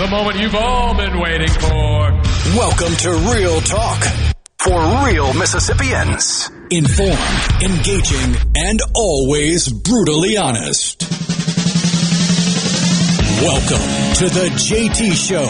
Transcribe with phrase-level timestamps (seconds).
[0.00, 2.12] And now, the moment you've all been waiting for.
[2.56, 4.02] Welcome to Real Talk
[4.58, 6.50] for real Mississippians.
[6.70, 11.02] Informed, engaging, and always brutally honest.
[13.42, 13.86] Welcome
[14.16, 15.46] to the JT Show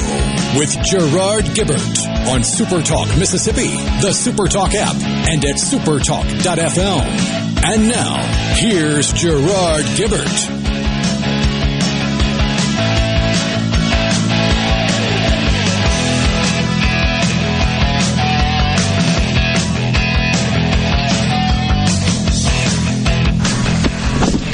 [0.59, 3.69] with Gerard Gibert on Super Talk Mississippi,
[4.01, 4.97] the Super Talk app,
[5.29, 7.41] and at supertalk.fm.
[7.63, 8.17] And now,
[8.55, 10.60] here's Gerard Gibert.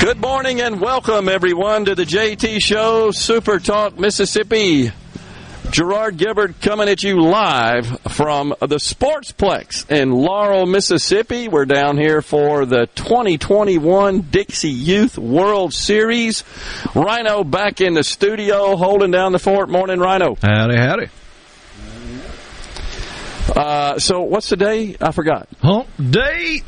[0.06, 4.92] Good morning and welcome everyone to the JT Show, Super Talk Mississippi.
[5.72, 11.48] Gerard Gibert coming at you live from the Sportsplex in Laurel, Mississippi.
[11.48, 16.44] We're down here for the 2021 Dixie Youth World Series.
[16.94, 19.68] Rhino back in the studio holding down the fort.
[19.68, 20.36] Morning, Rhino.
[20.40, 21.08] Howdy, howdy.
[23.56, 24.96] Uh, so, what's the day?
[25.00, 25.48] I forgot.
[25.62, 26.62] Hump day.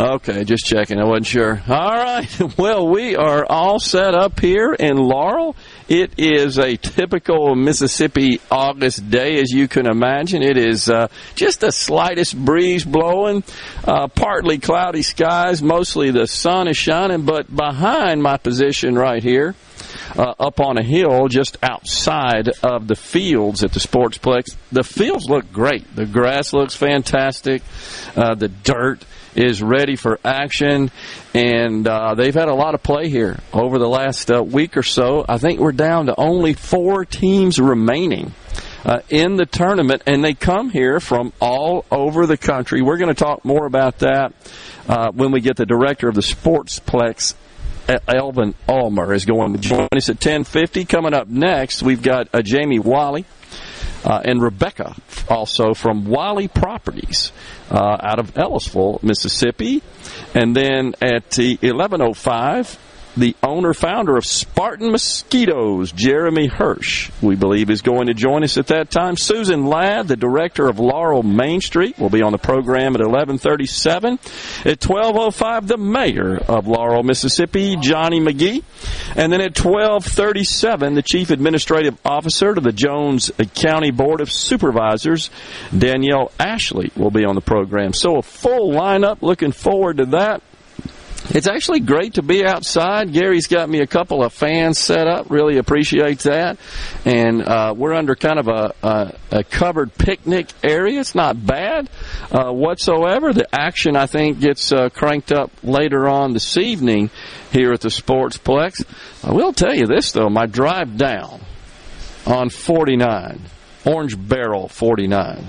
[0.00, 0.98] Okay, just checking.
[0.98, 1.62] I wasn't sure.
[1.68, 2.26] All right.
[2.56, 5.56] Well, we are all set up here in Laurel.
[5.88, 10.42] It is a typical Mississippi August day, as you can imagine.
[10.42, 13.44] It is uh, just the slightest breeze blowing,
[13.84, 15.62] uh, partly cloudy skies.
[15.62, 19.54] Mostly the sun is shining, but behind my position right here,
[20.16, 24.56] uh, up on a hill just outside of the fields at the Sportsplex.
[24.72, 25.94] The fields look great.
[25.94, 27.62] The grass looks fantastic.
[28.16, 30.90] Uh, the dirt is ready for action,
[31.34, 34.82] and uh, they've had a lot of play here over the last uh, week or
[34.82, 35.24] so.
[35.28, 38.32] I think we're down to only four teams remaining.
[38.82, 42.80] Uh, in the tournament, and they come here from all over the country.
[42.80, 44.32] We're going to talk more about that
[44.88, 47.34] uh, when we get the director of the Sportsplex
[48.08, 50.88] Elvin Ulmer is going to join us at 10:50.
[50.88, 53.24] Coming up next, we've got uh, Jamie Wiley
[54.04, 54.94] uh, and Rebecca,
[55.28, 57.32] also from Wiley Properties
[57.70, 59.82] uh, out of Ellisville, Mississippi.
[60.34, 62.78] And then at the 11:05,
[63.16, 68.56] the owner founder of Spartan Mosquitoes, Jeremy Hirsch, we believe is going to join us
[68.56, 69.16] at that time.
[69.16, 74.18] Susan Ladd, the director of Laurel Main Street, will be on the program at 11:37.
[74.64, 78.62] At 12:05, the mayor of Laurel, Mississippi, Johnny Magee,
[79.16, 85.30] and then at 12:37, the chief administrative officer to the Jones County Board of Supervisors,
[85.76, 87.92] Danielle Ashley, will be on the program.
[87.92, 89.22] So a full lineup.
[89.22, 90.42] Looking forward to that.
[91.28, 93.12] It's actually great to be outside.
[93.12, 95.30] Gary's got me a couple of fans set up.
[95.30, 96.58] Really appreciate that.
[97.04, 100.98] And uh, we're under kind of a, a, a, covered picnic area.
[100.98, 101.88] It's not bad
[102.32, 103.32] uh, whatsoever.
[103.32, 107.10] The action, I think, gets uh, cranked up later on this evening
[107.52, 108.84] here at the Sportsplex.
[109.22, 110.30] I will tell you this, though.
[110.30, 111.42] My drive down
[112.26, 113.40] on 49,
[113.84, 115.46] Orange Barrel 49.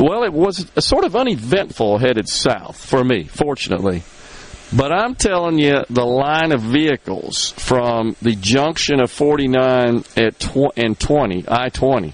[0.00, 4.02] Well, it was sort of uneventful headed south for me, fortunately.
[4.72, 10.76] But I'm telling you, the line of vehicles from the junction of 49 at tw-
[10.76, 12.12] and 20, I 20,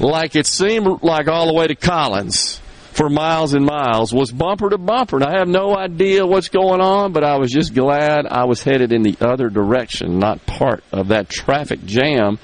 [0.00, 2.60] like it seemed like all the way to Collins
[2.90, 5.16] for miles and miles, was bumper to bumper.
[5.16, 8.62] And I have no idea what's going on, but I was just glad I was
[8.62, 12.38] headed in the other direction, not part of that traffic jam.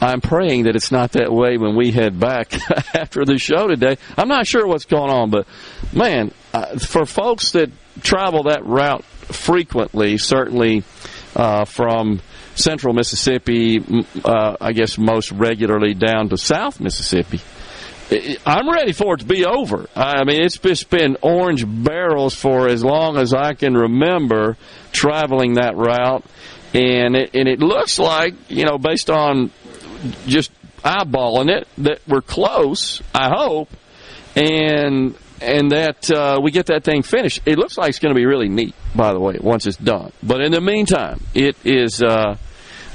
[0.00, 2.52] I'm praying that it's not that way when we head back
[2.94, 3.96] after the show today.
[4.18, 5.46] I'm not sure what's going on, but
[5.94, 7.70] man, uh, for folks that
[8.02, 10.84] travel that route frequently, certainly
[11.34, 12.20] uh, from
[12.54, 13.82] central Mississippi,
[14.24, 17.40] uh, I guess most regularly down to South Mississippi.
[18.46, 19.88] I'm ready for it to be over.
[19.96, 24.56] I mean, it's just been orange barrels for as long as I can remember
[24.92, 26.24] traveling that route,
[26.72, 29.50] and it, and it looks like you know, based on
[30.26, 30.52] just
[30.84, 33.02] eyeballing it, that we're close.
[33.12, 33.70] I hope,
[34.36, 37.42] and and that uh, we get that thing finished.
[37.46, 40.12] It looks like it's going to be really neat, by the way, once it's done.
[40.22, 42.36] But in the meantime, it is uh,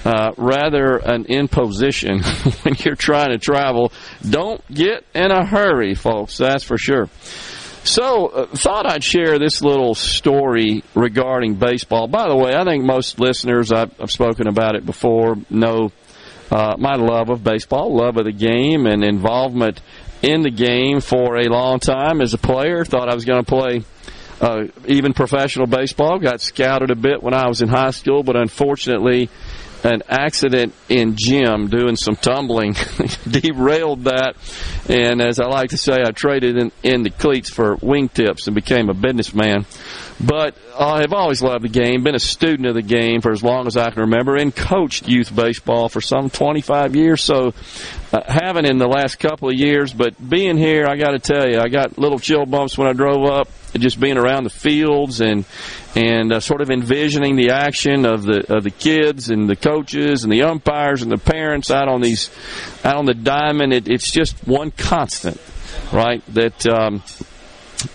[0.03, 2.21] uh, rather an imposition
[2.63, 3.91] when you're trying to travel.
[4.27, 7.09] Don't get in a hurry, folks, that's for sure.
[7.83, 12.07] So, uh, thought I'd share this little story regarding baseball.
[12.07, 15.91] By the way, I think most listeners, I've, I've spoken about it before, know
[16.51, 19.81] uh, my love of baseball, love of the game, and involvement
[20.21, 22.85] in the game for a long time as a player.
[22.85, 23.83] Thought I was going to play
[24.39, 26.19] uh, even professional baseball.
[26.19, 29.29] Got scouted a bit when I was in high school, but unfortunately,
[29.83, 32.73] an accident in gym doing some tumbling
[33.29, 34.35] derailed that.
[34.87, 38.55] And as I like to say, I traded in, in the cleats for wingtips and
[38.55, 39.65] became a businessman.
[40.23, 43.41] But I have always loved the game, been a student of the game for as
[43.41, 47.23] long as I can remember, and coached youth baseball for some 25 years.
[47.23, 47.53] So,
[48.13, 51.49] uh, haven't in the last couple of years, but being here, I got to tell
[51.49, 55.21] you, I got little chill bumps when I drove up, just being around the fields
[55.21, 55.45] and
[55.95, 60.23] and uh, sort of envisioning the action of the of the kids and the coaches
[60.23, 62.29] and the umpires and the parents out on these
[62.83, 63.73] out on the diamond.
[63.73, 65.39] It, it's just one constant,
[65.91, 66.21] right?
[66.33, 67.01] That um,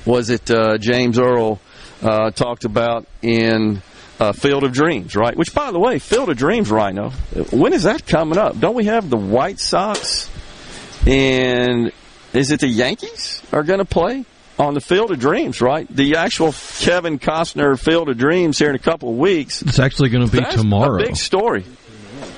[0.05, 0.51] was it.
[0.51, 1.61] Uh, James Earl
[2.07, 3.83] uh, talked about in
[4.19, 5.37] uh, Field of Dreams, right?
[5.37, 7.11] Which, by the way, Field of Dreams, Rhino,
[7.51, 8.59] when is that coming up?
[8.59, 10.31] Don't we have the White Sox
[11.07, 11.93] and
[12.33, 14.25] is it the Yankees are going to play
[14.59, 15.87] on the Field of Dreams, right?
[15.89, 19.63] The actual Kevin Costner Field of Dreams here in a couple of weeks.
[19.63, 20.97] It's actually going to be That's tomorrow.
[20.97, 21.65] A big story.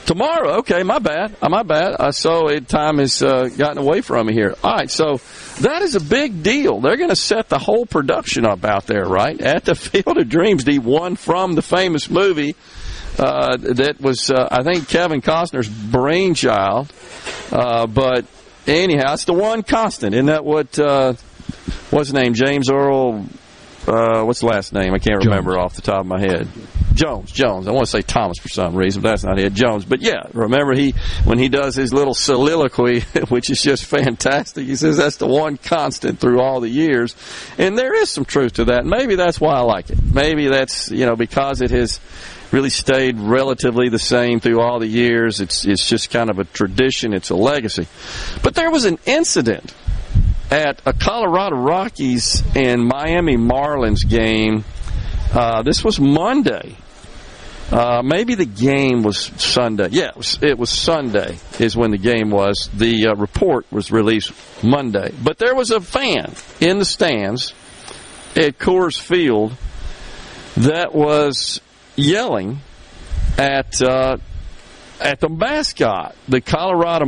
[0.09, 1.97] Tomorrow, okay, my bad, uh, my bad.
[2.01, 2.67] I saw it.
[2.67, 4.55] Time has uh, gotten away from me here.
[4.65, 5.21] All right, so
[5.61, 6.81] that is a big deal.
[6.81, 10.27] They're going to set the whole production up out there, right, at the Field of
[10.31, 10.65] Dreams.
[10.65, 12.57] The one from the famous movie
[13.19, 16.91] uh, that was, uh, I think, Kevin Costner's brainchild.
[17.53, 18.25] Uh, but
[18.67, 20.15] anyhow, it's the one constant.
[20.15, 20.79] Isn't that what?
[20.79, 21.13] Uh,
[21.91, 22.33] what's his name?
[22.33, 23.27] James Earl.
[23.87, 24.95] Uh, what's the last name?
[24.95, 25.65] I can't remember Jones.
[25.65, 26.49] off the top of my head.
[26.99, 27.69] Jones, Jones.
[27.69, 29.53] I want to say Thomas for some reason, but that's not it.
[29.53, 29.85] Jones.
[29.85, 34.67] But yeah, remember he when he does his little soliloquy, which is just fantastic.
[34.67, 37.15] He says that's the one constant through all the years,
[37.57, 38.85] and there is some truth to that.
[38.85, 39.99] Maybe that's why I like it.
[40.03, 42.01] Maybe that's you know because it has
[42.51, 45.41] really stayed relatively the same through all the years.
[45.41, 47.15] It's it's just kind of a tradition.
[47.15, 47.87] It's a legacy.
[48.43, 49.73] But there was an incident
[50.51, 54.65] at a Colorado Rockies and Miami Marlins game.
[55.33, 56.75] Uh, this was Monday.
[57.71, 59.89] Uh, maybe the game was Sunday.
[59.91, 62.71] Yeah, it was, it was Sunday is when the game was.
[62.73, 64.33] The uh, report was released
[64.63, 65.13] Monday.
[65.23, 67.53] But there was a fan in the stands
[68.35, 69.55] at Coors Field
[70.57, 71.61] that was
[71.95, 72.61] yelling
[73.37, 74.17] at uh,
[75.01, 76.17] at the mascot.
[76.27, 77.05] The Colorado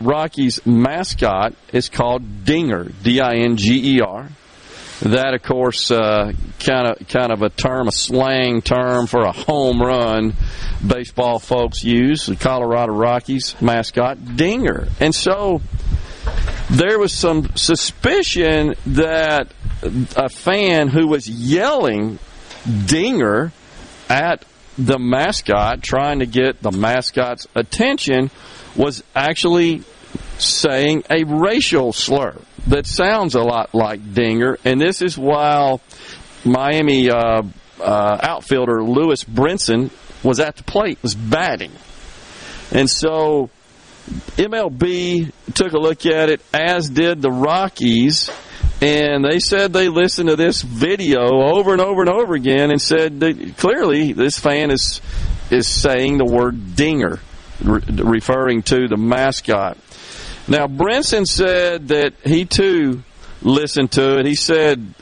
[0.00, 4.30] Rockies mascot is called Dinger, D-I-N-G-E-R.
[5.02, 9.32] That, of course, uh, kind of kind of a term, a slang term for a
[9.32, 10.34] home run.
[10.86, 15.60] Baseball folks use the Colorado Rockies mascot, Dinger, and so
[16.70, 19.52] there was some suspicion that
[20.16, 22.20] a fan who was yelling
[22.86, 23.52] Dinger
[24.08, 24.44] at
[24.78, 28.30] the mascot, trying to get the mascot's attention,
[28.76, 29.82] was actually
[30.44, 32.36] saying a racial slur
[32.66, 34.58] that sounds a lot like Dinger.
[34.64, 35.80] And this is while
[36.44, 37.42] Miami uh,
[37.80, 39.90] uh, outfielder Lewis Brinson
[40.22, 41.72] was at the plate, was batting.
[42.70, 43.50] And so
[44.36, 48.30] MLB took a look at it, as did the Rockies.
[48.80, 52.82] And they said they listened to this video over and over and over again and
[52.82, 55.00] said that clearly this fan is
[55.52, 57.20] is saying the word dinger,
[57.62, 59.76] re- referring to the mascot.
[60.48, 63.02] Now, Brinson said that he too
[63.42, 64.26] listened to it.
[64.26, 64.94] He said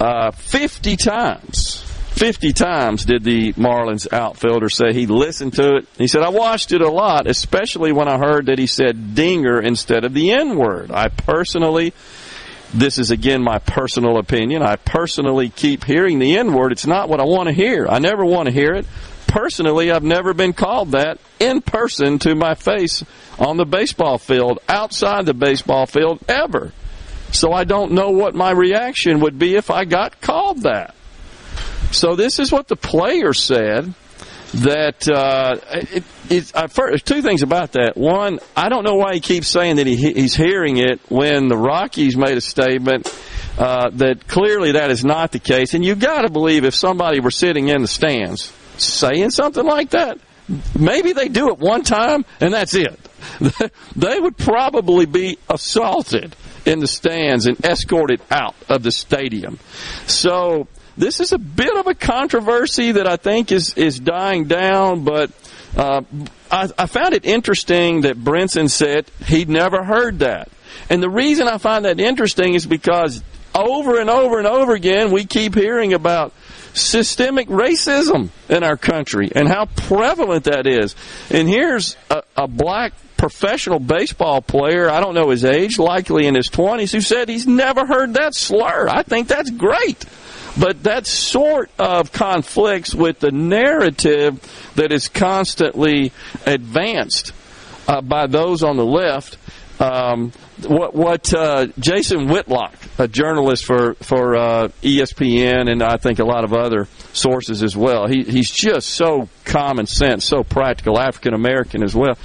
[0.00, 1.82] uh, 50 times.
[2.12, 5.88] 50 times did the Marlins outfielder say he listened to it.
[5.96, 9.60] He said, I watched it a lot, especially when I heard that he said dinger
[9.60, 10.90] instead of the N word.
[10.90, 11.94] I personally
[12.72, 14.62] this is again my personal opinion.
[14.62, 16.72] I personally keep hearing the N word.
[16.72, 17.86] It's not what I want to hear.
[17.88, 18.86] I never want to hear it.
[19.30, 23.04] Personally, I've never been called that in person to my face
[23.38, 26.72] on the baseball field, outside the baseball field, ever.
[27.30, 30.96] So I don't know what my reaction would be if I got called that.
[31.92, 33.94] So this is what the player said
[34.52, 37.96] that uh, it, it, uh, first, two things about that.
[37.96, 41.56] One, I don't know why he keeps saying that he, he's hearing it when the
[41.56, 43.06] Rockies made a statement
[43.56, 45.74] uh, that clearly that is not the case.
[45.74, 49.90] And you've got to believe if somebody were sitting in the stands saying something like
[49.90, 50.18] that,
[50.78, 52.98] maybe they do it one time and that's it.
[53.96, 56.34] they would probably be assaulted
[56.66, 59.58] in the stands and escorted out of the stadium.
[60.06, 65.04] So this is a bit of a controversy that I think is is dying down,
[65.04, 65.30] but
[65.76, 66.02] uh,
[66.50, 70.48] I, I found it interesting that Brinson said he'd never heard that.
[70.88, 73.22] And the reason I find that interesting is because
[73.54, 76.32] over and over and over again we keep hearing about
[76.74, 80.94] systemic racism in our country and how prevalent that is.
[81.30, 86.34] And here's a, a black professional baseball player, I don't know his age, likely in
[86.34, 88.88] his 20s, who said he's never heard that slur.
[88.88, 90.04] I think that's great.
[90.58, 94.40] But that sort of conflicts with the narrative
[94.74, 96.12] that is constantly
[96.46, 97.32] advanced
[97.86, 99.36] uh, by those on the left.
[99.80, 100.32] Um,
[100.66, 106.24] what what uh, Jason Whitlock, a journalist for for uh, ESPN and I think a
[106.24, 108.06] lot of other sources as well.
[108.06, 112.18] He he's just so common sense, so practical, African American as well.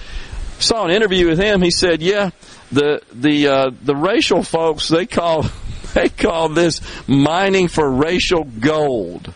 [0.59, 1.61] Saw an interview with him.
[1.61, 2.31] He said, "Yeah,
[2.73, 5.45] the the uh, the racial folks they call
[5.93, 9.33] they call this mining for racial gold.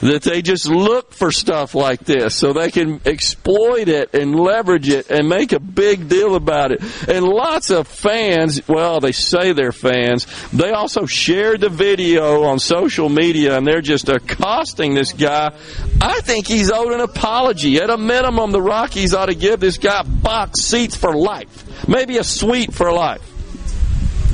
[0.00, 4.88] That they just look for stuff like this so they can exploit it and leverage
[4.88, 6.82] it and make a big deal about it.
[7.08, 12.58] And lots of fans, well, they say they're fans, they also shared the video on
[12.58, 15.54] social media and they're just accosting this guy.
[16.00, 17.80] I think he's owed an apology.
[17.80, 22.18] At a minimum, the Rockies ought to give this guy box seats for life, maybe
[22.18, 23.22] a suite for life.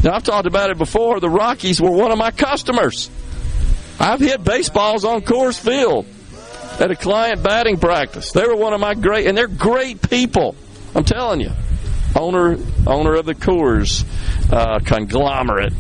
[0.05, 1.21] Now, I've talked about it before.
[1.21, 3.11] The Rockies were one of my customers.
[3.99, 6.07] I've hit baseballs on Coors Field
[6.81, 8.33] at a client batting practice.
[8.33, 10.55] They were one of my great, and they're great people.
[10.95, 11.51] I'm telling you.
[12.15, 14.05] Owner, owner of the Coors
[14.53, 15.73] uh, conglomerate.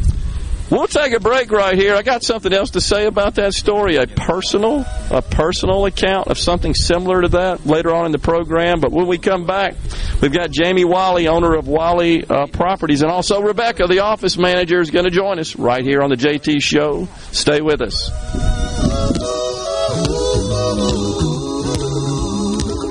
[0.68, 1.94] We'll take a break right here.
[1.94, 6.38] I got something else to say about that story, a personal, a personal account of
[6.38, 8.80] something similar to that later on in the program.
[8.80, 9.76] But when we come back,
[10.20, 14.80] we've got Jamie Wally, owner of Wally uh, Properties, and also Rebecca, the office manager,
[14.80, 17.06] is going to join us right here on the JT Show.
[17.30, 18.10] Stay with us.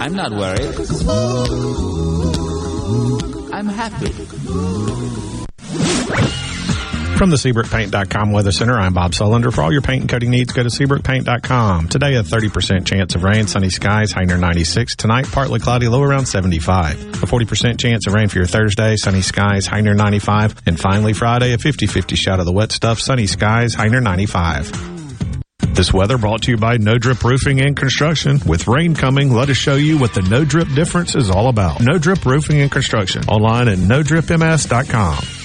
[0.01, 0.75] I'm not worried.
[3.51, 4.13] I'm happy.
[7.17, 9.53] From the SeabrookPaint.com Weather Center, I'm Bob Sullender.
[9.53, 11.87] For all your paint and coating needs, go to SeabrookPaint.com.
[11.87, 14.97] Today, a 30% chance of rain, sunny skies, high near 96.
[14.97, 17.23] Tonight, partly cloudy, low around 75.
[17.23, 20.61] A 40% chance of rain for your Thursday, sunny skies, high near 95.
[20.65, 25.73] And finally, Friday, a 50-50 shot of the wet stuff, sunny skies, high near 95.
[25.73, 28.41] This weather brought to you by No Drip Roofing and Construction.
[28.45, 31.79] With rain coming, let us show you what the No Drip difference is all about.
[31.79, 33.23] No Drip Roofing and Construction.
[33.29, 35.44] Online at NoDripMS.com.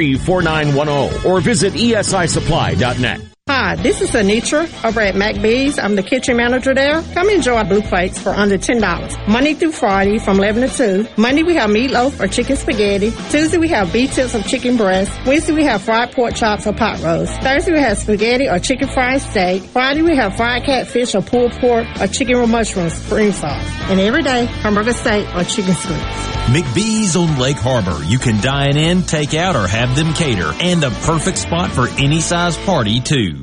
[0.01, 1.25] 601-933-4910.
[1.25, 3.30] Or visit esisupply.net.
[3.53, 5.77] Hi, this is Anitra over at McBee's.
[5.77, 7.01] I'm the kitchen manager there.
[7.13, 9.27] Come enjoy blue plates for under $10.
[9.27, 11.21] Monday through Friday from 11 to 2.
[11.21, 13.11] Monday we have meatloaf or chicken spaghetti.
[13.29, 15.11] Tuesday we have beef tips or chicken breast.
[15.25, 17.33] Wednesday we have fried pork chops or pot roast.
[17.41, 19.63] Thursday we have spaghetti or chicken fried steak.
[19.63, 23.67] Friday we have fried catfish or pulled pork or chicken with mushrooms, cream sauce.
[23.89, 26.31] And every day, hamburger steak or chicken strips.
[26.51, 28.03] McBee's on Lake Harbor.
[28.05, 30.51] You can dine in, take out, or have them cater.
[30.59, 33.40] And the perfect spot for any size party, too.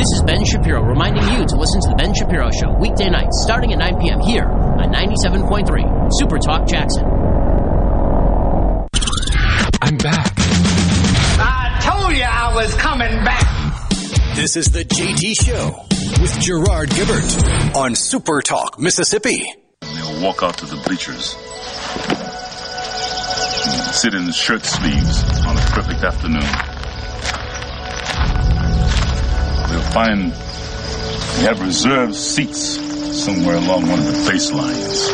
[0.00, 3.42] This is Ben Shapiro reminding you to listen to The Ben Shapiro Show weekday nights
[3.42, 4.20] starting at 9 p.m.
[4.20, 7.04] here on 97.3 Super Talk Jackson.
[9.82, 10.32] I'm back.
[11.36, 13.84] I told you I was coming back.
[14.36, 15.84] This is the JT Show
[16.22, 19.52] with Gerard Gibert on Super Talk, Mississippi.
[19.82, 21.36] They'll walk out to the bleachers,
[23.94, 26.79] sit in shirt sleeves on a perfect afternoon.
[29.70, 32.60] They'll find they have reserved seats
[33.24, 35.08] somewhere along one of the baselines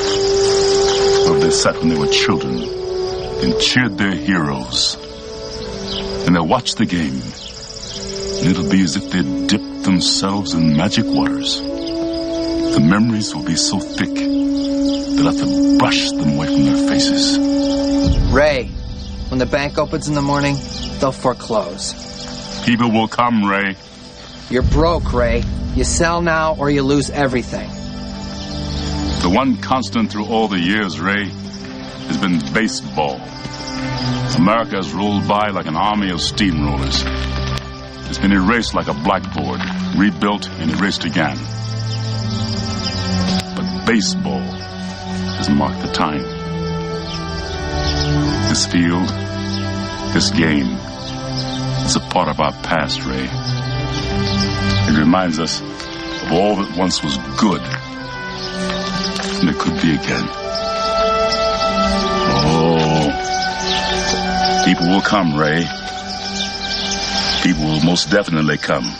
[1.28, 2.62] where they sat when they were children
[3.42, 4.96] and cheered their heroes.
[6.26, 7.20] And they'll watch the game.
[8.38, 11.60] And it'll be as if they'd dipped themselves in magic waters.
[11.60, 17.38] The memories will be so thick, they'll have to brush them away from their faces.
[18.32, 18.66] Ray,
[19.28, 20.56] when the bank opens in the morning,
[20.98, 21.94] they'll foreclose.
[22.64, 23.76] People will come, Ray.
[24.48, 25.42] You're broke, Ray.
[25.74, 27.68] You sell now or you lose everything.
[29.22, 33.20] The one constant through all the years, Ray, has been baseball.
[34.36, 37.02] America has rolled by like an army of steamrollers.
[38.08, 39.60] It's been erased like a blackboard,
[39.96, 41.36] rebuilt and erased again.
[43.56, 46.22] But baseball has marked the time.
[48.48, 49.08] This field,
[50.14, 50.68] this game,
[51.84, 53.28] is a part of our past, Ray.
[54.88, 57.60] It reminds us of all that once was good,
[59.40, 60.28] and it could be again.
[62.48, 63.08] Oh,
[64.64, 65.66] people will come, Ray.
[67.42, 68.92] People will most definitely come.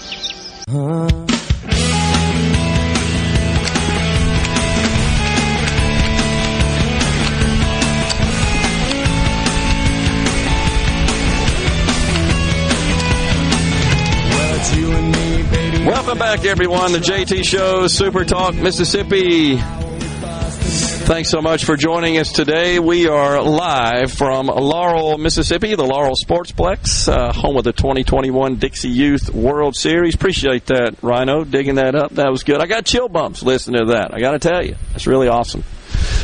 [16.07, 16.93] Welcome back, everyone.
[16.93, 19.57] The JT Show, Super Talk, Mississippi.
[19.57, 22.79] Thanks so much for joining us today.
[22.79, 28.89] We are live from Laurel, Mississippi, the Laurel Sportsplex, uh, home of the 2021 Dixie
[28.89, 30.15] Youth World Series.
[30.15, 32.13] Appreciate that, Rhino, digging that up.
[32.13, 32.63] That was good.
[32.63, 34.15] I got chill bumps listening to that.
[34.15, 35.65] I got to tell you, that's really awesome.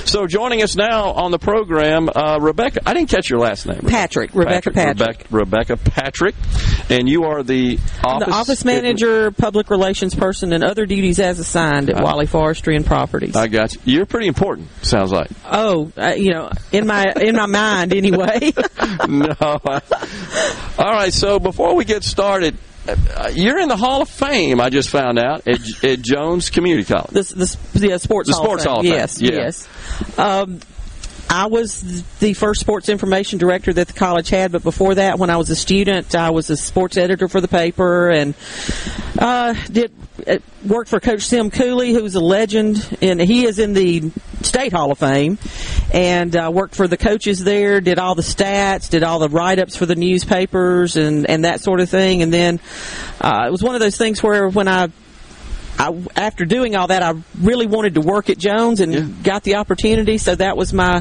[0.04, 2.80] So joining us now on the program, uh, Rebecca.
[2.84, 3.80] I didn't catch your last name.
[3.86, 4.34] Patrick.
[4.34, 4.98] Rebecca Patrick.
[4.98, 6.34] Rebecca, Rebecca Patrick,
[6.90, 11.38] and you are the office, the office manager, public relations person, and other duties as
[11.38, 13.36] assigned at Wally Forestry and Properties.
[13.36, 13.80] I got you.
[13.84, 14.68] You're pretty important.
[14.84, 15.30] Sounds like.
[15.50, 18.52] oh, uh, you know, in my in my mind anyway.
[19.08, 19.34] no.
[19.40, 19.80] I-
[20.78, 21.12] all right.
[21.12, 22.56] So before we get started,
[23.32, 24.60] you're in the Hall of Fame.
[24.60, 27.10] I just found out at, at Jones Community College.
[27.12, 27.22] the,
[27.74, 28.70] the, the sports The hall sports of Fame.
[28.72, 29.30] hall of Fame, Yes, yeah.
[29.32, 30.18] yes.
[30.18, 30.60] Um,
[31.32, 35.30] I was the first sports information director that the college had, but before that, when
[35.30, 38.34] I was a student, I was a sports editor for the paper and
[39.18, 39.92] uh, did
[40.26, 44.74] uh, worked for Coach Sim Cooley, who's a legend, and he is in the State
[44.74, 45.38] Hall of Fame,
[45.90, 47.80] and uh, worked for the coaches there.
[47.80, 51.62] Did all the stats, did all the write ups for the newspapers, and and that
[51.62, 52.20] sort of thing.
[52.20, 52.60] And then
[53.22, 54.90] uh, it was one of those things where when I
[55.78, 59.56] I, after doing all that, I really wanted to work at Jones and got the
[59.56, 60.18] opportunity.
[60.18, 61.00] So that was my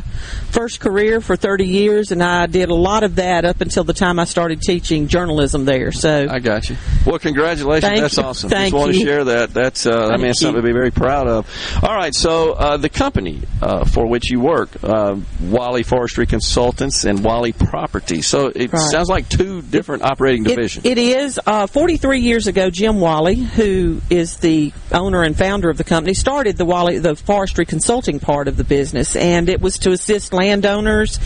[0.49, 3.93] first career for 30 years, and I did a lot of that up until the
[3.93, 5.91] time I started teaching journalism there.
[5.91, 6.77] So I got you.
[7.05, 7.83] Well, congratulations.
[7.89, 8.23] Thank That's you.
[8.23, 8.49] awesome.
[8.49, 9.53] Thank Just want to share that.
[9.53, 11.79] That's uh, I mean, it's something to be very proud of.
[11.83, 12.13] All right.
[12.15, 17.51] So uh, the company uh, for which you work, uh, Wally Forestry Consultants and Wally
[17.51, 18.21] Property.
[18.21, 18.89] So it Right.
[18.91, 20.85] sounds like two different operating It- divisions.
[20.85, 21.39] it is.
[21.45, 26.13] Uh, 43 years ago, Jim Wally, who is the owner and founder of the company,
[26.13, 30.33] started the Wally, the forestry consulting part of the business, and it was to assist
[30.33, 31.19] landowners.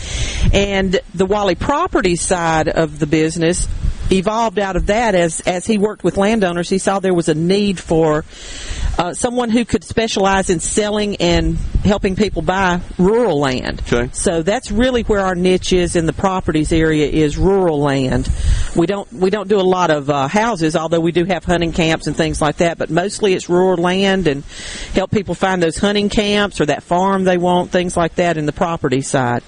[0.52, 3.68] And the Wally property side of the business
[4.10, 6.68] evolved out of that as as he worked with landowners.
[6.68, 8.24] He saw there was a need for
[8.98, 13.82] uh, someone who could specialize in selling and helping people buy rural land.
[13.92, 14.10] Okay.
[14.12, 18.28] So that's really where our niche is in the properties area is rural land.
[18.74, 21.72] We don't we don't do a lot of uh, houses, although we do have hunting
[21.72, 22.78] camps and things like that.
[22.78, 24.44] But mostly it's rural land and
[24.94, 28.46] help people find those hunting camps or that farm they want, things like that in
[28.46, 29.42] the property side.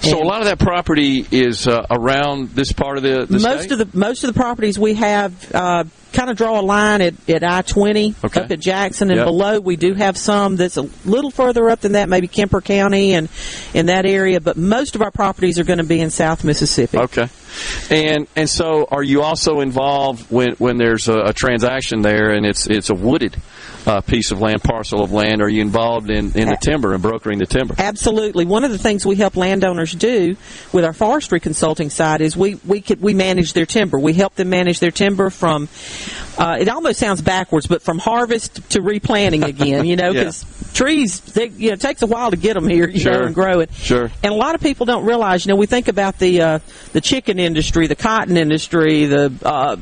[0.00, 3.64] so a lot of that property is uh, around this part of the, the most
[3.64, 3.72] state?
[3.72, 7.14] of the most of the properties we have uh, kind of draw a line at,
[7.28, 8.40] at I twenty Okay.
[8.42, 9.26] up at Jackson and Yep.
[9.26, 9.60] below.
[9.60, 13.28] We do have some that's a little further up than that, maybe Kemper County and
[13.74, 14.40] in that area.
[14.40, 16.98] But most of our properties are going to be in South Mississippi.
[16.98, 17.28] Okay.
[17.90, 22.46] And and so are you also involved when when there's a, a transaction there and
[22.46, 23.36] it's it's a wooded
[23.86, 25.40] uh, piece of land, parcel of land?
[25.42, 27.74] Are you involved in, in the timber and brokering the timber?
[27.78, 28.44] Absolutely.
[28.44, 30.36] One of the things we help landowners do
[30.72, 33.98] with our forestry consulting side is we we could we manage their timber.
[33.98, 35.68] We help them manage their timber from
[36.38, 40.20] uh, it almost sounds backwards, but from harvest to replanting again, you know, Yeah.
[40.24, 43.12] because trees, they, you know, it takes a while to get them here, you know,
[43.12, 43.26] Sure.
[43.26, 43.72] and grow it.
[43.74, 44.10] Sure.
[44.22, 46.58] And a lot of people don't realize, you know, we think about the uh,
[46.92, 49.76] the chicken industry, the cotton industry, the uh,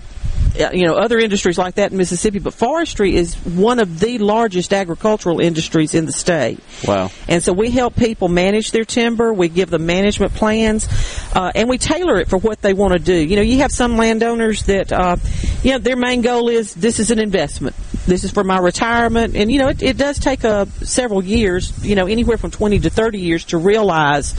[0.73, 4.73] you know other industries like that in Mississippi, but forestry is one of the largest
[4.73, 6.61] agricultural industries in the state.
[6.87, 7.11] Wow.
[7.29, 9.33] And so we help people manage their timber.
[9.33, 10.89] We give them management plans,
[11.35, 13.15] uh, and we tailor it for what they want to do.
[13.15, 15.17] You know, you have some landowners that, uh,
[15.63, 17.77] you know, their main goal is this is an investment.
[18.09, 21.85] This is for my retirement, and you know, it, it does take uh, several years.
[21.85, 24.33] You know, anywhere from twenty to thirty years to realize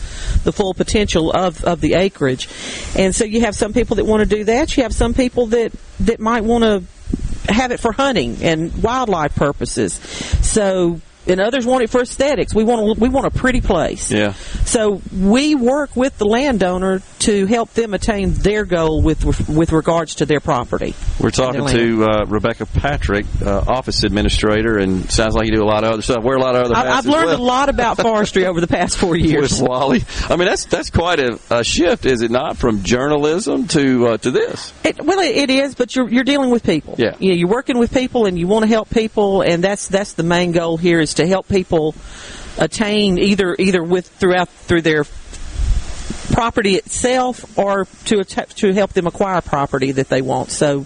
[0.44, 2.50] the full potential of of the acreage.
[2.96, 4.76] And so you have some people that want to do that.
[4.76, 6.84] You have some people that that might want to
[7.54, 9.94] have it for hunting and wildlife purposes.
[9.94, 12.54] So, and others want it for aesthetics.
[12.54, 14.12] We want a, we want a pretty place.
[14.12, 14.34] Yeah.
[14.66, 20.16] So we work with the landowner to help them attain their goal with with regards
[20.16, 20.96] to their property.
[21.20, 25.66] We're talking to uh, Rebecca Patrick, uh, office administrator, and sounds like you do a
[25.66, 26.24] lot of other stuff.
[26.24, 27.42] Wear a lot of other I, I've learned well.
[27.42, 29.60] a lot about forestry over the past four years.
[29.60, 30.04] with Wally.
[30.30, 34.18] I mean, that's that's quite a, a shift, is it not, from journalism to uh,
[34.18, 34.74] to this?
[34.84, 36.96] It, well, it, it is, but you're you're dealing with people.
[36.98, 37.16] Yeah.
[37.20, 40.14] you know, you're working with people, and you want to help people, and that's that's
[40.14, 41.96] the main goal here is to help people
[42.58, 45.06] attain either either with throughout through their
[46.32, 50.52] property itself or to to help them acquire property that they want.
[50.52, 50.86] So,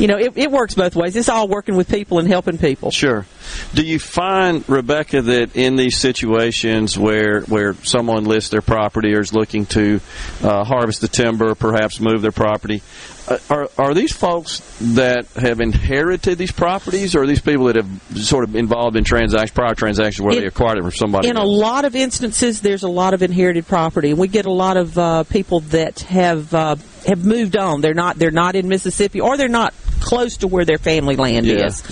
[0.00, 1.14] you know, it, it works both ways.
[1.14, 2.90] It's all working with people and helping people.
[2.90, 3.26] Sure.
[3.74, 9.20] Do you find, Rebecca, that in these situations where where someone lists their property or
[9.20, 10.00] is looking to
[10.42, 12.82] uh, harvest the timber, perhaps move their property,
[13.28, 14.60] uh, are are these folks
[14.94, 19.04] that have inherited these properties, or are these people that have sort of involved in
[19.04, 21.28] transactions, prior transactions where In- they acquired it from somebody?
[21.28, 24.76] In a lot of instances, there's a lot of inherited property, we get a lot
[24.76, 27.80] of uh, people that have uh, have moved on.
[27.80, 29.74] They're not they're not in Mississippi, or they're not
[30.10, 31.66] close to where their family land Yeah.
[31.66, 31.82] is.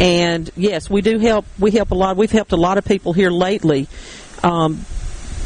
[0.00, 1.44] And yes, we do help.
[1.58, 2.16] We help a lot.
[2.16, 3.86] We've helped a lot of people here lately.
[4.42, 4.84] Um,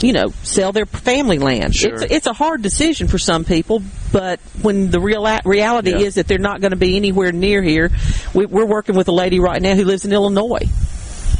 [0.00, 1.74] you know, sell their family land.
[1.74, 1.94] Sure.
[1.94, 6.07] It's, it's a hard decision for some people, but when the real reality Yeah.
[6.07, 7.90] is that they're not going to be anywhere near here,
[8.35, 10.68] we, we're working with a lady right now who lives in Illinois,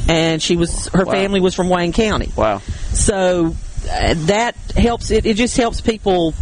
[0.09, 1.11] and she was her Wow.
[1.11, 2.31] family was from Wayne County.
[2.35, 2.59] Wow.
[2.93, 3.55] So
[3.91, 5.11] uh, that helps.
[5.11, 6.33] It, it just helps people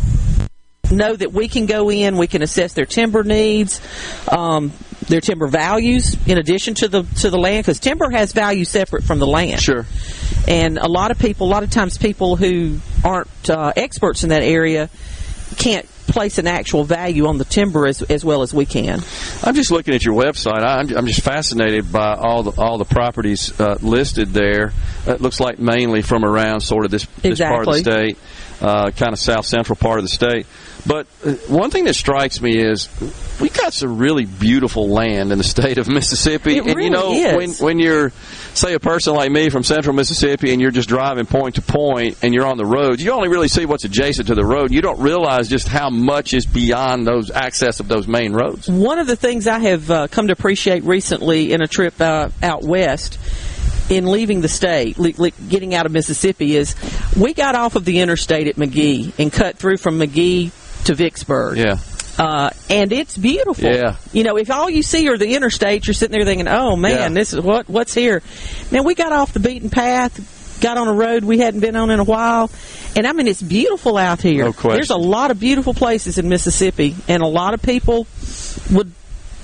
[0.94, 3.82] know that we can go in, we can assess their timber needs,
[4.32, 4.72] um,
[5.08, 9.04] their timber values, in addition to the to the land, because timber has value separate
[9.04, 9.62] from the land.
[9.62, 9.86] Sure.
[10.48, 14.30] And a lot of people, a lot of times, people who aren't uh, experts in
[14.30, 14.90] that area
[15.58, 19.02] can't place an actual value on the timber as as well as we can.
[19.44, 20.64] I'm just looking at your website.
[20.64, 24.74] I'm, I'm just fascinated by all the all the properties uh, listed there.
[25.08, 28.18] It looks like mainly from around sort of this, this part of the state,
[28.62, 30.46] uh, kind of south central part of the state.
[30.86, 32.90] But uh, one thing that strikes me is
[33.40, 36.58] we got some really beautiful land in the state of Mississippi.
[36.58, 37.60] It and really you know, is.
[37.60, 38.12] when when you're
[38.54, 42.18] say a person like me from central Mississippi and you're just driving point to point
[42.22, 44.72] and you're on the road, you only really see what's adjacent to the road.
[44.72, 48.68] You don't realize just how much is beyond those access of those main roads.
[48.68, 52.30] One of the things I have uh, come to appreciate recently in a trip uh,
[52.42, 53.18] out west
[53.90, 54.98] in leaving the state,
[55.50, 56.76] getting out of Mississippi, is
[57.18, 60.52] we got off of the interstate at Magee and cut through from Magee
[60.86, 61.58] to Vicksburg.
[61.58, 61.78] Yeah.
[62.18, 63.64] Uh, and it's beautiful.
[63.64, 63.96] Yeah.
[64.12, 66.92] You know, if all you see are the interstate, you're sitting there thinking, "Oh man,
[66.92, 67.10] Yeah.
[67.10, 68.22] this is what what's here."
[68.72, 71.90] Man, we got off the beaten path, got on a road we hadn't been on
[71.90, 72.52] in a while,
[72.96, 74.46] and I mean, it's beautiful out here.
[74.46, 74.74] No question.
[74.74, 78.06] There's a lot of beautiful places in Mississippi, and a lot of people
[78.72, 78.92] would.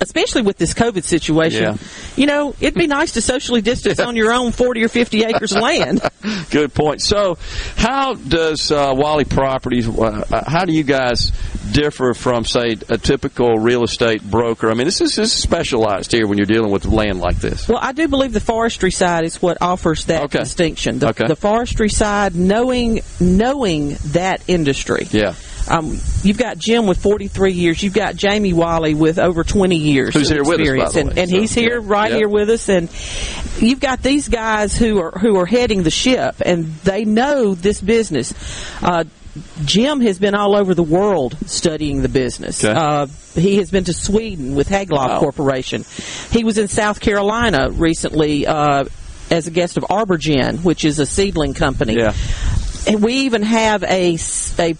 [0.00, 1.76] Especially with this COVID situation, Yeah.
[2.16, 5.52] you know, it'd be nice to socially distance on your own 40 or 50 acres
[5.52, 6.00] of land.
[6.50, 7.02] Good point.
[7.02, 7.36] So,
[7.76, 9.88] how does uh, Wally Properties?
[9.88, 11.32] Uh, how do you guys
[11.72, 14.70] differ from, say, a typical real estate broker?
[14.70, 17.68] I mean, this is, this is specialized here when you're dealing with land like this.
[17.68, 20.98] Well, I do believe the forestry side is what offers that distinction.
[20.98, 21.26] The, Okay.
[21.26, 25.06] the forestry side, knowing knowing that industry.
[25.10, 25.34] Yeah.
[25.70, 27.82] Um, you've got Jim with 43 years.
[27.82, 30.14] You've got Jamie Wiley with over 20 years.
[30.14, 30.96] Who's here with us, experience.
[30.96, 31.86] and, and so, he's here, yeah.
[31.88, 32.16] right Yeah.
[32.18, 32.68] here with us.
[32.68, 32.90] And
[33.60, 37.80] you've got these guys who are who are heading the ship, and they know this
[37.80, 38.34] business.
[38.82, 39.04] Uh,
[39.64, 42.64] Jim has been all over the world studying the business.
[42.64, 42.76] Okay.
[42.76, 45.20] Uh, he has been to Sweden with Haglof Wow.
[45.20, 45.84] Corporation.
[46.32, 48.86] He was in South Carolina recently uh,
[49.30, 51.94] as a guest of Arborgen, which is a seedling company.
[51.96, 52.12] Yeah.
[52.88, 54.16] And we even have a,
[54.58, 54.74] a,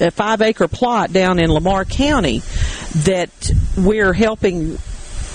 [0.00, 2.42] a five acre plot down in Lamar County
[3.04, 3.30] that
[3.76, 4.78] we're helping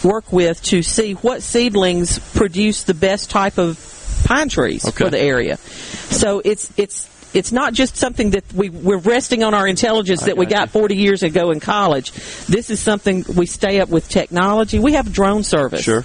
[0.03, 3.77] work with to see what seedlings produce the best type of
[4.25, 5.05] pine trees Okay.
[5.05, 5.57] for the area.
[5.57, 10.27] So it's it's it's not just something that we we're resting on our intelligence I
[10.27, 12.11] that we got got 40 years ago in college.
[12.47, 14.79] This is something we stay up with technology.
[14.79, 15.83] We have drone service.
[15.83, 16.03] Sure.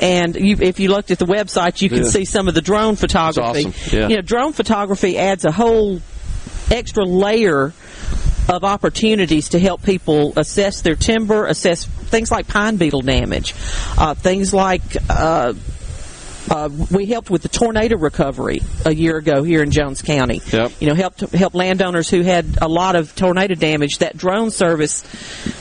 [0.00, 2.10] And you, if you looked at the website, you can Yeah.
[2.10, 3.66] see some of the drone photography.
[3.66, 3.98] awesome.
[3.98, 4.08] Yeah.
[4.08, 6.00] You know, drone photography adds a whole
[6.70, 7.72] extra layer
[8.50, 13.54] of opportunities to help people assess their timber, assess things like pine beetle damage,
[13.96, 14.82] uh, things like.
[15.08, 15.54] Uh,
[16.48, 20.40] uh, we helped with the tornado recovery a year ago here in Jones County.
[20.50, 20.72] Yep.
[20.80, 23.98] You know, helped help landowners who had a lot of tornado damage.
[23.98, 25.04] That drone service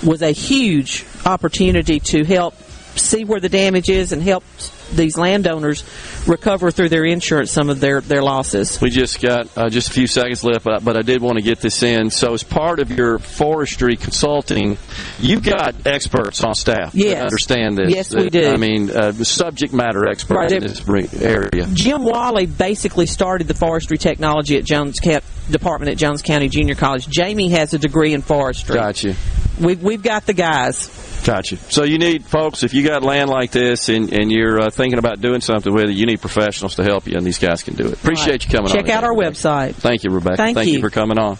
[0.02, 2.56] was a huge opportunity to help
[2.95, 4.43] see where the damage is and help
[4.91, 5.84] these landowners
[6.28, 8.80] recover through their insurance some of their, their losses.
[8.82, 11.43] We just got uh, just a few seconds left, but, but I did want to
[11.43, 12.10] get this in.
[12.10, 14.78] So, as part of your forestry consulting,
[15.19, 17.15] you've got experts on staff Yes.
[17.15, 17.93] that understand this.
[17.93, 18.47] Yes, we do.
[18.49, 20.52] I mean, uh, subject matter experts Right.
[20.52, 21.67] in this area.
[21.73, 24.99] Jim Wally basically started the forestry technology at Jones
[25.49, 27.08] Department at Jones County Junior College.
[27.08, 28.75] Jamie has a degree in forestry.
[28.75, 29.15] Got you.
[29.60, 30.88] We've, we've got the guys.
[31.25, 31.58] Got you.
[31.69, 34.98] So you need folks if you got land like this and, and you're uh, thinking
[34.98, 37.76] about doing something with it, you need professionals to help you, and these guys can
[37.76, 37.94] do it.
[37.94, 38.46] Appreciate Right.
[38.46, 38.92] you coming Check on.
[38.92, 39.76] out our website.
[39.76, 40.38] Thank you, Rebecca.
[40.38, 40.74] Thank you.
[40.76, 40.80] you.
[40.80, 41.38] for coming on.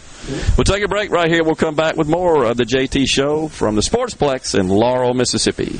[0.58, 1.44] We'll take a break right here.
[1.46, 5.80] We'll come back with more of the JT Show from the Sportsplex in Laurel, Mississippi.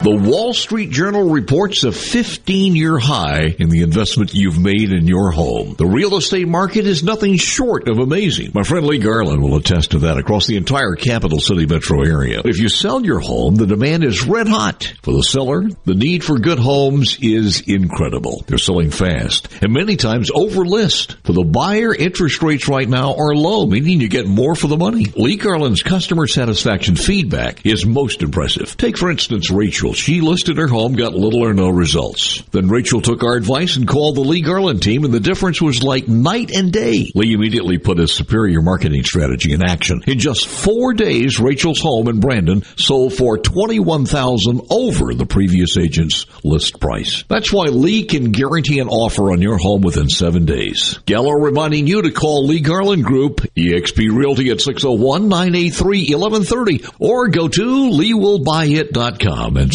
[0.00, 5.08] The Wall Street Journal reports a 15 year high in the investment you've made in
[5.08, 5.74] your home.
[5.76, 8.52] The real estate market is nothing short of amazing.
[8.54, 12.42] My friend Lee Garland will attest to that across the entire capital city metro area.
[12.44, 14.94] If you sell your home, the demand is red hot.
[15.02, 18.44] For the seller, the need for good homes is incredible.
[18.46, 21.16] They're selling fast and many times over list.
[21.24, 24.76] For the buyer, interest rates right now are low, meaning you get more for the
[24.76, 25.06] money.
[25.16, 28.76] Lee Garland's customer satisfaction feedback is most impressive.
[28.76, 29.87] Take for instance Rachel.
[29.92, 32.42] She listed her home, got little or no results.
[32.50, 35.82] Then Rachel took our advice and called the Lee Garland team and the difference was
[35.82, 37.10] like night and day.
[37.14, 40.02] Lee immediately put his superior marketing strategy in action.
[40.06, 46.26] In just four days, Rachel's home in Brandon sold for 21000 over the previous agent's
[46.44, 47.24] list price.
[47.28, 50.98] That's why Lee can guarantee an offer on your home within seven days.
[51.06, 57.90] Gallo reminding you to call Lee Garland Group, eXp Realty at 601-983-1130 or go to
[57.90, 59.74] leewillbuyit.com and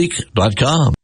[0.01, 1.00] nomoreroofleak.com.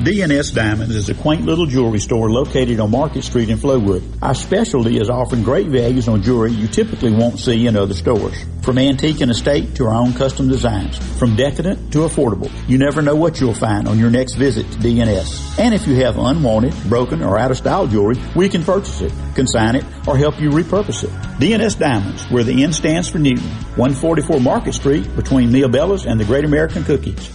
[0.00, 4.02] DNS Diamonds is a quaint little jewelry store located on Market Street in Flowood.
[4.22, 8.34] Our specialty is offering great values on jewelry you typically won't see in other stores.
[8.62, 13.02] From antique and estate to our own custom designs, from decadent to affordable, you never
[13.02, 15.58] know what you'll find on your next visit to DNS.
[15.60, 19.12] And if you have unwanted, broken, or out of style jewelry, we can purchase it,
[19.34, 21.10] consign it, or help you repurpose it.
[21.38, 26.18] DNS Diamonds, where the N stands for Newton, 144 Market Street between Mia Bella's and
[26.18, 27.30] the Great American Cookies.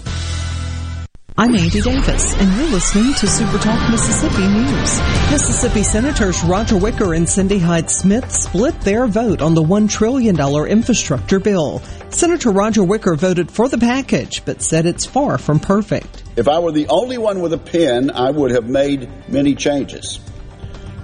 [1.39, 4.99] I'm Andy Davis, and you're listening to Super Talk Mississippi News.
[5.29, 10.35] Mississippi Senators Roger Wicker and Cindy Hyde Smith split their vote on the $1 trillion
[10.67, 11.83] infrastructure bill.
[12.09, 16.23] Senator Roger Wicker voted for the package, but said it's far from perfect.
[16.37, 20.19] If I were the only one with a pen, I would have made many changes.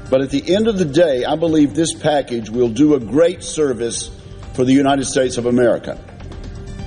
[0.09, 3.43] But at the end of the day, I believe this package will do a great
[3.43, 4.09] service
[4.53, 6.03] for the United States of America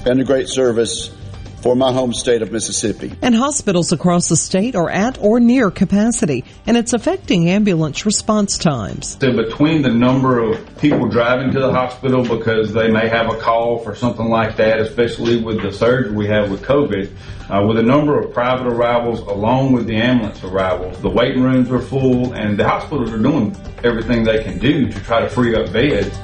[0.05, 1.16] and a great service
[1.61, 3.13] for my home state of Mississippi.
[3.23, 8.59] And hospitals across the state are at or near capacity, and it's affecting ambulance response
[8.59, 9.17] times.
[9.21, 13.39] So between the number of people driving to the hospital because they may have a
[13.39, 17.11] call for something like that, especially with the surge we have with COVID,
[17.49, 21.71] uh, with a number of private arrivals along with the ambulance arrivals, the waiting rooms
[21.71, 25.55] are full and the hospitals are doing everything they can do to try to free
[25.55, 26.17] up beds.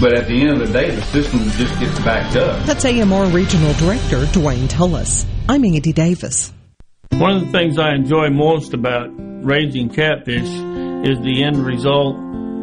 [0.00, 2.64] But at the end of the day, the system just gets backed up.
[2.64, 5.26] That's AMR Regional Director Dwayne Tullis.
[5.48, 6.52] I'm Andy Davis.
[7.12, 9.10] One of the things I enjoy most about
[9.44, 12.16] raising catfish is the end result,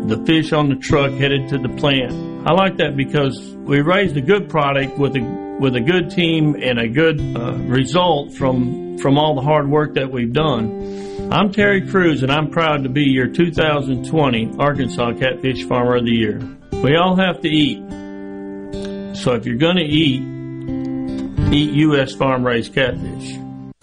[0.07, 2.13] the fish on the truck headed to the plant.
[2.47, 6.55] I like that because we raised a good product with a with a good team
[6.61, 11.31] and a good uh, result from from all the hard work that we've done.
[11.31, 16.11] I'm Terry Cruz and I'm proud to be your 2020 Arkansas Catfish Farmer of the
[16.11, 16.41] Year.
[16.71, 17.77] We all have to eat.
[19.17, 20.21] So if you're going to eat,
[21.53, 22.13] eat U.S.
[22.13, 23.46] farm raised catfish.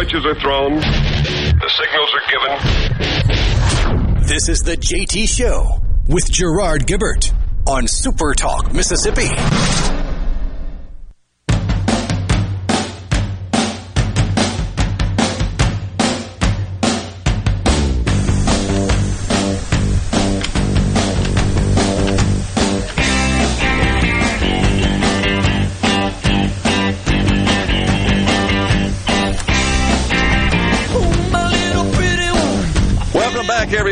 [0.00, 4.26] switches are thrown, the signals are given.
[4.26, 7.32] This is the JT Show with Gerard Gibert
[7.66, 9.28] on Super Talk, Mississippi.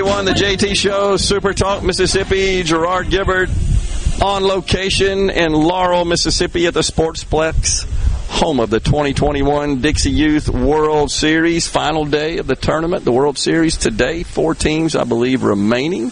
[0.08, 0.24] Everyone.
[0.24, 2.62] The JT Show, Super Talk, Mississippi.
[2.62, 3.50] Gerard Gibert
[4.22, 7.84] on location in Laurel, Mississippi at the Sportsplex,
[8.30, 11.68] home of the 2021 Dixie Youth World Series.
[11.68, 14.22] Final day of the tournament, the World Series today.
[14.22, 16.10] Four teams, I believe, remaining.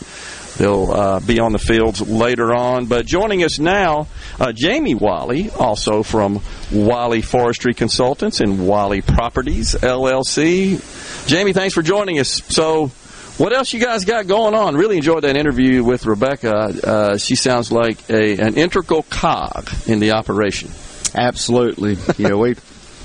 [0.58, 2.86] They'll uh, be on the fields later on.
[2.86, 9.74] But joining us now, uh, Jamie Wally, also from Wally Forestry Consultants and Wally Properties
[9.74, 11.26] LLC.
[11.26, 12.42] Jamie, thanks for joining us.
[12.48, 12.90] So,
[13.38, 14.76] what else you guys got going on?
[14.76, 16.54] Really enjoyed that interview with Rebecca.
[16.54, 20.70] Uh, she sounds like a, an integral cog in the operation.
[21.14, 21.96] Absolutely.
[22.16, 22.56] Yeah, we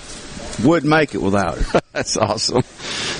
[0.64, 1.82] wouldn't make it without her.
[1.92, 2.62] That's awesome.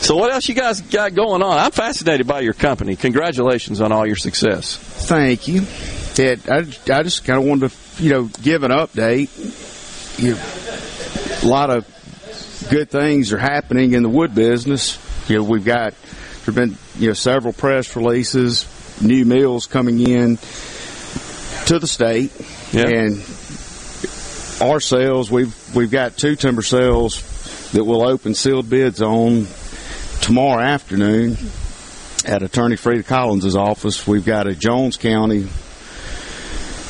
[0.02, 1.58] So, what else you guys got going on?
[1.58, 2.96] I'm fascinated by your company.
[2.96, 4.78] Congratulations on all your success.
[4.78, 5.66] Thank you.
[6.14, 6.60] Ted, I,
[6.94, 9.30] I just kind of wanted to, you know, give an update.
[10.18, 11.86] You know, a lot of
[12.70, 14.98] good things are happening in the wood business.
[15.30, 15.94] You know, we've got
[16.46, 18.66] there have been you know several press releases,
[19.02, 20.38] new mills coming in
[21.66, 22.32] to the state,
[22.72, 22.88] yeah.
[22.88, 23.18] and
[24.62, 29.48] our sales we've we've got two timber sales that will open sealed bids on
[30.22, 31.38] tomorrow afternoon
[32.26, 34.06] at Attorney Freda Collins' office.
[34.06, 35.48] We've got a Jones County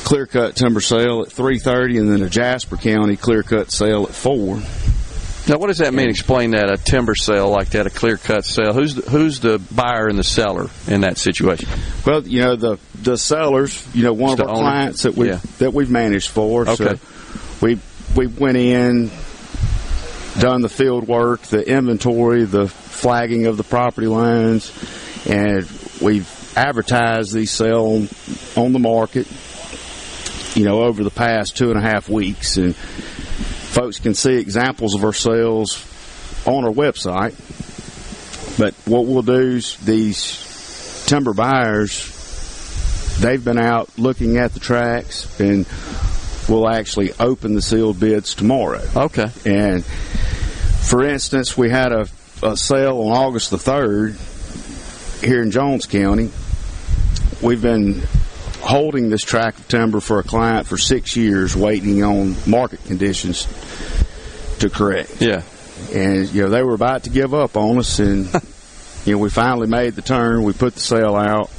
[0.04, 4.14] clear cut timber sale at 3:30 and then a Jasper County clear cut sale at
[4.14, 4.60] 4.
[5.48, 6.08] Now, what does that mean?
[6.08, 8.72] Explain that a timber sale like that, a clear cut sale.
[8.72, 11.68] Who's the, who's the buyer and the seller in that situation?
[12.06, 13.84] Well, you know the the sellers.
[13.92, 15.40] You know, one Just of our clients that we yeah.
[15.58, 16.68] that we've managed for.
[16.68, 16.96] Okay.
[16.96, 16.98] So
[17.60, 17.80] we
[18.14, 19.10] we went in,
[20.38, 24.72] done the field work, the inventory, the flagging of the property lines,
[25.26, 25.68] and
[26.00, 28.06] we've advertised these sale
[28.54, 29.26] on the market.
[30.54, 32.76] You know, over the past two and a half weeks, and
[33.72, 35.82] folks can see examples of our sales
[36.46, 37.34] on our website.
[38.58, 45.40] But what we'll do is these timber buyers, they've been out looking at the tracks
[45.40, 45.66] and
[46.48, 48.82] we'll actually open the sealed bids tomorrow.
[48.94, 49.30] Okay.
[49.46, 52.06] And for instance, we had a,
[52.42, 56.30] a sale on August the 3rd here in Jones County.
[57.42, 58.02] We've been
[58.62, 63.46] holding this tract of timber for a client for six years, waiting on market conditions
[64.60, 65.20] to correct.
[65.20, 65.42] Yeah.
[65.92, 68.32] And you know they were about to give up on us, and
[69.04, 70.44] you know we finally made the turn.
[70.44, 71.50] We put the sale out,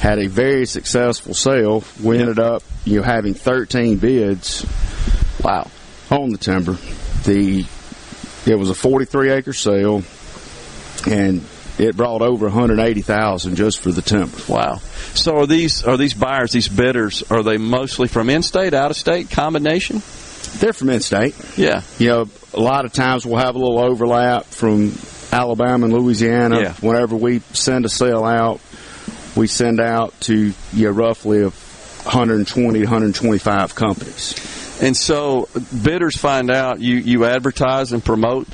[0.00, 1.82] had a very successful sale.
[2.02, 4.66] We ended up you know having 13 bids.
[5.42, 5.70] Wow.
[6.10, 6.76] On the timber,
[7.24, 7.64] the
[8.46, 10.02] it was a 43 acre sale,
[11.08, 11.42] and
[11.78, 14.38] it brought over 180,000 just for the timber.
[14.48, 14.76] Wow.
[15.14, 20.02] So are these are these buyers, these bidders, are they mostly from in-state, out-of-state, combination?
[20.58, 21.34] They're from in-state.
[21.56, 21.82] Yeah.
[21.98, 24.92] You know, a lot of times we'll have a little overlap from
[25.32, 26.60] Alabama and Louisiana.
[26.60, 26.72] Yeah.
[26.74, 28.60] Whenever we send a sale out,
[29.34, 34.78] we send out to you know, roughly 120 125 companies.
[34.80, 35.48] And so
[35.82, 38.46] bidders find out you, you advertise and promote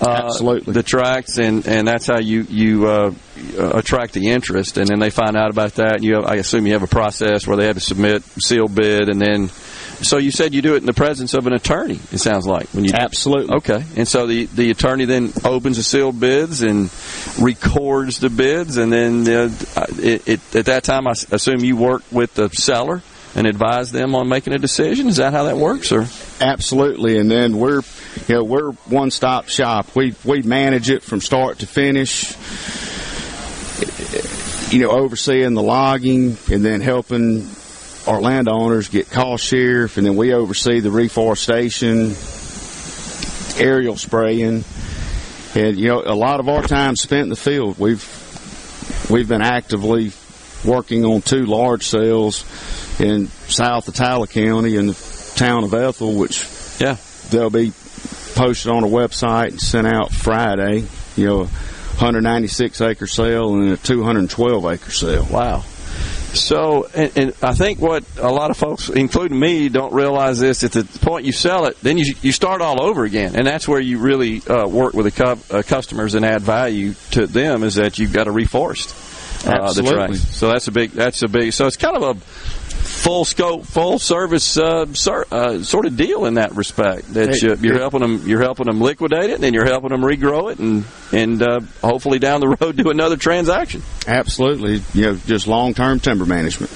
[0.00, 0.72] uh, Absolutely.
[0.72, 3.12] the tracks, and, and that's how you you uh,
[3.58, 4.78] attract the interest.
[4.78, 5.96] And then they find out about that.
[5.96, 8.74] And you, have, I assume, you have a process where they have to submit sealed
[8.74, 9.50] bid, and then.
[10.02, 12.00] So you said you do it in the presence of an attorney.
[12.10, 13.84] It sounds like when you absolutely okay.
[13.96, 16.90] And so the the attorney then opens the sealed bids and
[17.38, 19.50] records the bids, and then uh,
[19.98, 23.02] it, it, at that time, I assume you work with the seller
[23.34, 25.08] and advise them on making a decision.
[25.08, 26.06] Is that how that works, or
[26.40, 27.82] Absolutely, and then we're
[28.26, 29.94] you know we're one stop shop.
[29.94, 32.34] We we manage it from start to finish.
[34.72, 37.48] You know, overseeing the logging and then helping
[38.06, 42.14] our landowners get cost share, and then we oversee the reforestation,
[43.62, 44.64] aerial spraying,
[45.54, 47.78] and you know a lot of our time spent in the field.
[47.78, 50.12] We've we've been actively
[50.64, 52.44] working on two large sales
[53.00, 56.46] in south Attala County and the town of Ethel, which
[56.78, 56.96] yeah
[57.30, 57.72] they'll be
[58.34, 60.84] posted on a website and sent out Friday.
[61.16, 65.26] You know, 196 acre sale and a 212 acre sale.
[65.30, 65.64] Wow.
[66.32, 70.62] So, and, and I think what a lot of folks, including me, don't realize this
[70.62, 73.66] at the point you sell it, then you you start all over again, and that's
[73.66, 77.64] where you really uh, work with the cu- uh, customers and add value to them.
[77.64, 78.94] Is that you've got to reforest
[79.44, 79.94] uh, the Absolutely.
[79.94, 80.20] tracks.
[80.36, 80.92] So that's a big.
[80.92, 81.52] That's a big.
[81.52, 82.59] So it's kind of a
[82.90, 87.14] full scope, full service uh, ser- uh, sort of deal in that respect.
[87.14, 87.80] That you, you're hey.
[87.80, 90.84] helping them, you're helping them liquidate it, and then you're helping them regrow it, and
[91.12, 93.82] and uh, hopefully down the road do another transaction.
[94.06, 96.72] Absolutely, you know, just long term timber management.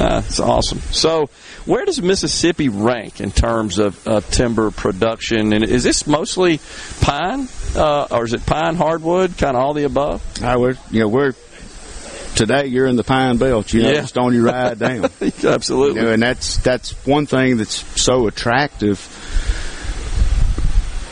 [0.00, 0.78] Uh, it's awesome.
[0.78, 1.30] So,
[1.64, 5.52] where does Mississippi rank in terms of uh, timber production?
[5.52, 6.60] And is this mostly
[7.00, 10.22] pine, uh, or is it pine, hardwood, kind of all the above?
[10.42, 11.32] I would, you know, we're
[12.38, 13.72] today you're in the pine belt.
[13.74, 14.00] You know, Yeah.
[14.00, 15.04] just on your ride down.
[15.44, 16.00] Absolutely.
[16.00, 18.98] You know, and that's that's one thing that's so attractive.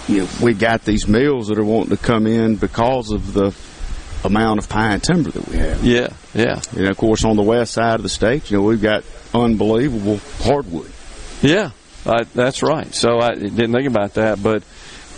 [0.08, 3.54] You know, we got these mills that are wanting to come in because of the
[4.24, 5.84] amount of pine timber that we have.
[5.84, 6.60] Yeah, yeah.
[6.76, 9.02] And of course, on the west side of the state, you know, we've got
[9.34, 10.90] unbelievable hardwood.
[11.42, 11.70] Yeah,
[12.06, 12.94] uh, that's right.
[12.94, 14.62] So I didn't think about that, but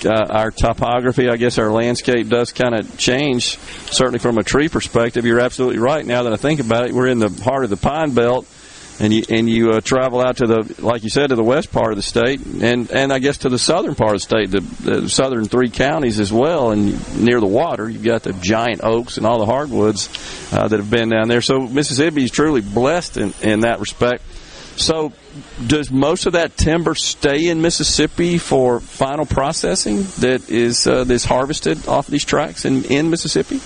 [0.05, 3.59] uh, our topography, I guess our landscape does kind of change,
[3.91, 5.25] certainly from a tree perspective.
[5.25, 6.05] You're absolutely right.
[6.05, 8.47] Now that I think about it, we're in the heart of the pine belt.
[9.01, 11.71] And you and you uh, travel out to the, like you said, to the west
[11.71, 14.51] part of the state, and and I guess to the southern part of the state,
[14.51, 18.81] the, the southern three counties as well, and near the water, you've got the giant
[18.83, 20.09] oaks and all the hardwoods
[20.53, 21.43] uh, that have been down there.
[21.43, 24.25] So Mississippi is truly blessed in, in that respect.
[24.79, 25.13] So,
[25.67, 31.25] does most of that timber stay in Mississippi for final processing that is uh, that's
[31.25, 33.61] harvested off these tracks in, in Mississippi?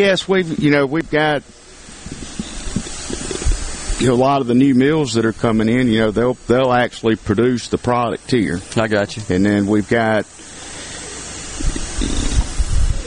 [0.00, 1.42] Yes, we've you know we've got
[4.00, 5.88] you know, a lot of the new mills that are coming in.
[5.88, 8.60] You know, they'll they'll actually produce the product here.
[8.76, 9.22] I got you.
[9.34, 10.24] And then we've got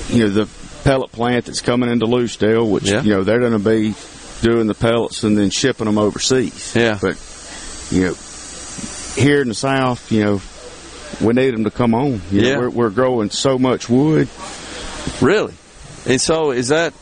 [0.10, 0.50] you know the
[0.84, 3.02] pellet plant that's coming into Lucedale, which Yeah.
[3.04, 3.96] you know they're going to be
[4.42, 6.76] doing the pellets and then shipping them overseas.
[6.76, 6.98] Yeah.
[7.02, 7.18] But
[7.92, 8.14] you know,
[9.16, 10.42] here in the South, you know,
[11.26, 12.22] we need them to come on.
[12.32, 12.58] You know, Yeah.
[12.60, 14.28] we're, we're growing so much wood.
[15.22, 15.54] Really?
[16.06, 16.94] And so, is that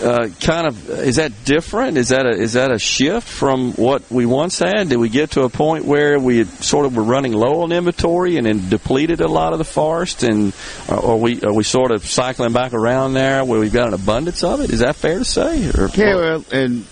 [0.00, 1.98] uh, kind of is that different?
[1.98, 4.88] Is that a is that a shift from what we once had?
[4.88, 8.36] Did we get to a point where we sort of were running low on inventory
[8.36, 10.52] and then depleted a lot of the forest, and
[10.88, 13.94] uh, are we are we sort of cycling back around there where we've got an
[13.94, 14.70] abundance of it?
[14.70, 15.68] Is that fair to say?
[15.70, 16.86] Or, Yeah, well, and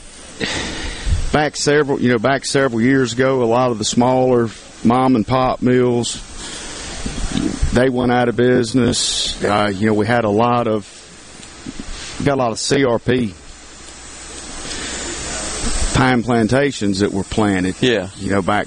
[1.32, 4.48] back several, you know, back several years ago, a lot of the smaller
[4.84, 6.26] mom and pop mills,
[7.72, 9.42] they went out of business.
[9.44, 10.86] Uh, you know, we had a lot of,
[12.24, 13.34] got a lot of CRP
[15.94, 17.74] pine plantations that were planted.
[17.80, 18.08] Yeah.
[18.16, 18.66] You know, back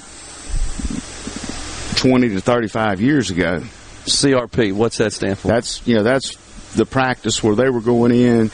[1.96, 3.62] 20 to 35 years ago.
[4.04, 5.48] CRP, what's that stand for?
[5.48, 6.36] That's, you know, that's
[6.74, 8.50] the practice where they were going in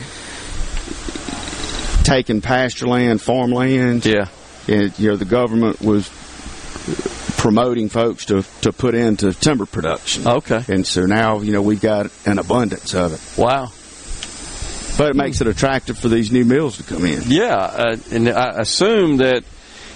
[2.04, 4.06] taking pasture land, farmland.
[4.06, 4.28] Yeah.
[4.68, 6.08] And, you know, the government was
[7.36, 10.26] promoting folks to, to put into timber production.
[10.26, 10.64] Okay.
[10.68, 13.40] And so now, you know, we've got an abundance of it.
[13.40, 13.72] Wow.
[15.00, 17.22] But it makes it attractive for these new mills to come in.
[17.26, 19.44] Yeah, uh, and I assume that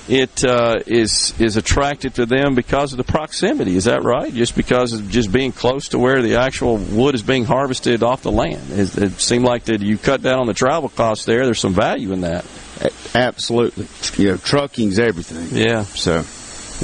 [0.08, 3.76] it uh, is is attractive to them because of the proximity.
[3.76, 4.32] Is that right?
[4.32, 8.22] Just because of just being close to where the actual wood is being harvested off
[8.22, 8.70] the land.
[8.70, 11.44] It, it seemed like that you cut down on the travel costs there.
[11.44, 12.46] There's some value in that.
[13.14, 13.86] Absolutely.
[14.16, 15.54] You know, trucking's everything.
[15.54, 15.82] Yeah.
[15.82, 16.24] So.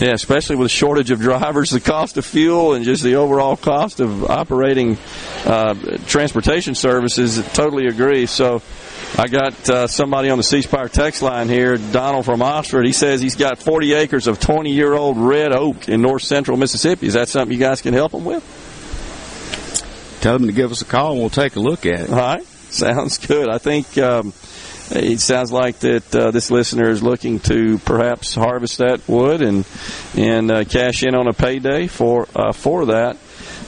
[0.01, 3.55] Yeah, especially with a shortage of drivers, the cost of fuel, and just the overall
[3.55, 4.97] cost of operating
[5.45, 5.75] uh,
[6.07, 7.39] transportation services.
[7.39, 8.25] I totally agree.
[8.25, 8.63] So,
[9.19, 12.87] I got uh, somebody on the C Spire text line here, Donald from Oxford.
[12.87, 16.57] He says he's got 40 acres of 20 year old red oak in north central
[16.57, 17.07] Mississippi.
[17.07, 18.43] Is that something you guys can help him with?
[20.23, 22.11] Tell him to give us a call and we'll take a look at it.
[22.11, 22.45] All right.
[22.45, 23.51] Sounds good.
[23.51, 23.99] I think.
[23.99, 24.33] Um,
[24.91, 29.65] it sounds like that uh, this listener is looking to perhaps harvest that wood and
[30.17, 33.17] and uh, cash in on a payday for uh, for that.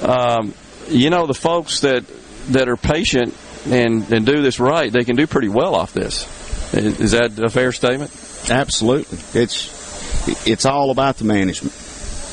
[0.02, 0.54] Um,
[0.88, 2.04] you know, the folks that
[2.48, 3.34] that are patient
[3.66, 6.26] and and do this right, they can do pretty well off this.
[6.74, 8.10] Is, is that a fair statement?
[8.50, 9.18] Absolutely.
[9.40, 11.74] It's it's all about the management.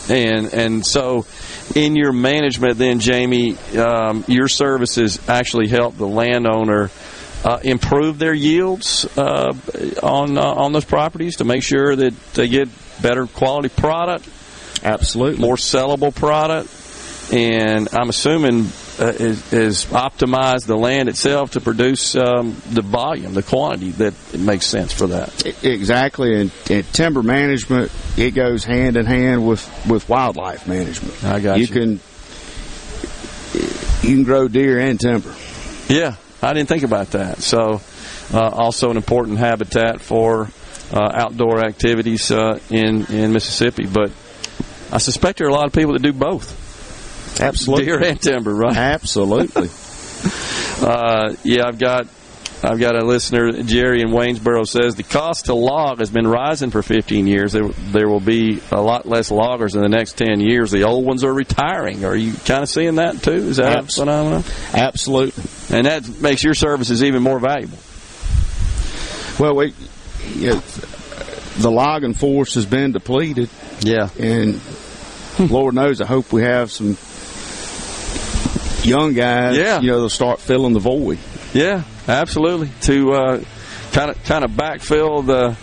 [0.10, 1.28] And and so,
[1.76, 6.90] in your management, then Jamie, um, your services actually help the landowner
[7.44, 9.54] uh, improve their yields uh,
[10.04, 12.70] on uh, on those properties to make sure that they get
[13.02, 14.28] better quality product,
[14.84, 16.70] absolutely more sellable product,
[17.34, 18.68] and I'm assuming
[19.00, 24.14] uh, is, is optimize the land itself to produce um, the volume, the quantity that
[24.34, 25.64] it makes sense for that.
[25.64, 31.24] Exactly, and, and, timber management it goes hand in hand with with wildlife management.
[31.24, 31.66] I got you.
[31.66, 32.00] You can
[34.02, 35.34] you can grow deer and timber.
[35.88, 37.42] Yeah, I didn't think about that.
[37.42, 37.82] So,
[38.34, 40.50] uh, also an important habitat for
[40.92, 43.86] uh, outdoor activities uh, in in Mississippi.
[43.86, 44.12] But
[44.92, 47.40] I suspect there are a lot of people that do both.
[47.42, 48.76] Absolutely, deer and timber, right?
[48.76, 49.70] Absolutely.
[50.82, 52.08] Uh, yeah, I've got.
[52.62, 56.72] I've got a listener, Jerry in Waynesboro, says the cost to log has been rising
[56.72, 57.54] for 15 years.
[57.54, 60.72] There, there will be a lot less loggers in the next 10 years.
[60.72, 62.04] The old ones are retiring.
[62.04, 63.32] Are you kind of seeing that too?
[63.32, 64.44] Is that Abs- a phenomenon?
[64.74, 65.44] Absolutely.
[65.78, 67.78] And that makes your services even more valuable.
[69.40, 69.74] Well, we,
[70.36, 70.62] you
[71.60, 73.50] the logging force has been depleted.
[73.82, 74.10] Yeah.
[74.18, 74.60] And
[75.40, 76.98] Lord knows, I hope we have some
[78.84, 79.80] young guys, yeah.
[79.82, 81.20] you know, they'll start filling the void.
[81.54, 82.70] Yeah, absolutely.
[82.82, 83.46] To
[83.92, 85.58] kind of kind of backfill the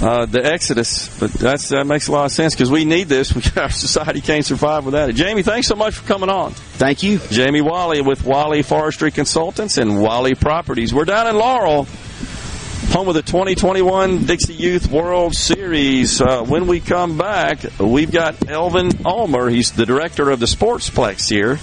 [0.00, 3.32] uh, the exodus, but that's that makes a lot of sense because we need this.
[3.56, 5.14] Our society can't survive without it.
[5.14, 6.52] Jamie, thanks so much for coming on.
[6.52, 10.94] Thank you, Jamie Wally with Wally Forestry Consultants and Wally Properties.
[10.94, 11.86] We're down in Laurel.
[12.90, 16.22] Home of the 2021 Dixie Youth World Series.
[16.22, 19.50] Uh, when we come back, we've got Elvin Ulmer.
[19.50, 21.58] He's the director of the Sportsplex here.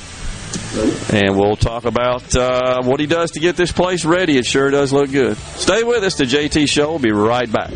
[1.14, 4.38] And we'll talk about uh, what he does to get this place ready.
[4.38, 5.38] It sure does look good.
[5.38, 6.16] Stay with us.
[6.16, 7.72] The JT Show will be right back.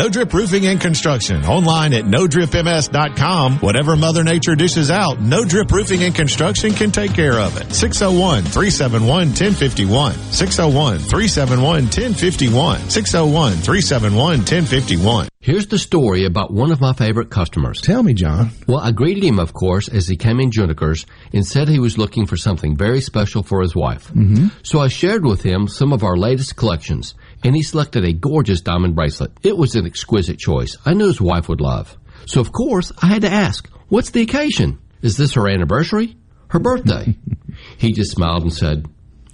[0.00, 1.44] No Drip Roofing and Construction.
[1.44, 3.58] Online at NoDripMS.com.
[3.58, 7.66] Whatever Mother Nature dishes out, No Drip Roofing and Construction can take care of it.
[7.66, 10.14] 601-371-1051.
[10.14, 12.78] 601-371-1051.
[12.78, 15.28] 601-371-1051.
[15.42, 17.80] Here's the story about one of my favorite customers.
[17.80, 18.50] Tell me, John.
[18.66, 21.96] Well, I greeted him, of course, as he came in Juniker's and said he was
[21.96, 24.08] looking for something very special for his wife.
[24.08, 24.48] Mm-hmm.
[24.62, 28.60] So I shared with him some of our latest collections, and he selected a gorgeous
[28.60, 29.32] diamond bracelet.
[29.42, 30.76] It was an exquisite choice.
[30.84, 31.96] I knew his wife would love.
[32.26, 34.78] So, of course, I had to ask, what's the occasion?
[35.02, 36.16] Is this her anniversary?
[36.48, 37.16] Her birthday?
[37.78, 38.86] he just smiled and said,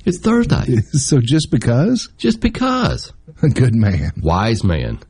[0.04, 0.76] it's Thursday.
[0.92, 2.10] So just because?
[2.16, 3.12] Just because.
[3.42, 4.12] A good man.
[4.22, 5.00] Wise man.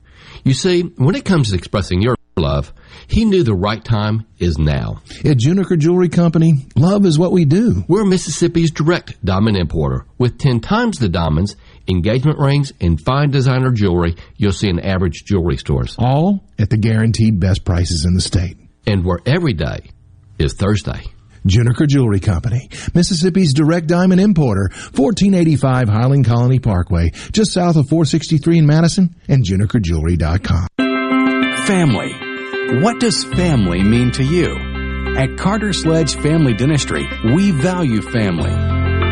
[0.43, 2.73] You see, when it comes to expressing your love,
[3.07, 5.03] he knew the right time is now.
[5.25, 7.85] At Juniker Jewelry Company, love is what we do.
[7.89, 10.07] We're Mississippi's direct diamond importer.
[10.19, 11.57] With 10 times the diamonds,
[11.89, 15.97] engagement rings, and fine designer jewelry you'll see in average jewelry stores.
[15.99, 18.57] All at the guaranteed best prices in the state.
[18.87, 19.91] And where every day
[20.39, 21.03] is Thursday.
[21.47, 28.59] Juniker Jewelry Company, Mississippi's direct diamond importer, 1485 Highland Colony Parkway, just south of 463
[28.59, 30.67] in Madison, and junikerjewelry.com.
[31.67, 32.13] Family.
[32.83, 34.57] What does family mean to you?
[35.17, 38.96] At Carter Sledge Family Dentistry, we value family.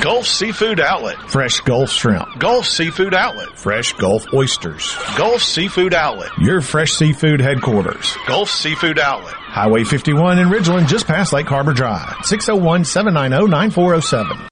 [0.00, 1.18] Gulf Seafood Outlet.
[1.30, 2.38] Fresh Gulf Shrimp.
[2.38, 3.58] Gulf Seafood Outlet.
[3.58, 4.96] Fresh Gulf Oysters.
[5.14, 6.30] Gulf Seafood Outlet.
[6.38, 8.16] Your fresh seafood headquarters.
[8.26, 9.34] Gulf Seafood Outlet.
[9.34, 12.24] Highway 51 in Ridgeland, just past Lake Harbor Drive.
[12.24, 14.48] 601 790 9407.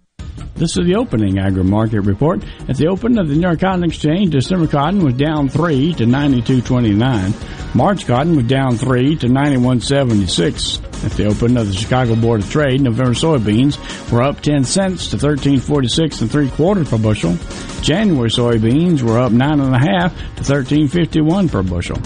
[0.54, 2.42] This is the opening agri market report.
[2.68, 6.04] At the open of the New York Cotton Exchange, December cotton was down three to
[6.04, 7.32] ninety two twenty nine.
[7.74, 10.78] March cotton was down three to ninety one seventy six.
[11.04, 13.78] At the open of the Chicago Board of Trade, November soybeans
[14.10, 17.36] were up ten cents to thirteen forty six and three quarters per bushel.
[17.82, 21.98] January soybeans were up nine and a half to thirteen fifty one per bushel.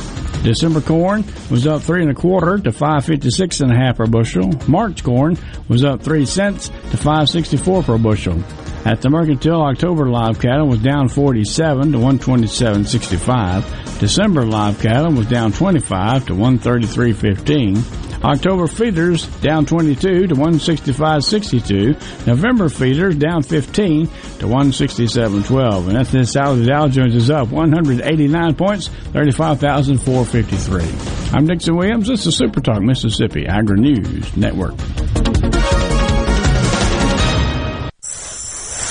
[0.43, 3.97] December corn was up three and a quarter to five fifty six and a half
[3.97, 4.51] per bushel.
[4.69, 5.39] March corn
[5.69, 8.43] was up three cents to five sixty four per bushel.
[8.85, 14.01] At the Mercantile, October live cattle was down 47 to 127.65.
[14.01, 18.12] December live cattle was down 25 to 133.15.
[18.25, 22.27] October feeders down 22 to 165.62.
[22.27, 25.89] November feeders down 15 to 167.12.
[25.89, 25.97] And
[26.37, 31.37] hour, the Dow Jones is up 189 points, 35,453.
[31.37, 32.07] I'm Dixon Williams.
[32.07, 34.79] This is Super Talk Mississippi Agri News Network.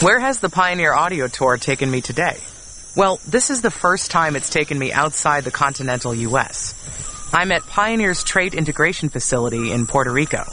[0.02, 2.38] Where has the Pioneer Audio Tour taken me today?
[2.98, 6.74] Well, this is the first time it's taken me outside the continental U.S.
[7.34, 10.44] I'm at Pioneer's Trait Integration Facility in Puerto Rico.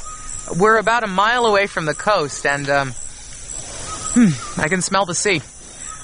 [0.57, 2.93] We're about a mile away from the coast, and, um,
[4.15, 5.43] hmm, I can smell the sea.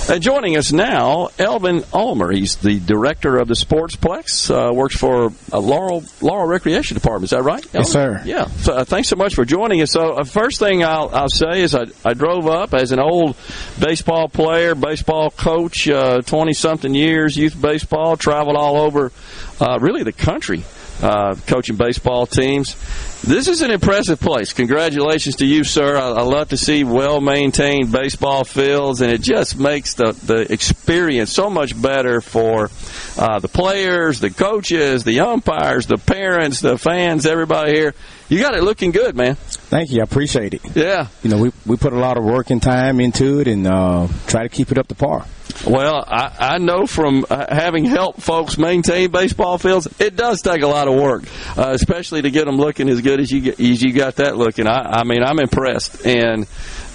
[0.08, 2.32] Uh, joining us now, Elvin Ulmer.
[2.32, 4.52] He's the director of the Sportsplex.
[4.52, 7.24] Uh, works for uh, Laurel Laurel Recreation Department.
[7.24, 7.66] Is that right?
[7.74, 8.22] Yes, sir.
[8.24, 8.46] Yeah.
[8.46, 9.92] So, uh, thanks so much for joining us.
[9.92, 13.36] So, uh, first thing I'll, I'll say is I, I drove up as an old
[13.80, 15.90] baseball player, baseball coach,
[16.28, 19.12] twenty something years, youth baseball, traveled all over,
[19.60, 20.64] uh, really the country.
[21.02, 22.76] Uh, coaching baseball teams.
[23.22, 24.54] This is an impressive place.
[24.54, 25.98] Congratulations to you, sir.
[25.98, 30.52] I, I love to see well maintained baseball fields, and it just makes the, the
[30.52, 32.70] experience so much better for
[33.18, 37.94] uh, the players, the coaches, the umpires, the parents, the fans, everybody here.
[38.28, 39.36] You got it looking good, man.
[39.36, 40.02] Thank you.
[40.02, 40.62] I appreciate it.
[40.76, 41.08] Yeah.
[41.22, 44.08] You know, we, we put a lot of work and time into it and uh,
[44.28, 45.26] try to keep it up to par.
[45.66, 50.62] Well, I, I know from uh, having helped folks maintain baseball fields, it does take
[50.62, 51.24] a lot of work,
[51.58, 54.38] uh, especially to get them looking as good as you get, as you got that
[54.38, 54.68] looking.
[54.68, 56.46] I, I mean, I'm impressed, and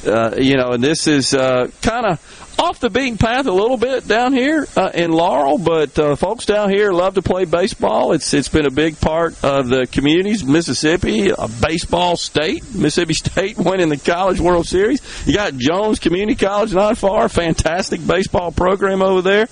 [0.07, 3.77] uh, you know, and this is uh, kind of off the beaten path a little
[3.77, 8.13] bit down here uh, in Laurel, but uh, folks down here love to play baseball.
[8.13, 10.45] It's it's been a big part of the communities.
[10.45, 12.63] Mississippi, a baseball state.
[12.75, 15.01] Mississippi State winning the College World Series.
[15.27, 17.29] You got Jones Community College not far.
[17.29, 19.49] Fantastic baseball program over there.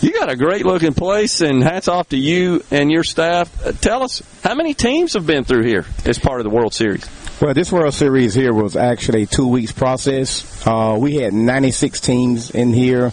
[0.00, 3.50] You got a great looking place, and hats off to you and your staff.
[3.64, 6.74] Uh, tell us how many teams have been through here as part of the World
[6.74, 7.04] Series.
[7.38, 10.66] Well, this World Series here was actually a two weeks process.
[10.66, 13.12] Uh, we had 96 teams in here.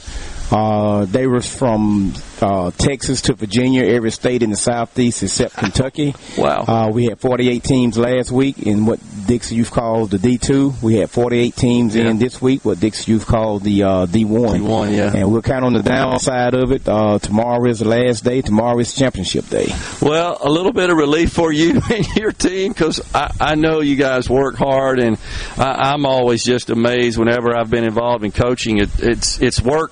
[0.49, 2.13] Uh, they were from
[2.43, 6.13] uh, Texas to Virginia, every state in the southeast except Kentucky.
[6.37, 6.65] Wow.
[6.67, 10.81] Uh, we had 48 teams last week in what Dixie Youth calls the D2.
[10.83, 12.09] We had 48 teams Yeah.
[12.09, 14.59] in this week, what Dixie Youth called the uh, D1.
[14.59, 15.11] D1, yeah.
[15.15, 16.87] And we're kind of on the downside of it.
[16.87, 18.41] Uh, tomorrow is the last day.
[18.41, 19.67] Tomorrow is championship day.
[20.01, 23.79] Well, a little bit of relief for you and your team because I, I know
[23.79, 25.17] you guys work hard, and
[25.57, 28.79] I, I'm always just amazed whenever I've been involved in coaching.
[28.79, 29.91] It, it's it's work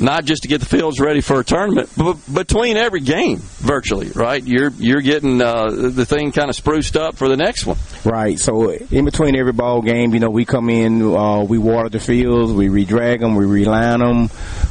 [0.00, 4.08] not just to get the fields ready for a tournament, but between every game, virtually,
[4.10, 4.42] right?
[4.42, 7.78] You're you're getting uh, the thing kind of spruced up for the next one.
[8.04, 8.38] Right.
[8.38, 12.00] So in between every ball game, you know, we come in, uh, we water the
[12.00, 14.30] fields, we re-drag them, we reline them,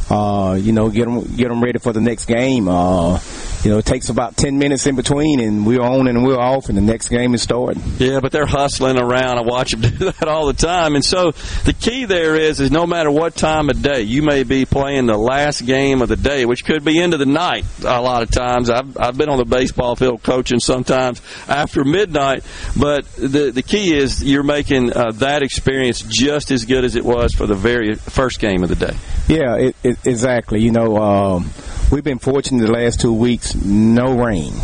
[0.10, 2.68] uh, you know, get them get them ready for the next game.
[2.68, 3.20] Uh,
[3.64, 6.70] you know, it takes about ten minutes in between, and we're on and we're off,
[6.70, 7.82] and the next game is starting.
[7.98, 9.38] Yeah, but they're hustling around.
[9.38, 10.96] I watch them do that all the time.
[10.96, 11.32] And so
[11.66, 15.06] the key there is, is no matter what time of day, you may be playing
[15.06, 18.32] the last game of the day, which could be into the night a lot of
[18.32, 18.70] times.
[18.70, 22.44] I've, I've been on the baseball field coaching sometimes after midnight,
[22.78, 27.04] but the, the key is you're making uh, that experience just as good as it
[27.04, 28.96] was for the very first game of the day.
[29.28, 30.62] Yeah, it, it, exactly.
[30.62, 31.50] You know, um,
[31.92, 34.54] we've been fortunate the last two weeks, no rain.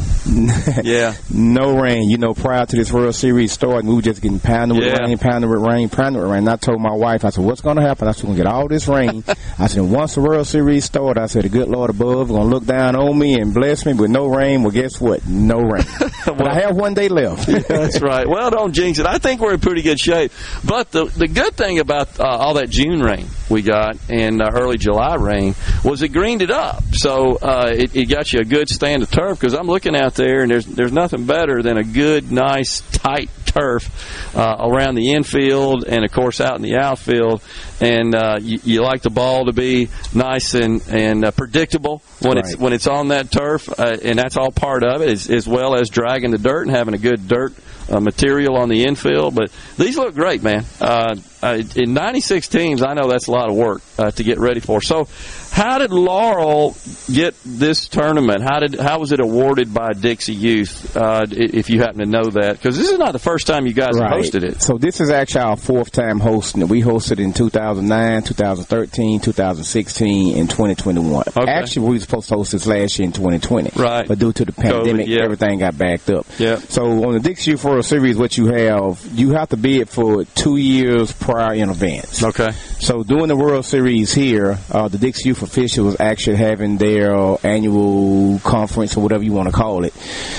[0.84, 1.14] Yeah.
[1.32, 2.10] no rain.
[2.10, 5.06] You know, prior to this World Series starting, we were just getting pounded with Yeah.
[5.06, 6.40] rain, pounded with rain, pounded with rain.
[6.40, 8.08] And I told my wife, I said, what's going to happen?
[8.08, 9.24] I said, we're going to get all this rain.
[9.60, 12.48] I said, once the World Series started, I said, the good Lord above going to
[12.48, 14.64] look down on me and bless me with no rain.
[14.64, 15.26] Well, guess what?
[15.28, 15.86] No rain.
[16.26, 17.46] but I have one day left.
[17.68, 18.28] That's right.
[18.28, 19.06] Well, don't jinx it.
[19.06, 20.32] I think we're in pretty good shape.
[20.64, 24.50] But the the good thing about uh, all that June rain we got in uh,
[24.54, 26.84] early July rain was it greened it up.
[26.94, 30.16] So uh, it, it got you a good stand of turf because I'm looking out
[30.16, 35.14] there and there's there's nothing better than a good, nice, tight turf uh, around the
[35.14, 37.42] infield and of course out in the outfield.
[37.80, 42.38] And uh, you, you like the ball to be nice and and uh, predictable when
[42.38, 45.48] it's when it's on that turf, uh, and that's all part of it, as, as
[45.48, 47.54] well as dragging the dirt and having a good dirt
[47.90, 49.36] uh, material on the infield.
[49.36, 50.66] But these look great, man.
[50.80, 51.16] Uh,
[51.46, 54.60] uh, in 96 teams, I know that's a lot of work uh, to get ready
[54.60, 54.82] for.
[54.82, 55.08] So,
[55.52, 56.76] how did Laurel
[57.12, 58.42] get this tournament?
[58.42, 60.98] How did how was it awarded by Dixie Youth?
[60.98, 63.74] Uh, if you happen to know that, because this is not the first time you
[63.74, 64.62] guys have hosted it.
[64.62, 66.68] So this is actually our fourth time hosting it.
[66.68, 71.24] We hosted in 2009, 2013, 2016, and 2021.
[71.48, 73.80] Actually, we were supposed to host this last year in 2020.
[73.80, 74.08] Right.
[74.08, 75.22] But due to the pandemic, yeah.
[75.22, 76.26] everything got backed up.
[76.40, 76.58] Yeah.
[76.58, 80.26] So on the Dixie Youth World Series, what you have, you have to bid for
[80.26, 82.24] two years prior in advance.
[82.24, 82.52] Okay.
[82.80, 87.38] So during the World Series here, uh, the Dixie Youth officials actually having their uh,
[87.44, 89.94] annual conference or whatever you want to call it.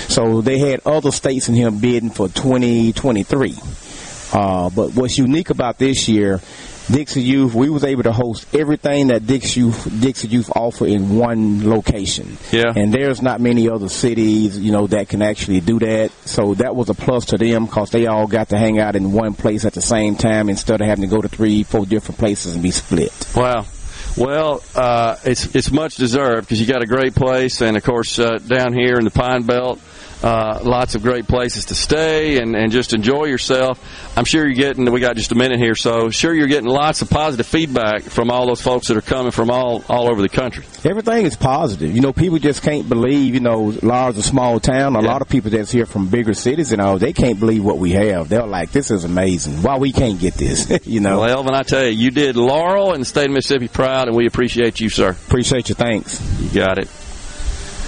[0.09, 3.57] So they had other states in here bidding for 2023.
[4.33, 6.41] Uh, but what's unique about this year,
[6.91, 11.17] Dixie Youth, we was able to host everything that Dixie Youth, Dixie Youth offer in
[11.17, 12.39] one location.
[12.53, 12.73] Yeah.
[12.75, 16.13] And there's not many other cities, you know, that can actually do that.
[16.27, 19.13] So that was a plus to them because they all got to hang out in
[19.13, 22.19] one place at the same time instead of having to go to three, four different
[22.19, 23.13] places and be split.
[23.35, 23.67] Wow.
[24.17, 28.19] Well, uh, it's it's much deserved because you got a great place, and of course
[28.19, 29.79] uh, down here in the Pine Belt,
[30.27, 33.79] uh, lots of great places to stay and, and just enjoy yourself.
[34.19, 34.91] I'm sure you're getting.
[34.91, 38.33] We got just a minute here, so sure you're getting lots of positive feedback from
[38.33, 40.65] all those folks that are coming from all all over the country.
[40.85, 41.95] Everything is positive.
[41.95, 44.97] You know, people just can't believe, you know, large a small town.
[44.97, 47.79] A lot of people that's here from bigger cities and all, they can't believe what
[47.79, 48.29] we have.
[48.29, 49.63] They're like, this is amazing.
[49.63, 50.69] Why we can't get this?
[50.87, 51.21] you know.
[51.21, 54.17] Well, Elvin, I tell you, you did Laurel and the state of Mississippi proud, and
[54.17, 55.11] we appreciate you, sir.
[55.11, 55.77] Appreciate you.
[55.77, 56.21] Thanks.
[56.41, 56.89] You got it.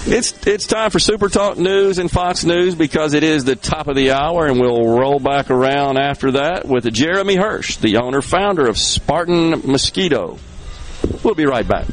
[0.05, 3.87] It's it's time for Super Talk News and Fox News because it is the top
[3.87, 8.21] of the hour, and we'll roll back around after that with Jeremy Hirsch, the owner
[8.21, 10.39] founder of Spartan Mosquito.
[11.23, 11.85] We'll be right back.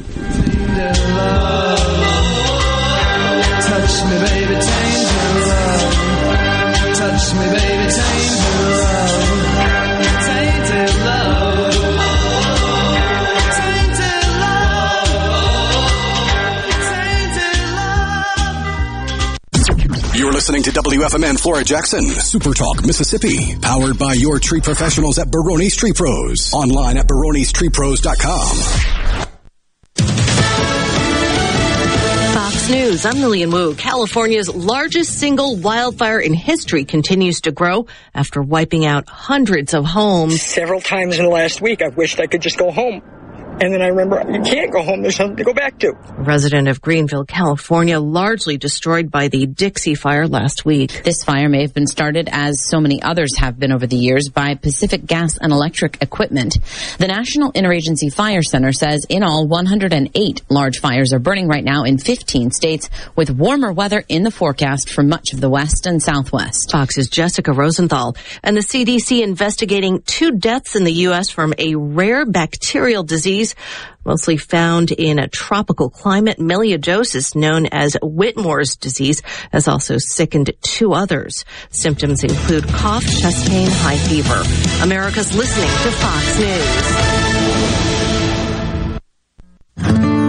[6.97, 7.76] Touch me, baby,
[20.47, 23.55] listening to to WFMN Flora Jackson, Super Talk, Mississippi.
[23.61, 26.53] Powered by your tree professionals at Barone's Tree Pros.
[26.53, 28.57] Online at baronestreepros.com.
[32.33, 33.75] Fox News, I'm Lilian Woo.
[33.75, 40.41] California's largest single wildfire in history continues to grow after wiping out hundreds of homes.
[40.41, 43.01] Several times in the last week, I wished I could just go home.
[43.59, 45.01] And then I remember you can't go home.
[45.01, 45.93] There's something to go back to.
[46.17, 51.01] Resident of Greenville, California, largely destroyed by the Dixie Fire last week.
[51.03, 54.29] This fire may have been started, as so many others have been over the years,
[54.29, 56.59] by Pacific Gas and Electric Equipment.
[56.99, 61.83] The National Interagency Fire Center says in all 108 large fires are burning right now
[61.83, 66.01] in 15 states, with warmer weather in the forecast for much of the west and
[66.03, 66.71] southwest.
[66.71, 71.31] Fox's Jessica Rosenthal and the CDC investigating two deaths in the U.S.
[71.31, 73.46] from a rare bacterial disease
[74.05, 76.37] mostly found in a tropical climate.
[76.39, 79.21] Melioidosis, known as Whitmore's disease,
[79.51, 81.45] has also sickened two others.
[81.69, 84.43] Symptoms include cough, chest pain, high fever.
[84.83, 86.39] America's listening to Fox
[89.99, 90.26] News.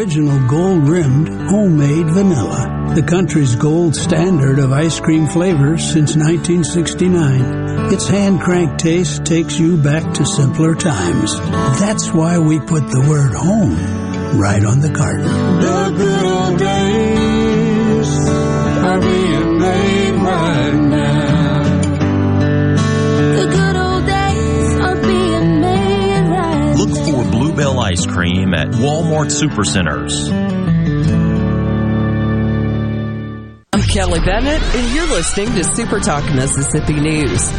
[0.00, 2.94] Original gold rimmed homemade vanilla.
[2.94, 7.92] The country's gold standard of ice cream flavors since 1969.
[7.92, 11.38] Its hand crank taste takes you back to simpler times.
[11.78, 13.76] That's why we put the word home
[14.40, 15.26] right on the carton.
[15.26, 16.89] The good old days
[27.60, 30.32] Bluebell ice cream at Walmart Supercenters.
[33.74, 37.50] I'm Kelly Bennett, and you're listening to Super Talk Mississippi News.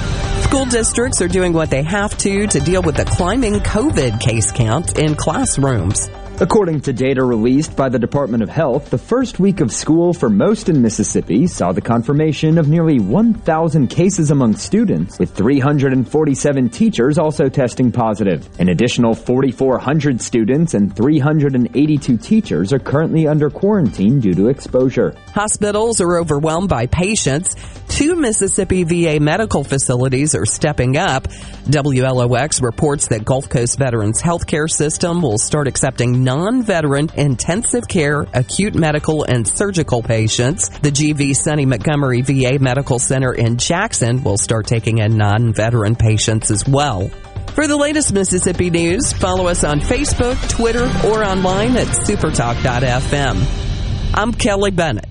[0.43, 4.51] School districts are doing what they have to to deal with the climbing COVID case
[4.51, 6.09] count in classrooms.
[6.41, 10.27] According to data released by the Department of Health, the first week of school for
[10.27, 17.19] most in Mississippi saw the confirmation of nearly 1,000 cases among students, with 347 teachers
[17.19, 18.49] also testing positive.
[18.59, 25.13] An additional 4,400 students and 382 teachers are currently under quarantine due to exposure.
[25.35, 27.55] Hospitals are overwhelmed by patients.
[27.87, 31.27] Two Mississippi VA medical facilities are stepping up.
[31.67, 38.73] WLOX reports that Gulf Coast Veterans Healthcare System will start accepting non-veteran intensive care, acute
[38.73, 40.69] medical, and surgical patients.
[40.69, 46.51] The GV Sonny Montgomery VA Medical Center in Jackson will start taking in non-veteran patients
[46.51, 47.09] as well.
[47.53, 53.45] For the latest Mississippi news, follow us on Facebook, Twitter, or online at supertalk.fm.
[54.13, 55.10] I'm Kelly Bennett.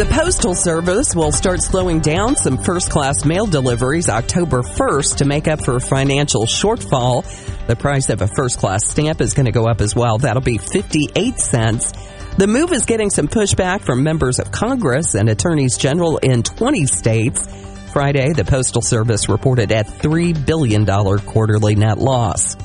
[0.00, 5.26] The Postal Service will start slowing down some first class mail deliveries October 1st to
[5.26, 7.22] make up for a financial shortfall.
[7.66, 10.16] The price of a first class stamp is going to go up as well.
[10.16, 11.92] That'll be 58 cents.
[12.38, 16.86] The move is getting some pushback from members of Congress and attorneys general in 20
[16.86, 17.46] states.
[17.92, 22.56] Friday, the Postal Service reported a $3 billion quarterly net loss.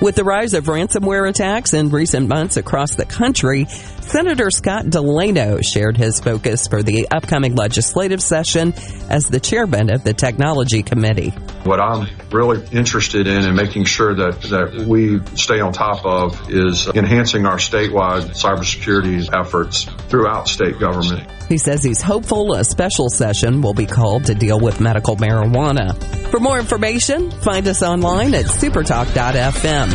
[0.00, 3.66] With the rise of ransomware attacks in recent months across the country,
[4.06, 8.72] Senator Scott DeLano shared his focus for the upcoming legislative session
[9.08, 11.30] as the chairman of the Technology Committee.
[11.64, 16.50] What I'm really interested in and making sure that, that we stay on top of
[16.50, 21.28] is enhancing our statewide cybersecurity efforts throughout state government.
[21.48, 25.96] He says he's hopeful a special session will be called to deal with medical marijuana.
[26.30, 29.94] For more information, find us online at supertalk.fm.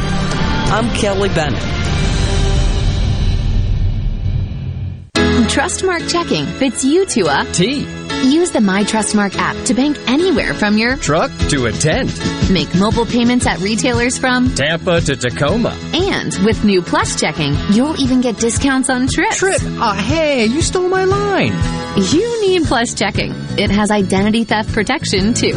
[0.71, 1.79] I'm Kelly Bennett.
[5.49, 7.79] Trustmark checking fits you to a T.
[8.21, 12.11] Use the My Trustmark app to bank anywhere from your truck to a tent.
[12.51, 15.75] Make mobile payments at retailers from Tampa to Tacoma.
[15.93, 19.37] And with new Plus checking, you'll even get discounts on trips.
[19.37, 19.59] Trip?
[19.63, 21.53] Oh, hey, you stole my line.
[21.97, 23.31] You need Plus checking.
[23.57, 25.55] It has identity theft protection too.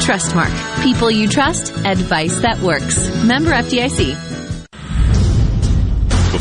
[0.00, 0.82] Trustmark.
[0.82, 3.06] People you trust, advice that works.
[3.22, 4.29] Member FDIC.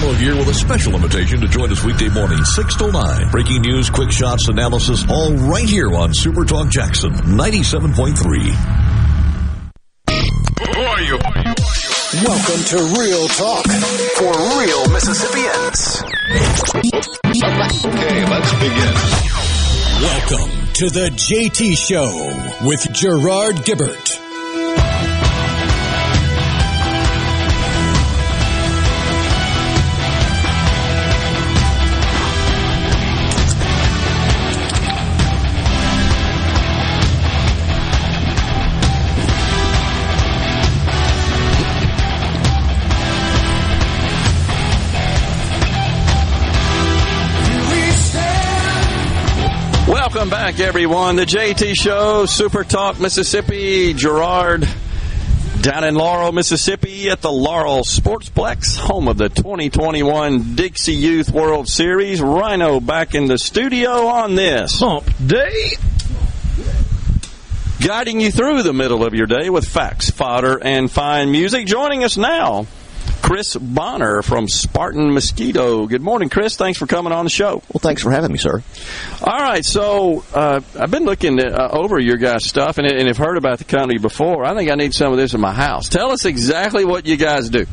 [0.00, 3.30] Fellow here with a special invitation to join us weekday morning, 6 to 9.
[3.30, 8.16] Breaking news, quick shots, analysis, all right here on Super Talk Jackson 97.3.
[10.56, 11.18] Who are you?
[12.24, 13.66] Welcome to Real Talk
[14.16, 16.00] for real Mississippians.
[17.84, 18.94] Okay, let's begin.
[20.00, 24.29] Welcome to the JT Show with Gerard Gibert.
[50.50, 51.14] Back, everyone.
[51.14, 53.94] The JT Show, Super Talk Mississippi.
[53.94, 54.66] Gerard
[55.60, 61.68] down in Laurel, Mississippi at the Laurel Sportsplex, home of the 2021 Dixie Youth World
[61.68, 62.20] Series.
[62.20, 65.72] Rhino back in the studio on this Hump Day.
[67.80, 71.66] guiding you through the middle of your day with facts, fodder, and fine music.
[71.66, 72.66] Joining us now,
[73.22, 75.86] Chris Bonner from Spartan Mosquito.
[75.86, 76.56] Good morning, Chris.
[76.56, 77.62] Thanks for coming on the show.
[77.72, 78.62] Well, thanks for having me, sir.
[79.22, 83.18] All right, so uh, I've been looking uh, over your guys' stuff and, and have
[83.18, 84.44] heard about the company before.
[84.44, 85.88] I think I need some of this in my house.
[85.88, 87.66] Tell us exactly what you guys do.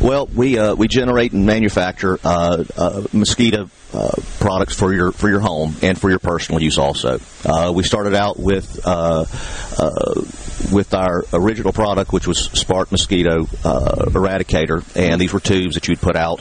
[0.00, 4.10] Well, we uh, we generate and manufacture uh, uh, mosquito uh,
[4.40, 7.20] products for your for your home and for your personal use also.
[7.44, 9.24] Uh, we started out with uh,
[9.78, 10.22] uh,
[10.72, 15.88] with our original product, which was Spark Mosquito uh, Eradicator, and these were tubes that
[15.88, 16.40] you'd put out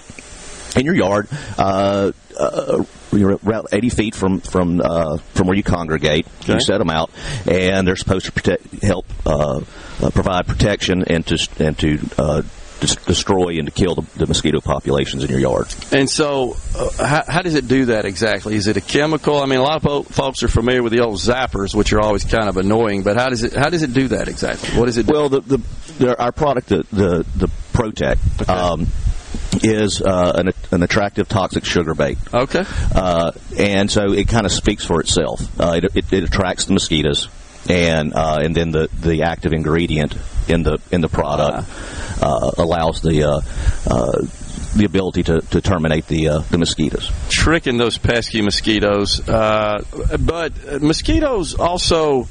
[0.76, 1.28] in your yard.
[1.58, 6.28] Uh, uh, you're about 80 feet from from uh, from where you congregate.
[6.46, 7.12] You set them out,
[7.46, 9.62] and they're supposed to protect, help uh,
[10.02, 12.42] uh, provide protection and to and to uh,
[12.82, 15.68] destroy and to kill the, the mosquito populations in your yard.
[15.92, 18.56] And so, uh, how, how does it do that exactly?
[18.56, 19.40] Is it a chemical?
[19.42, 22.02] I mean, a lot of po- folks are familiar with the old zappers, which are
[22.02, 23.04] always kind of annoying.
[23.04, 24.78] But how does it how does it do that exactly?
[24.80, 25.08] What is it?
[25.08, 25.14] Do?
[25.14, 25.58] Well, the, the,
[26.00, 28.88] the our product, the the, the Protect, um,
[29.64, 32.18] is uh, an, an attractive toxic sugar bait.
[32.34, 32.64] Okay.
[32.94, 35.42] Uh, and so it kind of speaks for itself.
[35.60, 37.28] Uh, it, it, it attracts the mosquitoes,
[37.70, 40.16] and uh, and then the, the active ingredient
[40.52, 41.68] in the in the product
[42.22, 43.42] uh, allows the uh,
[43.90, 44.26] uh,
[44.76, 47.12] the ability to, to terminate the uh, the mosquitoes.
[47.30, 49.28] tricking those pesky mosquitoes.
[49.28, 49.84] Uh,
[50.20, 52.28] but mosquitoes also.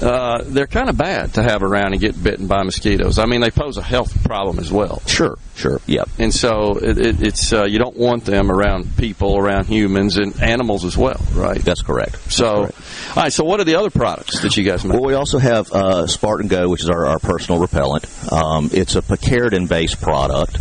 [0.00, 3.18] Uh, they're kind of bad to have around and get bitten by mosquitoes.
[3.18, 5.02] I mean, they pose a health problem as well.
[5.06, 6.08] Sure, sure, yep.
[6.18, 10.40] And so it, it, it's uh, you don't want them around people, around humans, and
[10.40, 11.60] animals as well, right?
[11.60, 12.32] That's correct.
[12.32, 12.72] So, all
[13.16, 13.32] right.
[13.32, 14.94] So, what are the other products that you guys make?
[14.94, 18.06] Well, we also have uh, Spartan Go, which is our, our personal repellent.
[18.32, 20.58] Um, it's a picaridin-based product.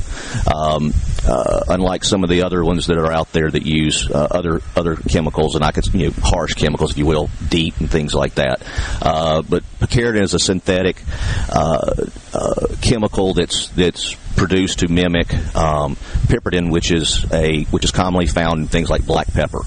[0.48, 0.94] Um,
[1.28, 4.62] uh, unlike some of the other ones that are out there that use uh, other
[4.76, 8.14] other chemicals, and I could you know harsh chemicals, if you will, DEET and things
[8.14, 8.64] like that.
[9.02, 11.04] Uh, but picaridin is a synthetic
[11.50, 15.96] uh, uh, chemical that's that's produced to mimic um,
[16.28, 19.62] piperidin, which is a which is commonly found in things like black pepper.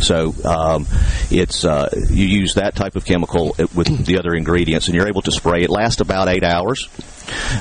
[0.00, 0.86] So um,
[1.30, 5.22] it's uh, you use that type of chemical with the other ingredients, and you're able
[5.22, 5.62] to spray.
[5.62, 6.88] It lasts about eight hours.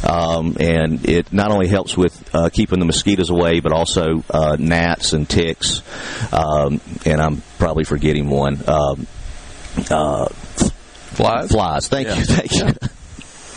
[0.08, 4.56] Um, and it not only helps with uh, keeping the mosquitoes away, but also uh,
[4.60, 5.82] gnats and ticks.
[6.34, 8.58] Um, and I'm probably forgetting one.
[8.68, 9.08] Um,
[9.90, 11.52] uh, flies.
[11.52, 11.88] Flies.
[11.88, 12.16] Thank Yeah.
[12.16, 12.24] you.
[12.26, 12.90] Thank you.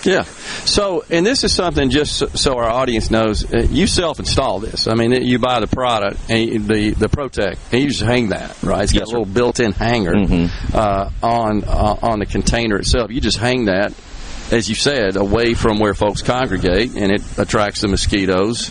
[0.04, 0.22] Yeah.
[0.64, 3.44] So, and this is something just so- our audience knows.
[3.52, 4.86] uh, You self-install this.
[4.86, 8.56] I mean, you buy the product and the the Protect, and you just hang that
[8.62, 8.84] right.
[8.84, 10.14] It's got a little built-in hanger
[10.72, 13.10] uh, on uh, on the container itself.
[13.10, 13.92] You just hang that,
[14.52, 18.70] as you said, away from where folks congregate, and it attracts the mosquitoes.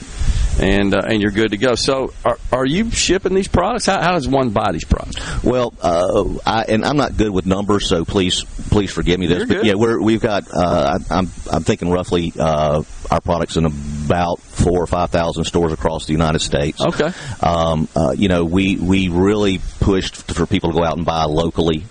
[0.57, 1.75] And uh, and you're good to go.
[1.75, 3.87] So, are, are you shipping these products?
[3.87, 5.43] How, how does one buy these products?
[5.43, 9.49] Well, uh, I, and I'm not good with numbers, so please, please forgive me this.
[9.49, 10.45] But yeah, we're, we've got.
[10.49, 15.43] Uh, I- I'm, I'm thinking roughly uh, our products in about four or five thousand
[15.43, 16.79] stores across the United States.
[16.81, 17.11] Okay.
[17.41, 21.25] Um, uh, you know, we we really pushed for people to go out and buy
[21.25, 21.83] locally.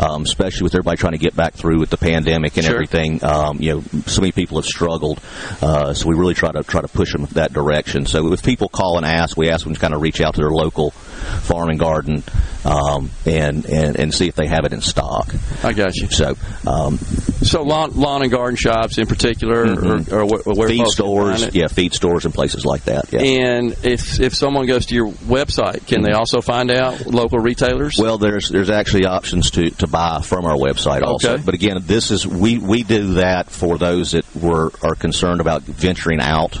[0.00, 2.74] Um, especially with everybody trying to get back through with the pandemic and Sure.
[2.74, 5.20] everything, um, you know, so many people have struggled.
[5.60, 8.06] Uh, so we really try to try to push them that direction.
[8.06, 10.40] So if people call and ask, we ask them to kind of reach out to
[10.40, 12.22] their local farm and garden
[12.64, 15.34] um, and, and and see if they have it in stock.
[15.64, 16.08] I got you.
[16.10, 16.34] So,
[16.66, 16.98] um,
[17.42, 20.12] So lawn, lawn and garden shops in particular, Mhm.
[20.12, 23.10] or, or where, where feed stores, yeah, feed stores and places like that.
[23.12, 23.20] Yeah.
[23.22, 27.96] And if if someone goes to your website, can they also find out local retailers?
[27.98, 31.34] Well, there's there's actually options to, to buy from our website also.
[31.34, 31.42] Okay.
[31.44, 35.62] But again, this is we, we do that for those that were are concerned about
[35.62, 36.60] venturing out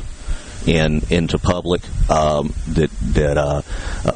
[0.66, 3.62] in into public um, that that uh,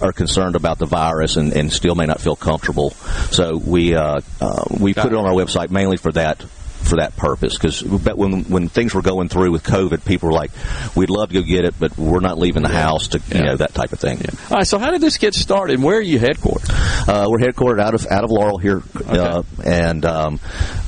[0.01, 2.91] are concerned about the virus and, and still may not feel comfortable.
[3.31, 6.45] So we uh, uh, we put it on our website mainly for that
[6.85, 10.51] for that purpose because when when things were going through with COVID, people were like,
[10.95, 13.57] "We'd love to go get it, but we're not leaving the house to you know
[13.57, 14.21] that type of thing."
[14.51, 14.67] All right.
[14.67, 15.83] So how did this get started?
[15.83, 17.09] Where are you headquartered?
[17.09, 20.41] Uh, we're headquartered out of out of Laurel here, uh, and um,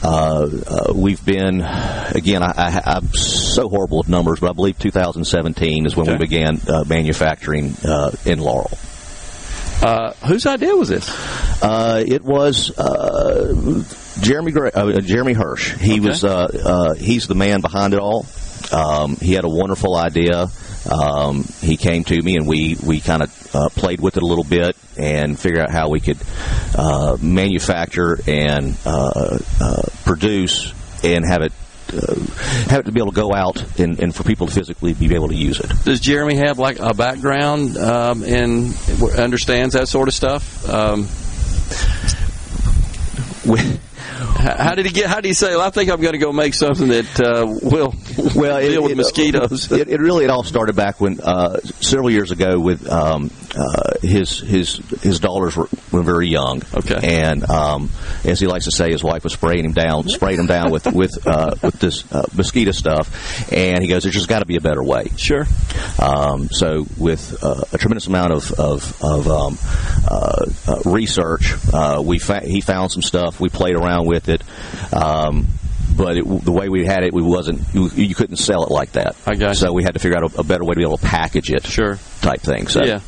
[0.02, 2.42] uh, uh, we've been again.
[2.42, 6.84] I, I'm so horrible with numbers, but I believe 2017 is when we began uh,
[6.86, 8.78] manufacturing uh, in Laurel.
[9.82, 11.08] Uh, whose idea was this?
[11.62, 13.52] Uh, it was uh,
[14.20, 15.76] Jeremy Gray, uh, Jeremy Hirsch.
[15.76, 18.26] He was uh, uh, he's the man behind it all.
[18.72, 20.48] Um, he had a wonderful idea.
[20.90, 24.26] Um, he came to me and we we kind of uh, played with it a
[24.26, 26.18] little bit and figured out how we could
[26.76, 30.72] uh, manufacture and uh, uh, produce
[31.04, 31.52] and have it.
[31.92, 32.14] Uh,
[32.68, 35.14] have it to be able to go out and, and for people to physically be
[35.14, 35.70] able to use it.
[35.84, 38.74] Does Jeremy have like a background um, in
[39.16, 40.68] understands that sort of stuff?
[40.68, 41.06] Um,
[44.06, 45.06] how, did he get?
[45.06, 45.50] How did he say?
[45.56, 47.94] Well, I think I'm going to go make something that uh, will
[48.34, 49.70] well deal with it- mosquitoes.
[49.72, 53.94] It, it really it all started back when uh, several years ago with um, uh,
[54.02, 56.62] his his his daughters were, were very young.
[56.74, 57.20] Okay.
[57.22, 57.90] And um,
[58.24, 60.86] as he likes to say, his wife was spraying him down, spraying him down with
[60.92, 64.56] with uh, with this uh, mosquito stuff, and he goes, "There's just got to be
[64.56, 65.46] a better way." Sure.
[65.98, 69.58] Um, so with uh, a tremendous amount of of, of um,
[70.06, 73.40] uh, uh, research, uh, we fa- he found some stuff.
[73.40, 74.42] We played around with it.
[74.92, 75.46] Um,
[75.96, 77.62] but it, the way we had it, we wasn't.
[77.72, 79.16] You, you couldn't sell it like that.
[79.26, 79.54] I got you.
[79.54, 81.50] So we had to figure out a, a better way to be able to package
[81.50, 81.64] it.
[81.66, 81.98] Sure.
[82.20, 82.68] Type thing.
[82.68, 83.00] So Yeah.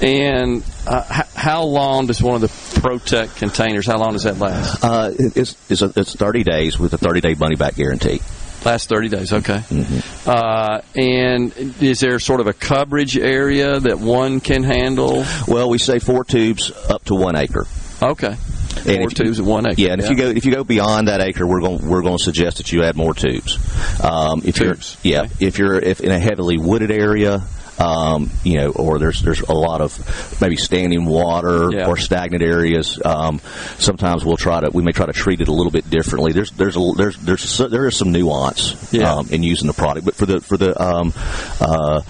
[0.00, 3.86] And uh, how long does one of the Protect containers?
[3.86, 4.82] How long does that last?
[4.84, 8.20] Uh, it's it's, a, it's 30 days with a 30 day money back guarantee.
[8.64, 9.58] Last 30 days, okay.
[9.58, 10.28] Mm-hmm.
[10.28, 15.24] Uh, and is there sort of a coverage area that one can handle?
[15.46, 17.66] Well, we say four tubes up to one acre.
[18.02, 18.36] Okay.
[18.76, 19.80] And Four if you- tubes at one acre.
[19.80, 22.18] Yeah, and if you go if you go beyond that acre, we're going we're going
[22.18, 23.56] to suggest that you add more tubes.
[24.02, 27.42] Um, if Tubes, you're yeah, if you're if in a heavily wooded area.
[27.78, 31.88] Um, you know, or there's there's a lot of maybe standing water Yeah.
[31.88, 33.00] or stagnant areas.
[33.04, 33.40] Um,
[33.78, 36.30] sometimes we'll try to we may try to treat it a little bit differently.
[36.32, 39.12] There's there's a, there's there's so- there is some nuance Yeah.
[39.12, 41.12] um, in using the product, but for the for the um,
[41.60, 42.02] uh,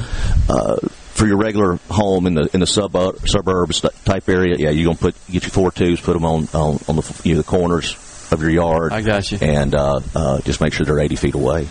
[0.51, 0.77] uh,
[1.15, 4.99] for your regular home in the in the suburb suburbs type area, yeah, you're gonna
[4.99, 7.97] put get your four tubes, put them on on, on the you know, the corners
[8.31, 8.93] of your yard.
[8.93, 9.39] I got you.
[9.41, 11.69] And uh, uh, just make sure they're 80 feet away.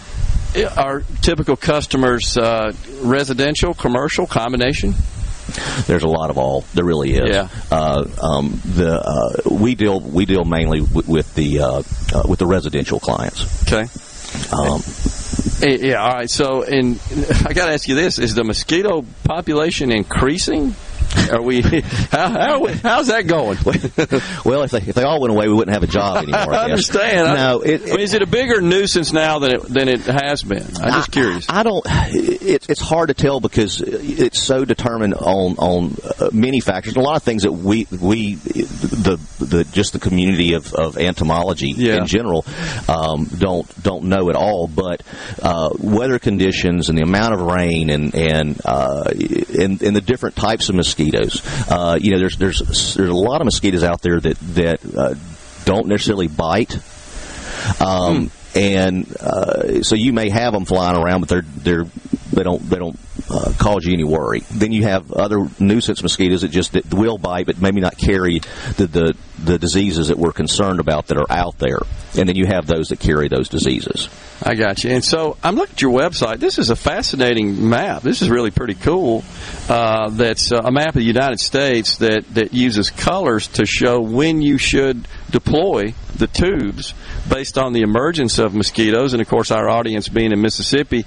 [0.78, 4.94] Are typical customers uh, residential, commercial, combination?
[5.88, 6.62] There's a lot of all.
[6.74, 7.30] There really is.
[7.30, 7.50] Yeah.
[7.72, 11.84] Uh, um, the uh, we deal we deal mainly with, with the uh,
[12.14, 13.64] uh, with the residential clients.
[13.64, 13.88] Okay.
[14.52, 14.82] Um,
[15.62, 16.30] Eh, Yeah, all right.
[16.30, 17.00] So, and
[17.46, 20.76] I got to ask you this: Is the mosquito population increasing?
[21.32, 21.62] Are we?
[21.62, 23.58] How, how how's that going?
[24.46, 26.54] well, if they if they all went away, we wouldn't have a job anymore.
[26.54, 27.36] I, I understand.
[27.36, 30.44] No, I, I mean, is it a bigger nuisance now than it than it has
[30.44, 30.66] been?
[30.78, 31.46] I'm just curious.
[31.50, 31.86] I don't.
[31.86, 36.96] It, it's hard to tell because it's so determined on on uh, many factors.
[36.96, 41.72] A lot of things that we we the the just the community of, of entomology
[41.72, 42.46] in general
[42.88, 44.68] um, don't don't know at all.
[44.68, 45.04] But
[45.42, 50.36] uh, weather conditions and the amount of rain and and uh, and, and the different
[50.36, 51.03] types of mosquitoes.
[51.70, 52.60] Uh, you know, there's there's
[52.96, 55.16] there's a lot of mosquitoes out there that that uh,
[55.66, 56.78] don't necessarily bite.
[57.80, 61.86] Um, And uh, so you may have them flying around, but they're they're
[62.32, 63.00] they don't they don't
[63.30, 64.42] uh, cause you any worry.
[64.52, 68.42] Then you have other nuisance mosquitoes that just that will bite, but maybe not carry
[68.78, 71.80] the, the the diseases that we're concerned about that are out there.
[72.16, 74.08] And then you have those that carry those diseases.
[74.46, 74.90] I got you.
[74.90, 76.40] And so I'm looking at your website.
[76.40, 78.02] This is a fascinating map.
[78.02, 79.24] This is really pretty cool.
[79.70, 84.02] Uh, that's uh, a map of the United States that, that uses colors to show
[84.02, 86.94] when you should deploy the tubes
[87.30, 89.14] based on the emergence of mosquitoes.
[89.14, 91.06] And of course, our audience being in Mississippi,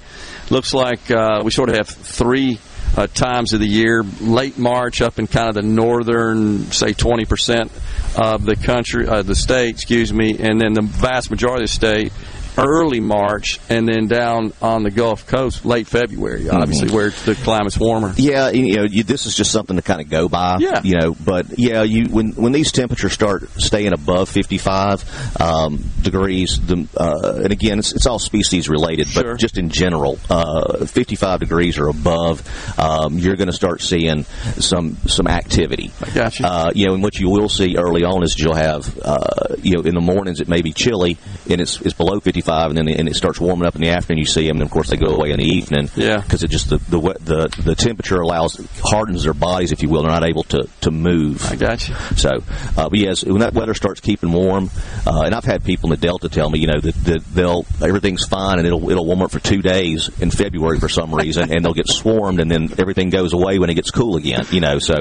[0.49, 2.59] looks like uh, we sort of have three
[2.95, 7.69] uh, times of the year late March up in kind of the northern, say 20%
[8.17, 11.73] of the country, uh, the state, excuse me, and then the vast majority of the
[11.73, 12.11] state
[12.57, 17.77] early March, and then down on the Gulf Coast late February, obviously, where the climate's
[17.77, 18.13] warmer.
[18.17, 20.57] Yeah, you know, you, this is just something to kind of go by.
[20.59, 20.81] Yeah.
[20.83, 26.59] You know, but yeah, you when when these temperatures start staying above 55 um, degrees,
[26.65, 31.39] the, uh, and again, it's, it's all species related, but just in general, uh, 55
[31.39, 32.41] degrees or above,
[32.79, 35.91] um, you're going to start seeing some some activity.
[36.01, 36.45] I got you.
[36.45, 39.75] Uh, you know, and what you will see early on is you'll have, uh, you
[39.75, 41.17] know, in the mornings it may be chilly
[41.49, 44.19] and it's it's below 55, and then and it starts warming up in the afternoon.
[44.19, 45.89] You see them, and of course they go away in the evening.
[45.95, 46.21] Yeah.
[46.21, 50.03] because it just the the the the temperature allows hardens their bodies, if you will.
[50.03, 51.45] They're not able to to move.
[51.51, 51.95] I got you.
[52.15, 52.29] So,
[52.77, 54.69] uh, but yes, when that weather starts keeping warm,
[55.05, 57.65] uh, and I've had people in the Delta tell me, you know, that, that they'll
[57.81, 61.51] everything's fine and it'll it'll warm up for two days in February for some reason,
[61.51, 64.45] and they'll get swarmed, and then everything goes away when it gets cool again.
[64.51, 64.95] You know, so.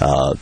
[0.00, 0.34] Uh,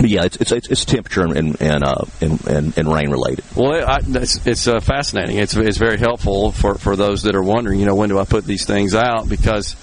[0.00, 3.44] but yeah, it's it's, it's temperature and and, uh, and and and rain related.
[3.54, 5.36] Well, I, it's, it's uh, fascinating.
[5.36, 7.80] It's it's very helpful for, for those that are wondering.
[7.80, 9.28] You know, when do I put these things out?
[9.28, 9.76] Because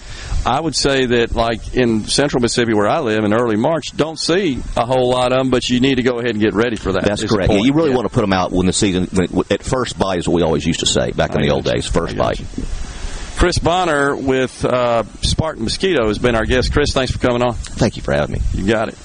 [0.45, 4.19] I would say that, like in Central Mississippi, where I live, in early March, don't
[4.19, 5.49] see a whole lot of them.
[5.51, 7.03] But you need to go ahead and get ready for that.
[7.03, 7.51] That's correct.
[7.51, 10.19] Yeah, you really want to put them out when the season when at first bite
[10.19, 11.85] is what we always used to say back in the old days.
[11.85, 12.41] First bite.
[13.37, 16.73] Chris Bonner with uh, Spartan Mosquito has been our guest.
[16.73, 17.53] Chris, thanks for coming on.
[17.53, 18.41] Thank you for having me.
[18.53, 18.95] You got it.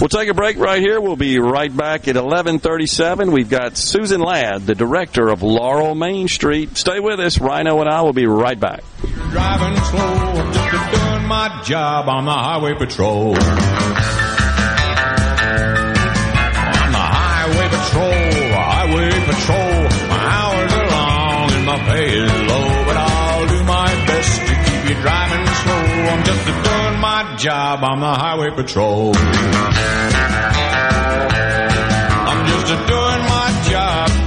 [0.00, 1.00] We'll take a break right here.
[1.00, 3.30] We'll be right back at 1137.
[3.30, 6.76] We've got Susan Ladd, the director of Laurel Main Street.
[6.76, 7.40] Stay with us.
[7.40, 8.82] Rhino and I will be right back.
[9.30, 13.28] Driving slow, I'm just doing my job on the highway patrol.
[13.28, 13.34] On
[16.90, 18.12] the highway patrol,
[18.52, 19.88] highway patrol.
[20.08, 24.54] My hours are long and my pay is low, but I'll do my best to
[24.64, 25.84] keep you driving slow.
[26.10, 26.43] I'm just
[27.44, 29.12] job on the highway patrol.
[32.24, 34.23] I'm just doing my job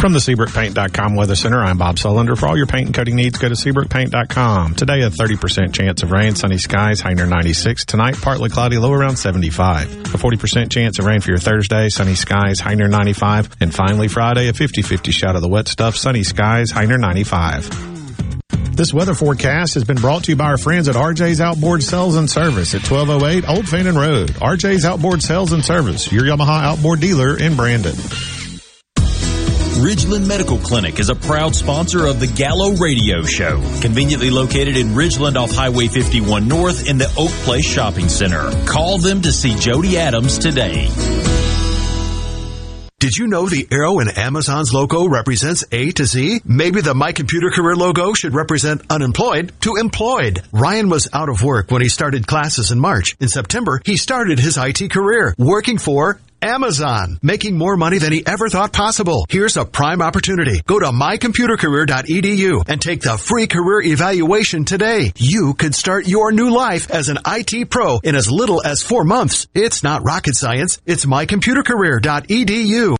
[0.00, 2.34] From the SeabrookPaint.com Weather Center, I'm Bob Sullender.
[2.34, 4.74] For all your paint and coating needs, go to SeabrookPaint.com.
[4.74, 7.84] Today, a 30% chance of rain, sunny skies, high near 96.
[7.84, 9.92] Tonight, partly cloudy, low around 75.
[9.92, 13.50] A 40% chance of rain for your Thursday, sunny skies, high near 95.
[13.60, 18.74] And finally, Friday, a 50-50 shot of the wet stuff, sunny skies, high near 95.
[18.74, 22.16] This weather forecast has been brought to you by our friends at RJ's Outboard Sales
[22.16, 24.30] and Service at 1208 Old Fannin Road.
[24.30, 27.96] RJ's Outboard Sales and Service, your Yamaha outboard dealer in Brandon.
[29.80, 34.88] Ridgeland Medical Clinic is a proud sponsor of the Gallo Radio Show, conveniently located in
[34.88, 38.50] Ridgeland off Highway 51 North in the Oak Place Shopping Center.
[38.66, 40.90] Call them to see Jody Adams today.
[42.98, 46.42] Did you know the arrow in Amazon's logo represents A to Z?
[46.44, 50.42] Maybe the My Computer Career logo should represent unemployed to employed.
[50.52, 53.16] Ryan was out of work when he started classes in March.
[53.18, 58.26] In September, he started his IT career working for Amazon, making more money than he
[58.26, 59.26] ever thought possible.
[59.28, 60.60] Here's a prime opportunity.
[60.66, 65.12] Go to mycomputercareer.edu and take the free career evaluation today.
[65.16, 69.04] You could start your new life as an IT pro in as little as four
[69.04, 69.46] months.
[69.54, 70.80] It's not rocket science.
[70.86, 72.99] It's mycomputercareer.edu.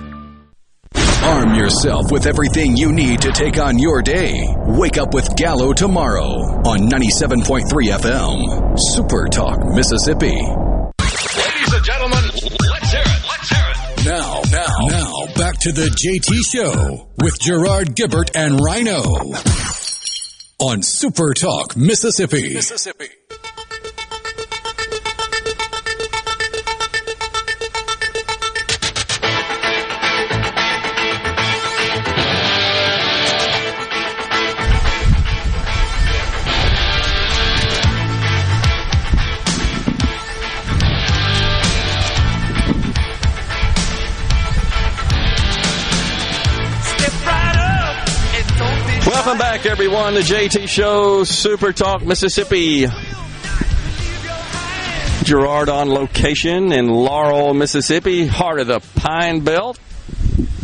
[1.23, 4.43] Arm yourself with everything you need to take on your day.
[4.65, 6.25] Wake up with Gallo tomorrow
[6.65, 8.75] on 97.3 FM.
[8.77, 10.33] Super Talk, Mississippi.
[10.33, 13.23] Ladies and gentlemen, let's hear it.
[13.29, 14.05] Let's hear it.
[14.05, 19.03] Now, now, now, back to the JT Show with Gerard Gibert and Rhino
[20.59, 22.55] on Super Talk, Mississippi.
[22.55, 23.09] Mississippi.
[49.23, 52.87] Welcome back, everyone, to JT Show Super Talk Mississippi.
[55.23, 59.79] Gerard on location in Laurel, Mississippi, heart of the Pine Belt.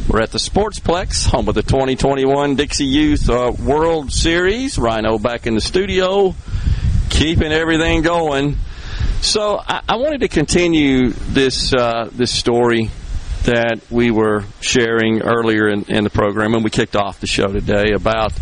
[0.10, 4.80] We're at the Sportsplex, home of the 2021 Dixie Youth uh, World Series.
[4.80, 6.34] Rhino back in the studio,
[7.12, 8.58] keeping everything going.
[9.22, 12.90] So I, I wanted to continue this uh, this story
[13.48, 17.48] that we were sharing earlier in, in the program, and we kicked off the show
[17.48, 18.34] today about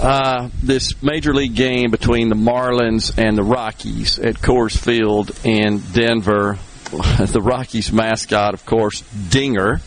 [0.00, 5.80] uh, this major league game between the Marlins and the Rockies at Coors Field in
[5.92, 6.58] Denver.
[6.90, 9.82] The Rockies mascot, of course, Dinger.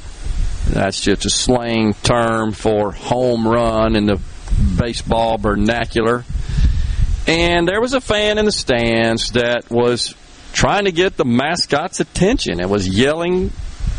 [0.68, 4.22] That's just a slang term for home run in the
[4.78, 6.24] baseball vernacular.
[7.26, 10.14] And there was a fan in the stands that was
[10.54, 13.52] trying to get the mascot's attention and was yelling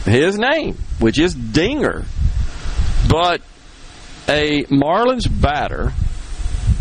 [0.04, 2.04] his name, which is Dinger.
[3.08, 3.42] But
[4.28, 5.92] a Marlins batter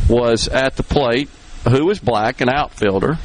[0.10, 1.30] was at the plate
[1.69, 3.18] who was black, an outfielder,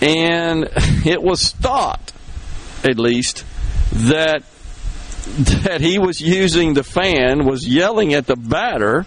[0.00, 0.68] and
[1.06, 2.12] it was thought,
[2.84, 3.44] at least,
[3.92, 4.42] that
[5.36, 9.04] that he was using the fan was yelling at the batter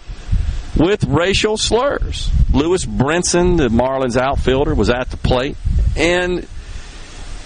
[0.76, 2.30] with racial slurs.
[2.52, 5.56] Lewis Brinson, the Marlins outfielder, was at the plate,
[5.96, 6.46] and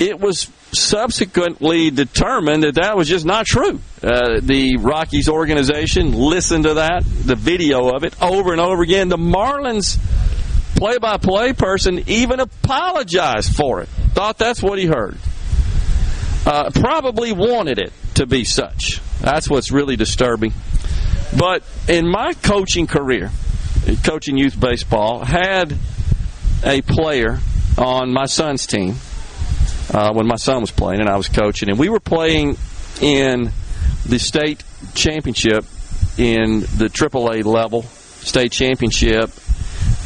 [0.01, 3.81] it was subsequently determined that that was just not true.
[4.03, 9.09] Uh, the Rockies organization listened to that, the video of it, over and over again.
[9.09, 9.99] The Marlins
[10.77, 15.17] play by play person even apologized for it, thought that's what he heard.
[16.47, 19.01] Uh, probably wanted it to be such.
[19.21, 20.53] That's what's really disturbing.
[21.39, 23.31] But in my coaching career,
[24.05, 25.75] coaching youth baseball, had
[26.63, 27.39] a player
[27.79, 28.97] on my son's team
[29.93, 32.57] uh, when my son was playing and I was coaching, and we were playing
[33.01, 33.51] in
[34.07, 34.63] the state
[34.95, 35.65] championship
[36.17, 39.31] in the AAA level state championship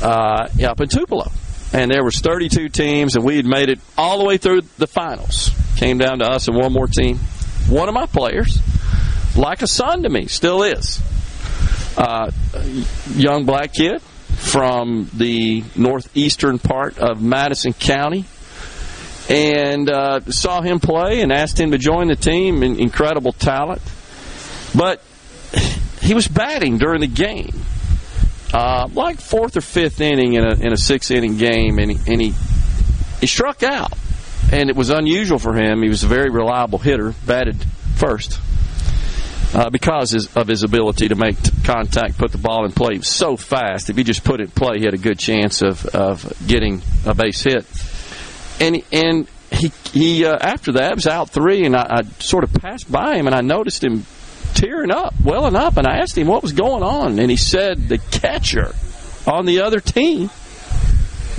[0.03, 1.31] uh, up in Tupelo,
[1.73, 4.87] and there was 32 teams, and we had made it all the way through the
[4.87, 5.51] finals.
[5.77, 7.19] Came down to us and one more team.
[7.69, 8.59] One of my players,
[9.37, 11.03] like a son to me, still is.
[11.97, 12.31] Uh,
[13.15, 18.25] young black kid from the northeastern part of Madison County
[19.29, 22.63] and uh, saw him play and asked him to join the team.
[22.63, 23.83] incredible talent.
[24.75, 25.03] But
[26.01, 27.63] he was batting during the game,
[28.53, 32.13] uh, like fourth or fifth inning in a, in a six inning game, and he,
[32.13, 32.35] and he
[33.21, 33.93] he struck out,
[34.53, 35.83] and it was unusual for him.
[35.83, 37.57] He was a very reliable hitter, batted
[37.97, 38.41] first.
[39.55, 43.01] Uh, because of his ability to make contact, put the ball in play.
[43.01, 43.89] So fast.
[43.89, 46.83] If he just put it in play, he had a good chance of, of getting
[47.07, 47.65] a base hit.
[48.61, 52.53] And and he he uh, after that was out three, and I, I sort of
[52.55, 54.05] passed by him, and I noticed him
[54.55, 57.89] tearing up, welling up, and I asked him what was going on, and he said
[57.89, 58.75] the catcher
[59.27, 60.31] on the other team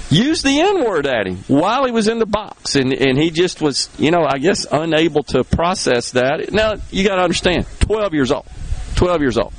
[0.09, 3.29] used the N word at him while he was in the box, and and he
[3.29, 6.51] just was, you know, I guess unable to process that.
[6.51, 8.47] Now you got to understand, twelve years old,
[8.95, 9.53] twelve years old,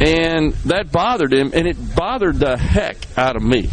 [0.00, 3.70] and that bothered him, and it bothered the heck out of me.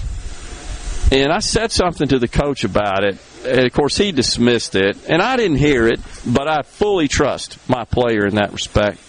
[1.11, 3.17] And I said something to the coach about it.
[3.45, 7.57] And of course, he dismissed it, and I didn't hear it, but I fully trust
[7.69, 8.99] my player in that respect.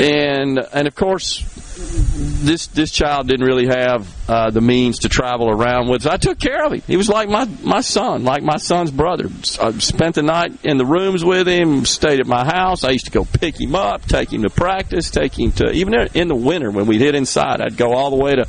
[0.00, 1.42] And and of course,
[1.78, 6.02] this this child didn't really have uh, the means to travel around with.
[6.02, 6.82] So I took care of him.
[6.86, 9.28] He was like my my son, like my son's brother.
[9.60, 11.84] I spent the night in the rooms with him.
[11.84, 12.84] Stayed at my house.
[12.84, 15.94] I used to go pick him up, take him to practice, take him to even
[16.14, 17.60] in the winter when we'd hit inside.
[17.60, 18.46] I'd go all the way to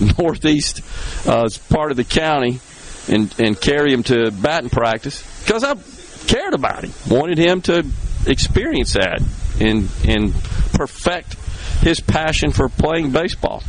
[0.18, 0.82] northeast
[1.26, 2.60] uh, part of the county
[3.08, 5.74] and and carry him to batting practice because I
[6.26, 7.86] cared about him, wanted him to
[8.26, 9.22] experience that
[9.60, 10.34] and and
[10.72, 11.34] perfect
[11.80, 13.62] his passion for playing baseball.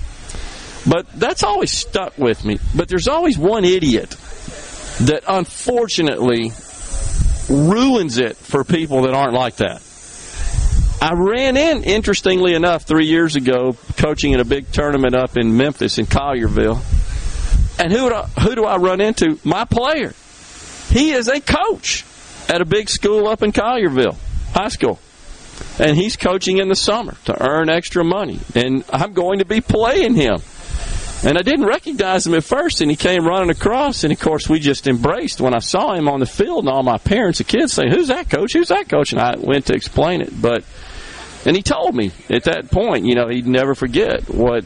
[0.88, 2.60] But that's always stuck with me.
[2.76, 4.12] But there's always one idiot
[5.02, 6.52] that unfortunately
[7.50, 9.82] ruins it for people that aren't like that.
[11.02, 15.56] I ran in, interestingly enough, three years ago, coaching in a big tournament up in
[15.56, 16.82] Memphis in Collierville.
[17.80, 19.40] And who I, who do I run into?
[19.44, 20.14] My player.
[20.90, 22.06] He is a coach
[22.50, 24.18] at a big school up in Collierville
[24.54, 25.00] High School
[25.80, 28.40] and he's coaching in the summer to earn extra money.
[28.54, 30.40] And I'm going to be playing him.
[31.24, 34.48] And I didn't recognize him at first, and he came running across, and of course
[34.48, 37.50] we just embraced when I saw him on the field, and all my parents and
[37.50, 38.54] kids saying, "Who's that coach?
[38.54, 40.64] Who's that coach?" And I went to explain it, but
[41.46, 44.64] and he told me at that point, you know, he'd never forget what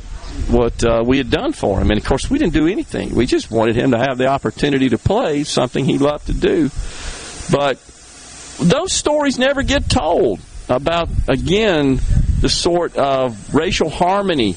[0.49, 3.13] what uh, we had done for him, and of course we didn't do anything.
[3.13, 6.71] We just wanted him to have the opportunity to play something he loved to do,
[7.51, 7.77] but
[8.59, 10.39] those stories never get told
[10.69, 11.99] about, again,
[12.41, 14.53] the sort of racial harmony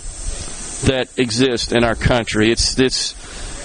[0.84, 2.50] that exists in our country.
[2.50, 3.14] It's this,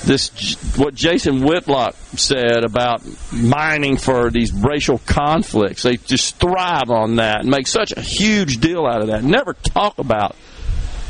[0.04, 5.84] this, what Jason Whitlock said about mining for these racial conflicts.
[5.84, 9.24] They just thrive on that and make such a huge deal out of that.
[9.24, 10.36] Never talk about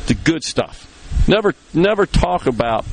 [0.07, 0.88] the good stuff.
[1.27, 2.85] Never, never talk about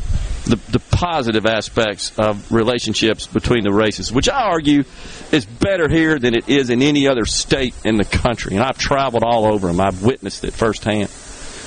[0.45, 4.85] the, the positive aspects of relationships between the races, which I argue
[5.31, 8.55] is better here than it is in any other state in the country.
[8.55, 9.81] And I've traveled all over them.
[9.81, 11.11] I've witnessed it firsthand.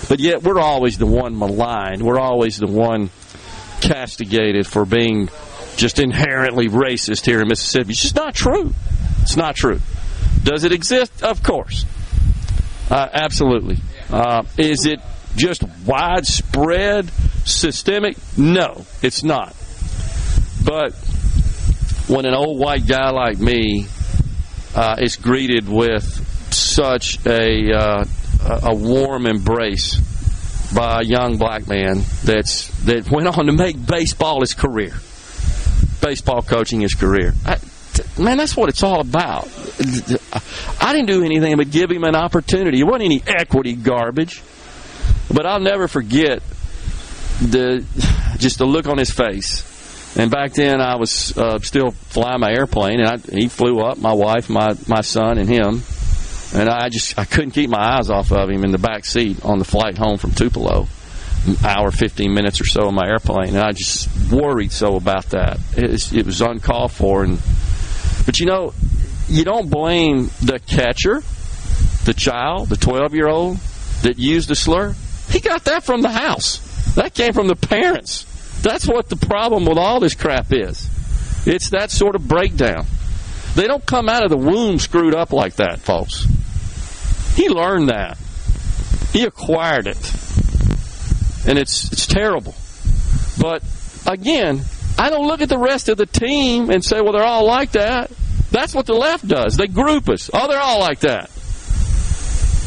[0.10, 2.02] But yet we're always the one maligned.
[2.02, 3.12] We're always the one
[3.82, 5.30] castigated for being
[5.76, 7.92] just inherently racist here in Mississippi.
[7.92, 8.74] It's just not true.
[9.22, 9.80] It's not true.
[10.44, 11.24] Does it exist?
[11.24, 11.86] Of course.
[12.90, 13.78] Uh, absolutely.
[14.10, 15.00] Uh, is it
[15.36, 17.10] just widespread,
[17.46, 18.18] systemic?
[18.38, 19.56] No, it's not.
[20.66, 20.94] But
[22.08, 23.86] when an old white guy like me
[24.76, 26.04] uh, is greeted with
[26.54, 28.06] such a uh,
[28.64, 30.00] a warm embrace
[30.74, 34.94] by a young black man that's that went on to make baseball his career,
[36.02, 37.34] baseball coaching his career.
[37.46, 37.58] I,
[38.18, 39.50] man, that's what it's all about.
[40.82, 42.80] I didn't do anything but give him an opportunity.
[42.80, 44.42] It wasn't any equity garbage.
[45.34, 46.42] But I'll never forget
[47.40, 47.86] the
[48.38, 49.68] just the look on his face.
[50.18, 53.98] And back then, I was uh, still flying my airplane, and I, he flew up.
[53.98, 55.84] My wife, my my son, and him.
[56.54, 59.44] And I just I couldn't keep my eyes off of him in the back seat
[59.46, 60.88] on the flight home from Tupelo,
[61.66, 65.60] hour fifteen minutes or so in my airplane, and I just worried so about that.
[65.78, 67.40] It it was uncalled for, and
[68.26, 68.74] but you know,
[69.30, 71.24] you don't blame the catcher,
[72.04, 73.58] the child, the twelve year old
[74.02, 74.94] that used the slur.
[75.30, 76.60] He got that from the house.
[76.96, 78.26] That came from the parents.
[78.62, 80.90] That's what the problem with all this crap is.
[81.46, 82.86] It's that sort of breakdown.
[83.56, 86.26] They don't come out of the womb screwed up like that, folks.
[87.36, 88.18] He learned that.
[89.12, 89.98] He acquired it.
[91.46, 92.56] And it's it's terrible.
[93.40, 93.64] But
[94.06, 94.62] again,
[94.98, 97.72] I don't look at the rest of the team and say, well, they're all like
[97.72, 98.12] that.
[98.52, 99.58] That's what the left does.
[99.58, 100.30] They group us.
[100.34, 101.32] Oh, they're all like that.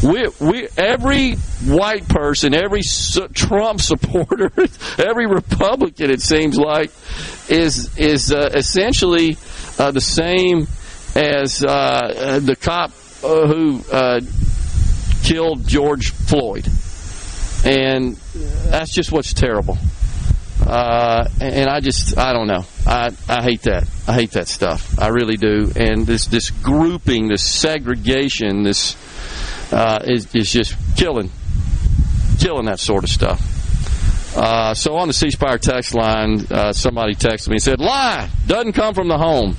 [0.03, 2.83] We, we, every white person, every
[3.33, 4.51] Trump supporter,
[4.99, 6.91] every Republican, it seems like,
[7.49, 9.37] is is uh, essentially
[9.79, 10.67] uh, the same
[11.15, 12.91] as uh, the cop
[13.23, 14.21] uh, who uh,
[15.23, 16.69] killed George Floyd,
[17.65, 18.17] and
[18.67, 19.79] that's just what's terrible.
[20.67, 22.65] Uh, and I just I don't know.
[22.87, 23.89] I I hate that.
[24.07, 24.99] I hate that stuff.
[24.99, 25.71] I really do.
[25.77, 28.97] And this this grouping, this segregation, this
[29.73, 31.31] uh, is is just killing
[32.39, 33.54] killing that sort of stuff.
[34.35, 38.29] Uh, so on the C Spire text line, uh, somebody texted me and said, "Lie
[38.47, 39.57] doesn't come from the home."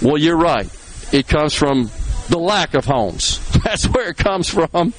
[0.00, 0.68] Well, you're right.
[1.12, 1.90] It comes from
[2.28, 3.38] the lack of homes.
[3.64, 4.94] That's where it comes from.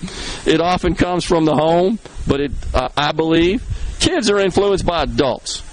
[0.46, 1.98] It often comes from the home,
[2.28, 3.64] but it, uh, I believe,
[4.00, 5.64] kids are influenced by adults.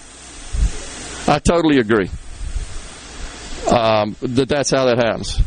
[1.29, 2.09] I totally agree.
[3.69, 5.41] Um, that that's how that happens.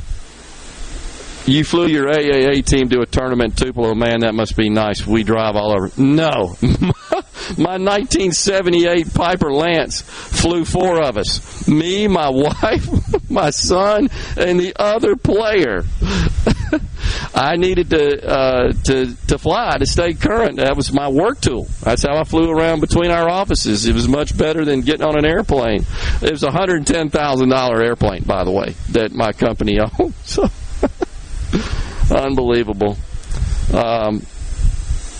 [1.45, 3.95] You flew your AAA team to a tournament in Tupelo.
[3.95, 5.05] Man, that must be nice.
[5.05, 5.91] We drive all over.
[5.97, 6.55] No.
[7.57, 11.67] my 1978 Piper Lance flew four of us.
[11.67, 15.83] Me, my wife, my son, and the other player.
[17.33, 20.57] I needed to uh, to to fly to stay current.
[20.57, 21.67] That was my work tool.
[21.81, 23.85] That's how I flew around between our offices.
[23.85, 25.85] It was much better than getting on an airplane.
[26.21, 30.13] It was a hundred ten thousand dollar airplane, by the way, that my company owned.
[30.23, 30.49] So
[32.09, 32.97] Unbelievable.
[33.73, 34.25] Um,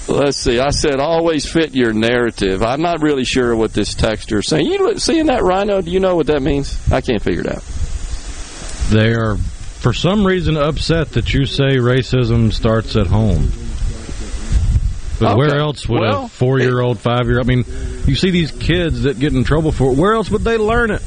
[0.08, 0.60] let's see.
[0.60, 2.64] I said always fit your narrative.
[2.64, 4.66] I'm not really sure what this texter is saying.
[4.66, 5.82] You seeing that rhino?
[5.82, 6.92] Do you know what that means?
[6.92, 7.64] I can't figure it out.
[8.90, 13.52] They are, for some reason, upset that you say racism starts at home.
[15.20, 15.38] But okay.
[15.38, 17.46] where else would well, a four-year-old, five-year-old?
[17.46, 17.64] I mean,
[18.06, 19.98] you see these kids that get in trouble for it.
[19.98, 21.02] Where else would they learn it?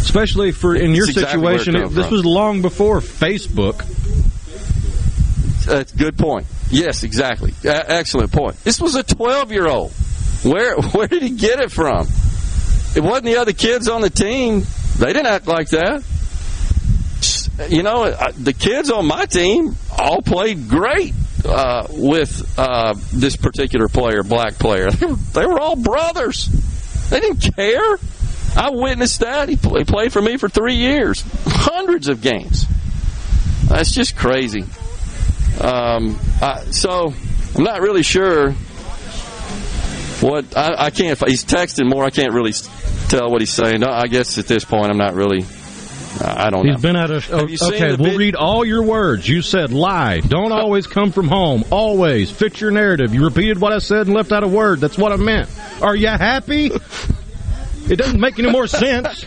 [0.00, 3.84] Especially for in your situation, it, this was long before Facebook.
[5.66, 6.46] That's a good point.
[6.70, 7.52] Yes, exactly.
[7.64, 8.56] A- excellent point.
[8.64, 9.92] This was a 12 year old.
[10.42, 12.06] Where where did he get it from?
[12.96, 14.64] It wasn't the other kids on the team.
[14.98, 16.02] They didn't act like that.
[17.68, 21.12] You know, the kids on my team all played great
[21.44, 24.90] uh, with uh, this particular player, black player.
[24.98, 26.48] They were, they were all brothers.
[27.10, 27.98] They didn't care.
[28.58, 29.48] I witnessed that.
[29.48, 32.66] He played for me for three years, hundreds of games.
[33.68, 34.64] That's just crazy.
[35.60, 37.14] Um, I, so
[37.54, 38.50] I'm not really sure
[40.20, 41.16] what I, I, can't.
[41.28, 42.04] He's texting more.
[42.04, 42.52] I can't really
[43.08, 43.84] tell what he's saying.
[43.84, 45.44] I guess at this point, I'm not really.
[46.20, 46.66] I don't.
[46.66, 46.82] He's know.
[46.82, 47.22] been at a.
[47.30, 49.28] Oh, okay, we'll vid- read all your words.
[49.28, 50.18] You said lie.
[50.18, 51.62] Don't always come from home.
[51.70, 53.14] Always fit your narrative.
[53.14, 54.80] You repeated what I said and left out a word.
[54.80, 55.48] That's what I meant.
[55.80, 56.72] Are you happy?
[57.90, 59.24] It doesn't make any more sense.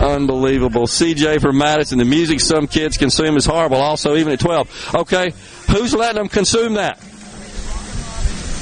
[0.00, 0.86] Unbelievable.
[0.86, 4.94] CJ from Madison, the music some kids consume is horrible, also, even at 12.
[4.94, 5.32] Okay,
[5.70, 6.98] who's letting them consume that?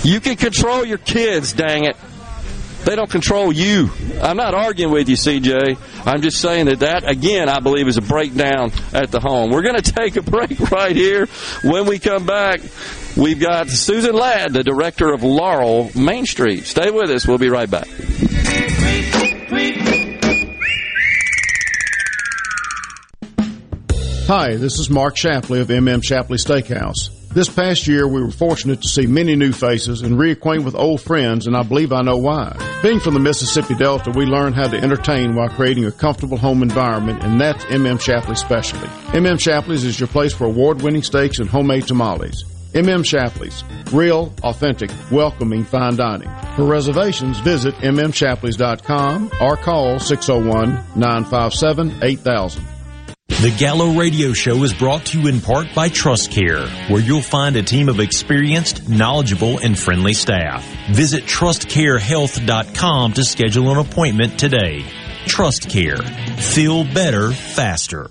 [0.02, 1.96] You can control your kids, dang it.
[2.84, 3.90] They don't control you.
[4.22, 5.76] I'm not arguing with you, CJ.
[6.06, 9.50] I'm just saying that that, again, I believe is a breakdown at the home.
[9.50, 11.26] We're going to take a break right here.
[11.62, 12.60] When we come back,
[13.16, 16.64] we've got Susan Ladd, the director of Laurel Main Street.
[16.64, 17.26] Stay with us.
[17.26, 17.88] We'll be right back.
[24.26, 27.10] Hi, this is Mark Shapley of MM Shapley Steakhouse.
[27.32, 31.00] This past year, we were fortunate to see many new faces and reacquaint with old
[31.00, 32.56] friends, and I believe I know why.
[32.82, 36.62] Being from the Mississippi Delta, we learned how to entertain while creating a comfortable home
[36.62, 38.86] environment, and that's MM Shapley's specialty.
[39.12, 42.44] MM Shapley's is your place for award-winning steaks and homemade tamales.
[42.74, 46.28] MM Shapley's, real, authentic, welcoming fine dining.
[46.56, 52.62] For reservations, visit mmshapleys.com or call 601-957-8000.
[53.40, 57.22] The Gallo Radio Show is brought to you in part by Trust Care, where you'll
[57.22, 60.62] find a team of experienced, knowledgeable, and friendly staff.
[60.90, 64.84] Visit trustcarehealth.com to schedule an appointment today.
[65.26, 65.96] Trust Care.
[65.96, 68.10] Feel better faster.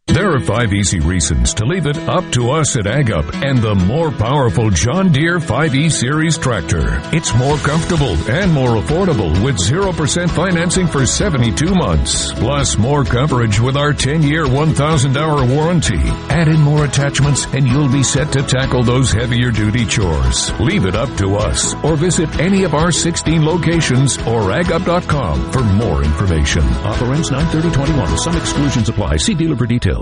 [0.13, 3.73] There are five easy reasons to leave it up to us at AgUp and the
[3.73, 6.99] more powerful John Deere 5E Series tractor.
[7.15, 12.33] It's more comfortable and more affordable with 0% financing for 72 months.
[12.33, 16.01] Plus more coverage with our 10-year 1,000 hour warranty.
[16.29, 20.51] Add in more attachments and you'll be set to tackle those heavier duty chores.
[20.59, 25.63] Leave it up to us or visit any of our 16 locations or agup.com for
[25.63, 26.63] more information.
[26.83, 28.17] Offer ends 93021.
[28.17, 29.15] Some exclusions apply.
[29.15, 30.01] See dealer for details.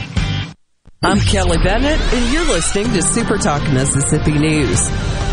[1.03, 4.79] I'm Kelly Bennett, and you're listening to Super Talk Mississippi News.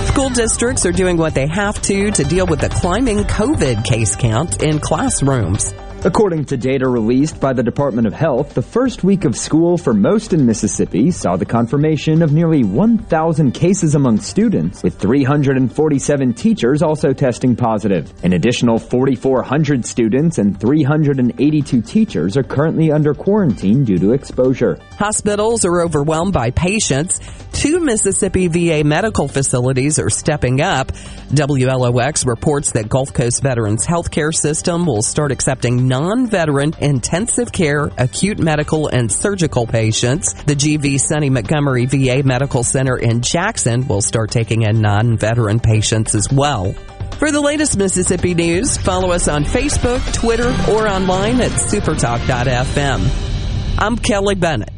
[0.09, 4.16] School districts are doing what they have to to deal with the climbing COVID case
[4.16, 5.74] count in classrooms.
[6.05, 9.93] According to data released by the Department of Health, the first week of school for
[9.93, 16.83] most in Mississippi saw the confirmation of nearly 1,000 cases among students, with 347 teachers
[16.83, 18.12] also testing positive.
[18.23, 24.79] An additional 4,400 students and 382 teachers are currently under quarantine due to exposure.
[24.99, 27.19] Hospitals are overwhelmed by patients.
[27.53, 30.93] Two Mississippi VA medical facilities are stepping up.
[31.33, 38.39] WLOX reports that Gulf Coast Veterans Healthcare System will start accepting non-veteran intensive care, acute
[38.39, 40.35] medical, and surgical patients.
[40.44, 46.15] The GV Sonny Montgomery VA Medical Center in Jackson will start taking in non-veteran patients
[46.15, 46.74] as well.
[47.19, 53.09] For the latest Mississippi news, follow us on Facebook, Twitter, or online at supertalk.fm.
[53.78, 54.77] I'm Kelly Bennett.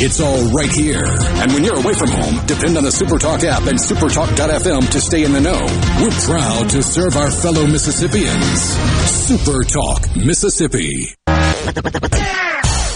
[0.00, 1.02] It's all right here.
[1.02, 5.24] And when you're away from home, depend on the Supertalk app and supertalk.fm to stay
[5.24, 5.58] in the know.
[6.00, 8.78] We're proud to serve our fellow Mississippians.
[9.26, 11.12] Supertalk, Mississippi.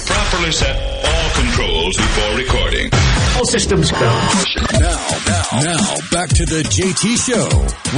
[0.06, 2.90] Properly set all controls before recording.
[3.36, 3.98] All systems go.
[3.98, 7.48] Now, now, now, back to the JT Show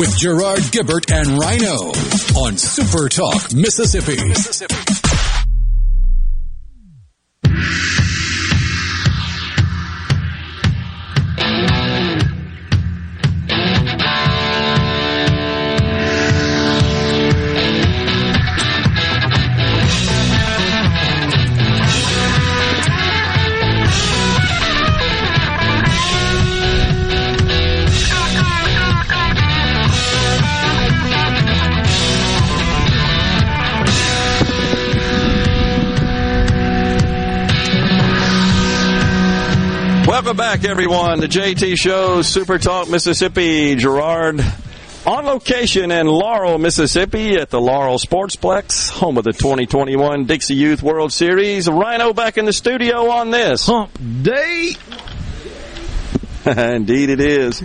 [0.00, 1.92] with Gerard Gibert and Rhino
[2.40, 4.26] on SuperTalk Mississippi.
[4.26, 4.74] Mississippi.
[40.24, 41.20] Welcome back, everyone.
[41.20, 43.74] The JT Show, Super Talk Mississippi.
[43.74, 44.40] Gerard
[45.06, 50.82] on location in Laurel, Mississippi at the Laurel Sportsplex, home of the 2021 Dixie Youth
[50.82, 51.68] World Series.
[51.68, 53.66] Rhino back in the studio on this.
[53.66, 53.90] Hump
[54.22, 54.70] Day.
[56.46, 57.60] Indeed, it is.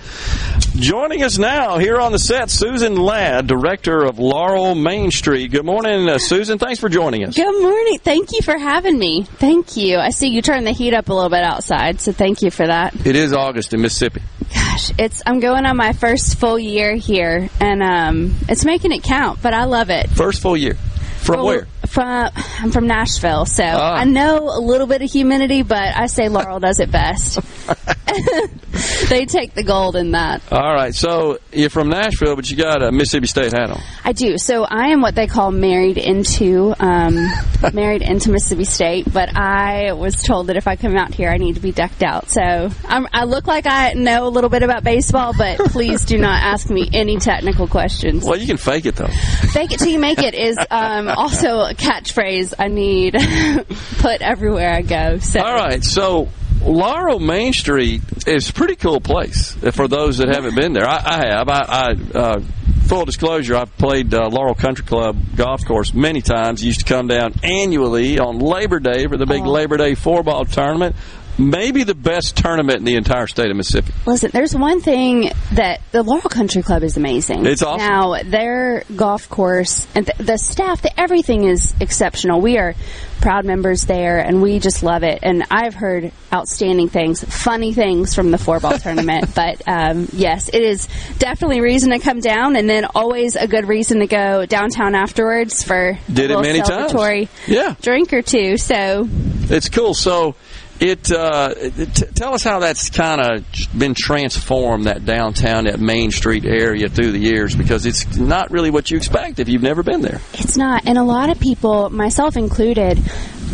[0.79, 5.51] Joining us now here on the set, Susan Ladd, director of Laurel Main Street.
[5.51, 6.57] Good morning, uh, Susan.
[6.57, 7.35] Thanks for joining us.
[7.35, 7.99] Good morning.
[7.99, 9.23] Thank you for having me.
[9.23, 9.97] Thank you.
[9.97, 12.65] I see you turned the heat up a little bit outside, so thank you for
[12.65, 12.95] that.
[13.05, 14.21] It is August in Mississippi.
[14.53, 19.03] Gosh, it's I'm going on my first full year here, and um, it's making it
[19.03, 19.41] count.
[19.41, 20.09] But I love it.
[20.09, 20.75] First full year.
[20.75, 21.67] From Well, where?
[21.89, 22.29] From
[22.59, 23.95] I'm from Nashville, so Ah.
[23.95, 27.39] I know a little bit of humidity, but I say Laurel does it best.
[29.09, 30.41] they take the gold in that.
[30.51, 33.81] All right, so you're from Nashville, but you got a Mississippi State hat on.
[34.03, 34.37] I do.
[34.37, 37.15] So I am what they call married into um,
[37.73, 41.37] married into Mississippi State, but I was told that if I come out here, I
[41.37, 42.29] need to be decked out.
[42.29, 46.17] So I'm, I look like I know a little bit about baseball, but please do
[46.17, 48.23] not ask me any technical questions.
[48.23, 49.07] Well, you can fake it though.
[49.07, 53.13] Fake it till you make it is um, also a catchphrase I need
[53.99, 55.19] put everywhere I go.
[55.19, 56.29] So All right, so
[56.61, 60.87] Laurel Main Street is a pretty cool place uh, for those that haven't been there.
[60.87, 61.49] I, I have.
[61.49, 62.41] I, I uh,
[62.87, 66.63] full disclosure, I've played uh, Laurel Country Club golf course many times.
[66.63, 70.43] Used to come down annually on Labor Day for the big Labor Day four ball
[70.45, 70.95] tournament.
[71.39, 73.93] Maybe the best tournament in the entire state of Mississippi.
[74.05, 77.45] Listen, there's one thing that the Laurel Country Club is amazing.
[77.45, 77.87] It's awesome.
[77.87, 82.41] Now, their golf course and th- the staff, the, everything is exceptional.
[82.41, 82.75] We are
[83.21, 85.19] proud members there, and we just love it.
[85.23, 89.33] And I've heard outstanding things, funny things from the four ball tournament.
[89.33, 90.87] But um, yes, it is
[91.19, 94.93] definitely a reason to come down, and then always a good reason to go downtown
[94.95, 97.29] afterwards for Did a it many times.
[97.47, 97.75] Yeah.
[97.81, 98.57] drink or two.
[98.57, 99.07] So
[99.49, 99.93] It's cool.
[99.93, 100.35] So,
[100.79, 103.45] it, uh, t- tell us how that's kind of
[103.77, 108.71] been transformed that downtown, that Main Street area through the years, because it's not really
[108.71, 110.21] what you expect if you've never been there.
[110.33, 110.83] It's not.
[110.85, 112.97] And a lot of people, myself included,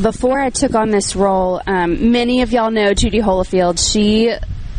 [0.02, 3.80] before I took on this role, um, many of y'all know Judy Holofield.
[3.80, 4.34] She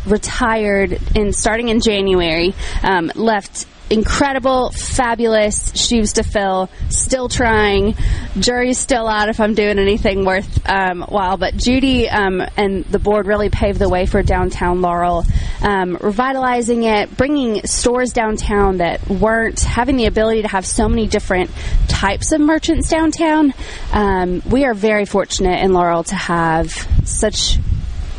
[0.05, 2.53] retired in starting in January,
[2.83, 6.69] um, left incredible, fabulous shoes to fill.
[6.89, 7.95] Still trying.
[8.37, 11.37] Jury's still out if I'm doing anything worth um, while.
[11.37, 15.25] But Judy um, and the board really paved the way for downtown Laurel,
[15.61, 21.07] um, revitalizing it, bringing stores downtown that weren't having the ability to have so many
[21.07, 21.51] different
[21.87, 23.53] types of merchants downtown.
[23.91, 26.71] Um, we are very fortunate in Laurel to have
[27.05, 27.57] such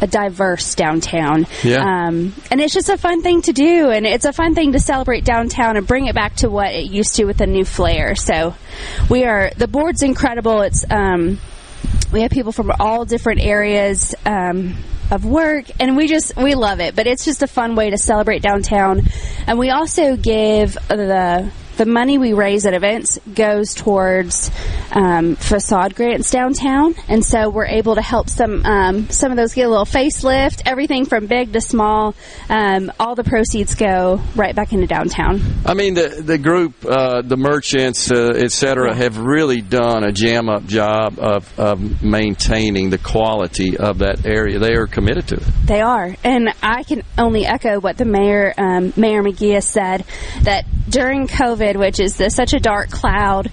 [0.01, 1.47] a diverse downtown.
[1.63, 1.83] Yeah.
[1.83, 4.81] Um, and it's just a fun thing to do, and it's a fun thing to
[4.81, 8.15] celebrate downtown and bring it back to what it used to with a new flair.
[8.15, 8.55] So
[9.11, 10.63] we are, the board's incredible.
[10.63, 11.39] It's, um,
[12.13, 14.77] we have people from all different areas, um,
[15.11, 17.97] of work and we just we love it but it's just a fun way to
[17.97, 19.01] celebrate downtown
[19.47, 24.51] and we also give the the money we raise at events goes towards
[24.93, 29.55] um, facade grants downtown, and so we're able to help some um, some of those
[29.55, 30.63] get a little facelift.
[30.67, 32.15] Everything from big to small,
[32.51, 35.41] um, all the proceeds go right back into downtown.
[35.65, 40.13] I mean, the the group, uh, the merchants, uh, et cetera, have really done a
[40.13, 44.59] jam up job of, of maintaining the quality of that area.
[44.59, 45.45] They are committed to it.
[45.65, 50.05] They are, and I can only echo what the mayor, um, Mayor Magee, has said
[50.43, 53.51] that during COVID, which is the, such a dark cloud,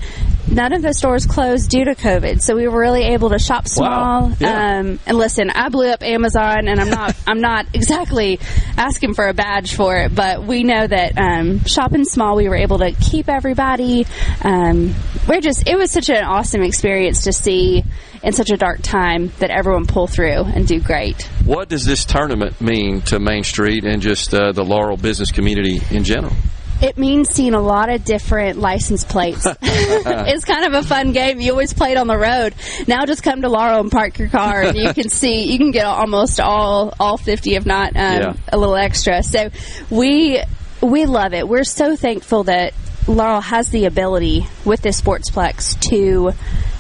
[0.48, 2.42] none of the stores closed due to COVID.
[2.42, 4.30] So we were really able to shop small.
[4.30, 4.34] Wow.
[4.40, 4.80] Yeah.
[4.80, 8.40] Um, and listen, I blew up Amazon, and I'm not, I'm not exactly
[8.78, 12.56] asking for a badge for it, but we know that um, shopping small, we were
[12.56, 14.06] able to keep everybody.
[14.44, 14.94] Um,
[15.28, 17.84] we're just, it was such an awesome experience to see
[18.24, 21.24] in such a dark time that everyone pull through and do great.
[21.46, 25.80] What does this tournament mean to Main Street and just uh, the Laurel business community
[25.92, 26.34] in general?
[26.82, 29.46] It means seeing a lot of different license plates.
[29.62, 31.40] it's kind of a fun game.
[31.40, 32.54] You always play it on the road.
[32.88, 35.72] Now just come to Laurel and park your car, and you can see you can
[35.72, 38.34] get almost all all fifty, if not um, Yeah.
[38.52, 39.24] a little extra.
[39.24, 39.50] So
[39.90, 40.42] we
[40.82, 41.48] we love it.
[41.48, 42.74] We're so thankful that
[43.08, 46.34] Laurel has the ability with this sportsplex to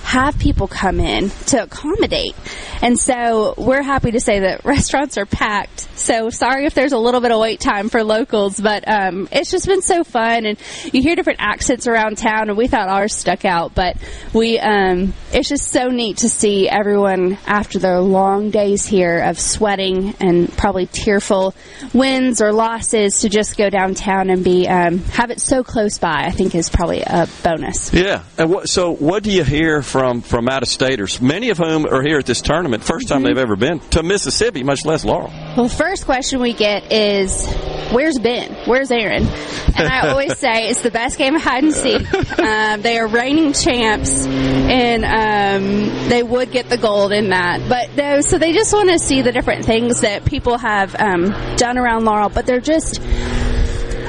[0.05, 2.35] have people come in to accommodate.
[2.83, 5.79] And so we're happy to say that restaurants are packed.
[5.97, 9.49] So sorry if there's a little bit of wait time for locals, but um, it's
[9.49, 10.45] just been so fun.
[10.45, 10.59] And
[10.93, 13.73] you hear different accents around town, and we thought ours stuck out.
[13.73, 13.97] But
[14.31, 19.39] we, um, it's just so neat to see everyone after their long days here of
[19.39, 21.55] sweating and probably tearful
[21.93, 26.25] wins or losses to just go downtown and be um, have it so close by.
[26.25, 27.91] I think is probably a bonus.
[27.91, 28.23] Yeah.
[28.37, 31.57] And what, so, what do you hear from from from out of staters, many of
[31.57, 35.05] whom are here at this tournament, first time they've ever been to Mississippi, much less
[35.05, 35.31] Laurel.
[35.55, 37.47] Well, the first question we get is,
[37.93, 38.53] "Where's Ben?
[38.65, 42.13] Where's Aaron?" And I always say it's the best game of hide and seek.
[42.13, 47.61] Um, they are reigning champs, and um, they would get the gold in that.
[47.69, 51.27] But no, so they just want to see the different things that people have um,
[51.55, 52.99] done around Laurel, but they're just.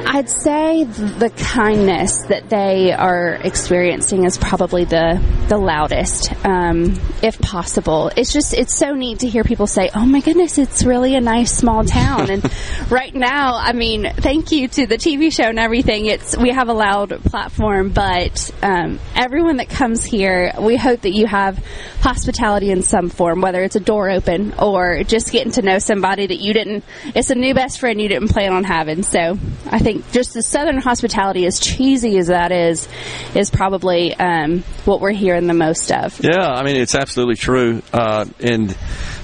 [0.09, 7.41] I'd say the kindness that they are experiencing is probably the the loudest, um, if
[7.41, 8.11] possible.
[8.17, 11.21] It's just it's so neat to hear people say, "Oh my goodness, it's really a
[11.21, 12.49] nice small town." and
[12.91, 16.07] right now, I mean, thank you to the TV show and everything.
[16.07, 21.15] It's we have a loud platform, but um, everyone that comes here, we hope that
[21.15, 21.59] you have
[22.01, 26.29] hospitality in some form, whether it's a door open or just getting to know somebody
[26.29, 26.85] that you didn't.
[27.07, 29.03] It's a new best friend you didn't plan on having.
[29.03, 32.89] So I think just the southern hospitality, as cheesy as that is,
[33.35, 36.23] is probably um, what we're hearing the most of.
[36.23, 37.83] Yeah, I mean it's absolutely true.
[37.93, 38.77] Uh, and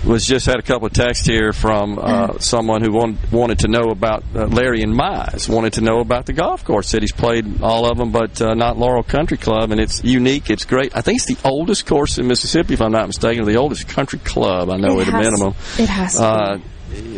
[0.04, 3.68] was just had a couple of texts here from uh, someone who want, wanted to
[3.68, 6.88] know about uh, Larry and Mize, wanted to know about the golf course.
[6.88, 10.50] Said he's played all of them, but uh, not Laurel Country Club, and it's unique.
[10.50, 10.96] It's great.
[10.96, 13.86] I think it's the oldest course in Mississippi, if I'm not mistaken, or the oldest
[13.88, 15.54] country club I know It at a minimum.
[15.78, 16.60] it has to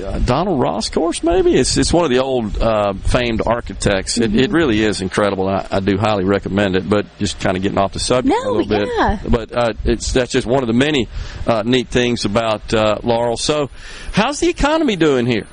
[0.04, 4.18] Uh, Donald Ross course, maybe it's it's one of the old uh, famed architects.
[4.18, 5.48] It, it really is incredible.
[5.48, 6.88] I, I do highly recommend it.
[6.88, 8.88] But just kind of getting off the subject No, a little bit.
[8.96, 9.18] yeah.
[9.28, 11.08] But uh, it's that's just one of the many
[11.46, 13.36] uh, neat things about uh, Laurel.
[13.36, 13.70] So,
[14.12, 15.46] how's the economy doing here?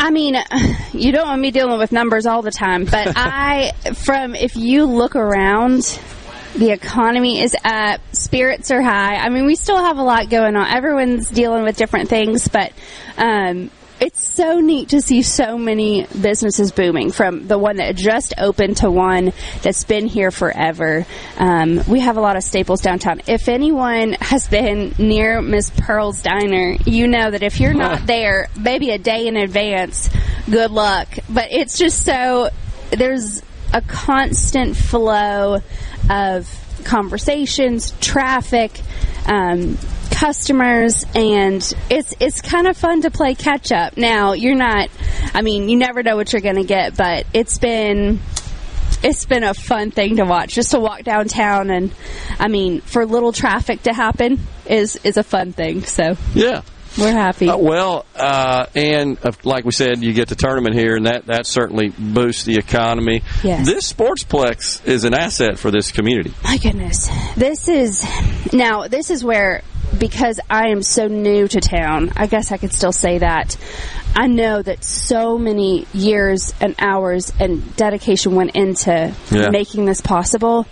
[0.00, 0.36] I mean,
[0.92, 4.86] you don't want me dealing with numbers all the time, but I, from if you
[4.86, 5.84] look around,
[6.54, 9.16] the economy is up, spirits are high.
[9.16, 10.66] I mean, we still have a lot going on.
[10.66, 12.72] Everyone's dealing with different things, but
[13.16, 13.70] um,
[14.02, 18.78] it's so neat to see so many businesses booming from the one that just opened
[18.78, 21.06] to one that's been here forever.
[21.38, 23.22] Um, we have a lot of staples downtown.
[23.28, 28.48] If anyone has been near Miss Pearl's Diner, you know that if you're not there,
[28.58, 30.10] maybe a day in advance,
[30.50, 31.08] good luck.
[31.30, 32.50] But it's just so
[32.90, 33.42] there's
[33.72, 35.60] a constant flow
[36.10, 38.80] of conversations, traffic,
[39.26, 39.78] um,
[40.10, 43.96] customers, and it's it's kind of fun to play catch up.
[43.96, 44.88] Now you're not,
[45.34, 48.20] I mean, you never know what you're going to get, but it's been
[49.02, 51.92] it's been a fun thing to watch just to walk downtown and
[52.38, 56.62] I mean for little traffic to happen is is a fun thing so Yeah.
[56.98, 60.96] We're happy Uh, well, uh, and uh, like we said, you get the tournament here,
[60.96, 63.22] and that, that certainly boosts the economy.
[63.42, 63.66] Yes.
[63.66, 66.32] This sportsplex is an asset for this community.
[66.44, 67.08] My goodness.
[67.36, 68.04] This is
[68.52, 69.62] now this is where
[69.98, 73.56] because I am so new to town, I guess I could still say that.
[74.14, 79.50] I know that so many years and hours and dedication went into Yeah.
[79.50, 80.66] making this possible.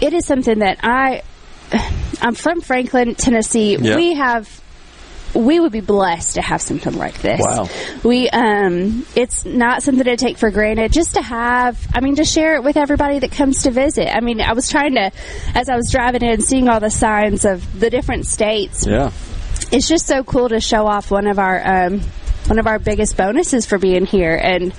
[0.00, 1.22] It is something that I
[2.20, 3.76] I'm from Franklin, Tennessee.
[3.76, 3.96] Yeah.
[3.96, 4.48] We have
[5.34, 7.40] we would be blessed to have something like this.
[7.40, 7.68] Wow.
[8.02, 12.24] We um it's not something to take for granted just to have I mean to
[12.24, 14.14] share it with everybody that comes to visit.
[14.14, 15.10] I mean, I was trying to
[15.54, 18.86] as I was driving in seeing all the signs of the different states.
[18.86, 19.10] Yeah.
[19.72, 22.00] It's just so cool to show off one of our um
[22.46, 24.72] one of our biggest bonuses for being here and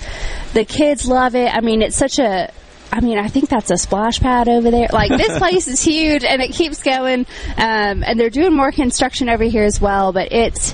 [0.53, 1.53] the kids love it.
[1.53, 2.51] I mean, it's such a
[2.95, 4.87] I mean, I think that's a splash pad over there.
[4.89, 7.25] Like this place is huge, and it keeps going.
[7.57, 10.13] Um, and they're doing more construction over here as well.
[10.13, 10.73] But it's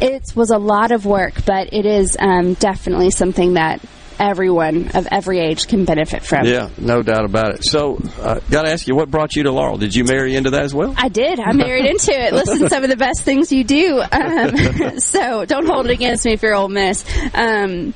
[0.00, 3.80] it was a lot of work, but it is um, definitely something that
[4.20, 6.46] everyone of every age can benefit from.
[6.46, 7.64] Yeah, no doubt about it.
[7.64, 9.78] So, uh, got to ask you, what brought you to Laurel?
[9.78, 10.94] Did you marry into that as well?
[10.96, 11.40] I did.
[11.40, 12.32] I married into it.
[12.32, 14.02] Listen, some of the best things you do.
[14.18, 17.04] Um, so don't hold it against me if you're Ole Miss.
[17.34, 17.94] Um,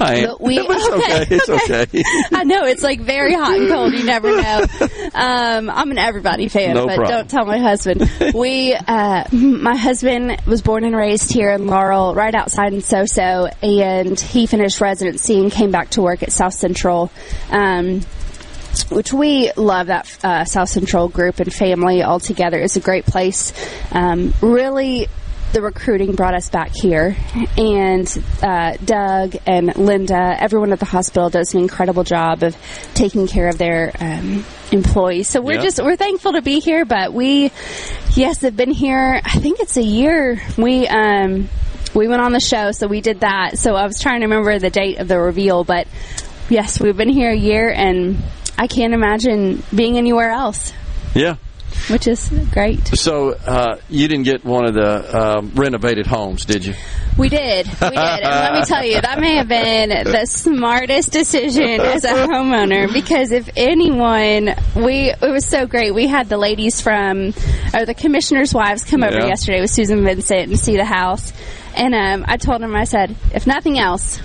[0.00, 1.36] I but we, it's okay.
[1.36, 2.02] It's okay.
[2.32, 3.92] I know it's like very hot and cold.
[3.92, 4.66] You never know.
[5.12, 7.18] Um, I'm an everybody fan, No but problem.
[7.18, 8.08] don't tell my husband.
[8.32, 13.52] We, uh, my husband was born and raised here in Laurel, right outside in Soso,
[13.62, 17.10] and he finished residency and came back to work at South Central.
[17.50, 18.02] Um,
[18.90, 22.58] which we love that uh, South Central group and family all together.
[22.60, 23.52] It's a great place.
[23.90, 25.08] Um, really,
[25.52, 27.16] the recruiting brought us back here,
[27.56, 32.56] and uh, Doug and Linda, everyone at the hospital does an incredible job of
[32.94, 35.28] taking care of their um, employees.
[35.28, 35.62] So we're Yeah.
[35.62, 36.84] just we're thankful to be here.
[36.84, 37.50] But we,
[38.14, 39.20] yes, have been here.
[39.24, 40.40] I think it's a year.
[40.56, 40.86] We.
[40.86, 41.48] Um,
[41.92, 43.58] we went on the show, so we did that.
[43.58, 45.88] So I was trying to remember the date of the reveal, but
[46.48, 48.18] yes, we've been here a year, and
[48.56, 50.72] I can't imagine being anywhere else.
[51.16, 51.34] Yeah.
[51.88, 52.86] Which is great.
[52.88, 56.74] So uh, you didn't get one of the um, renovated homes, did you?
[57.18, 57.66] We did.
[57.66, 57.98] We did.
[57.98, 62.92] And let me tell you, that may have been the smartest decision as a homeowner
[62.92, 65.94] because if anyone, we it was so great.
[65.94, 67.32] We had the ladies from,
[67.74, 69.26] or the commissioners' wives come over Yeah.
[69.26, 71.32] yesterday with Susan Vincent and see the house.
[71.74, 74.20] And um, I told them, I said, if nothing else,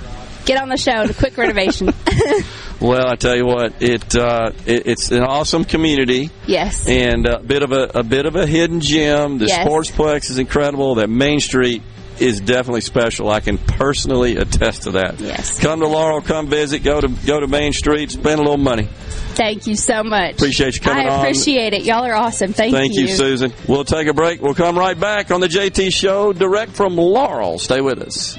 [0.46, 1.90] get on the show and a quick renovation.
[2.82, 6.30] Well, I tell you what, it, uh, it it's an awesome community.
[6.46, 6.88] Yes.
[6.88, 9.38] and a bit of a, a bit of a hidden gem.
[9.38, 9.68] The Yes.
[9.68, 10.96] Sportsplex is incredible.
[10.96, 11.82] That Main Street
[12.20, 13.30] is definitely special.
[13.30, 15.20] I can personally attest to that.
[15.20, 15.60] Yes.
[15.60, 18.88] Come to Laurel, come visit, go to go to Main Street, spend a little money.
[19.36, 20.36] Thank you so much.
[20.36, 21.20] Appreciate you coming I on.
[21.20, 21.84] appreciate it.
[21.84, 22.54] Y'all are awesome.
[22.54, 22.78] Thank, you.
[22.78, 23.54] Thank you, Susan.
[23.68, 24.42] We'll take a break.
[24.42, 27.60] We'll come right back on the JT Show, direct from Laurel.
[27.60, 28.38] Stay with us.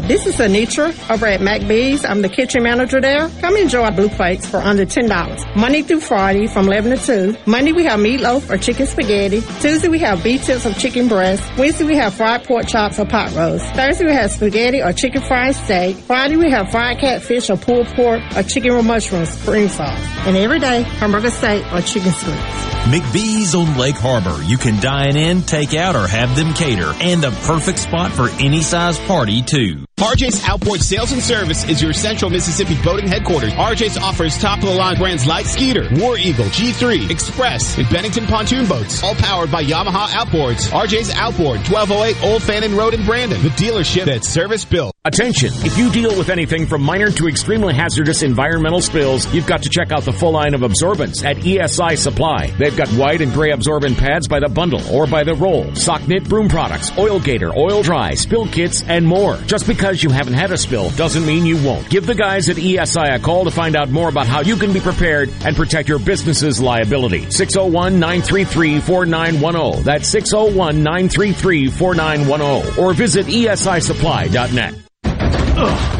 [0.00, 2.06] Hi, this is Anitra over at McBee's.
[2.06, 3.28] I'm the kitchen manager there.
[3.40, 5.56] Come enjoy our blue plates for under $10.
[5.56, 7.36] Monday through Friday from 11 to 2.
[7.44, 9.42] Monday we have meatloaf or chicken spaghetti.
[9.60, 11.42] Tuesday we have beef tips or chicken breast.
[11.58, 13.66] Wednesday we have fried pork chops or pot roast.
[13.74, 15.96] Thursday we have spaghetti or chicken fried steak.
[15.96, 20.00] Friday we have fried catfish or pulled pork or chicken with mushrooms, spring sauce.
[20.26, 22.70] And every day, hamburger steak or chicken strips.
[22.88, 24.42] McBee's on Lake Harbor.
[24.44, 26.90] You can dine in, take out, or have them cater.
[27.00, 29.84] And the perfect spot for any size party, too.
[30.00, 33.52] RJ's Outboard Sales and Service is your central Mississippi boating headquarters.
[33.52, 38.24] RJ's offers top of the line brands like Skeeter, War Eagle, G3, Express, and Bennington
[38.26, 40.70] pontoon boats, all powered by Yamaha Outboards.
[40.70, 44.94] RJ's Outboard, 1208 Old Fannin Road in Brandon, the dealership that's service built.
[45.04, 45.50] Attention!
[45.56, 49.68] If you deal with anything from minor to extremely hazardous environmental spills, you've got to
[49.68, 52.46] check out the full line of absorbents at ESI Supply.
[52.58, 56.06] They've got white and gray absorbent pads by the bundle or by the roll, sock
[56.08, 59.36] knit broom products, oil gator, oil dry, spill kits, and more.
[59.46, 61.88] Just because you haven't had a spill doesn't mean you won't.
[61.88, 64.72] Give the guys at ESI a call to find out more about how you can
[64.72, 67.22] be prepared and protect your business's liability.
[67.26, 69.84] 601-933-4910.
[69.84, 72.78] That's 601-933-4910.
[72.78, 74.74] Or visit esisupply.net.
[75.04, 75.99] Ugh,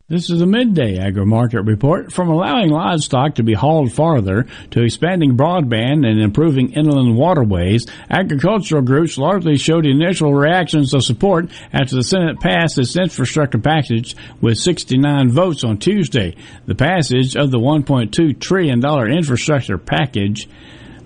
[0.11, 4.83] This is a midday agri market report from allowing livestock to be hauled farther to
[4.83, 7.85] expanding broadband and improving inland waterways.
[8.09, 14.17] Agricultural groups largely showed initial reactions of support after the Senate passed its infrastructure package
[14.41, 16.35] with 69 votes on Tuesday.
[16.65, 20.49] The passage of the $1.2 trillion infrastructure package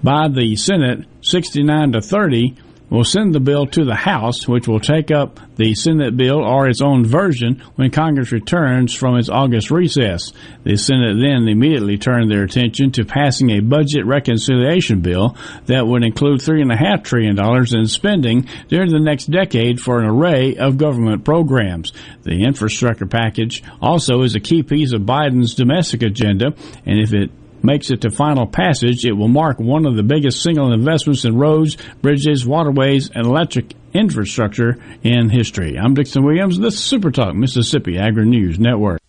[0.02, 2.56] by the Senate 69 to 30
[2.90, 6.68] will send the bill to the House, which will take up the Senate bill or
[6.68, 10.32] its own version when Congress returns from its August recess.
[10.64, 16.04] The Senate then immediately turned their attention to passing a budget reconciliation bill that would
[16.04, 17.38] include $3.5 trillion
[17.76, 21.94] in spending during the next decade for an array of government programs.
[22.24, 26.54] The infrastructure package also is a key piece of Biden's domestic agenda,
[26.86, 27.32] and if it
[27.66, 31.36] makes it to final passage, it will mark one of the biggest single investments in
[31.38, 35.78] roads, bridges, waterways, and electric infrastructure in history.
[35.78, 39.00] I'm Dixon Williams, the Super Talk Mississippi Agri News Network.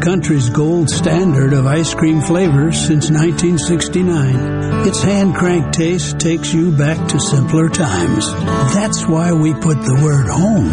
[0.00, 4.86] Country's gold standard of ice cream flavors since 1969.
[4.86, 8.32] Its hand crank taste takes you back to simpler times.
[8.74, 10.70] That's why we put the word home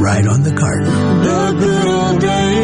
[0.00, 0.84] right on the carton.
[0.84, 2.55] The good old days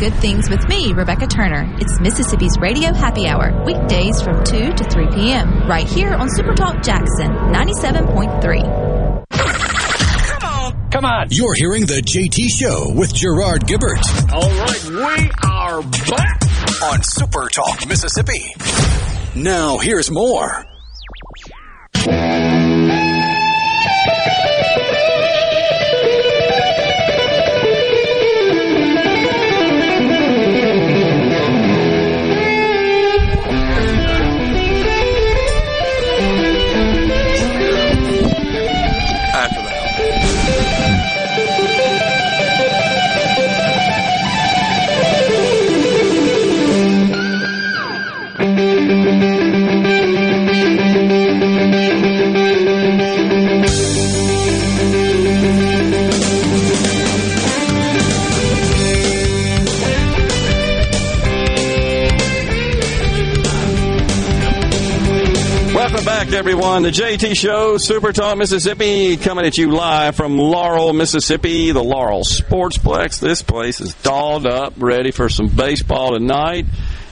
[0.00, 1.70] good things with me, Rebecca Turner.
[1.78, 6.82] It's Mississippi's Radio Happy Hour, weekdays from 2 to 3 p.m., right here on Supertalk
[6.82, 9.26] Jackson 97.3.
[9.30, 10.90] Come on.
[10.90, 11.26] Come on.
[11.30, 14.00] You're hearing the JT Show with Gerard Gibert.
[14.32, 15.82] All right, we are
[16.16, 16.42] back
[16.82, 18.54] on Super Talk, Mississippi.
[19.36, 20.64] Now, here's more.
[66.30, 66.82] Back, everyone.
[66.82, 72.22] The JT Show, Super Talk, Mississippi, coming at you live from Laurel, Mississippi, the Laurel
[72.22, 73.20] Sportsplex.
[73.20, 76.66] This place is dolled up, ready for some baseball tonight.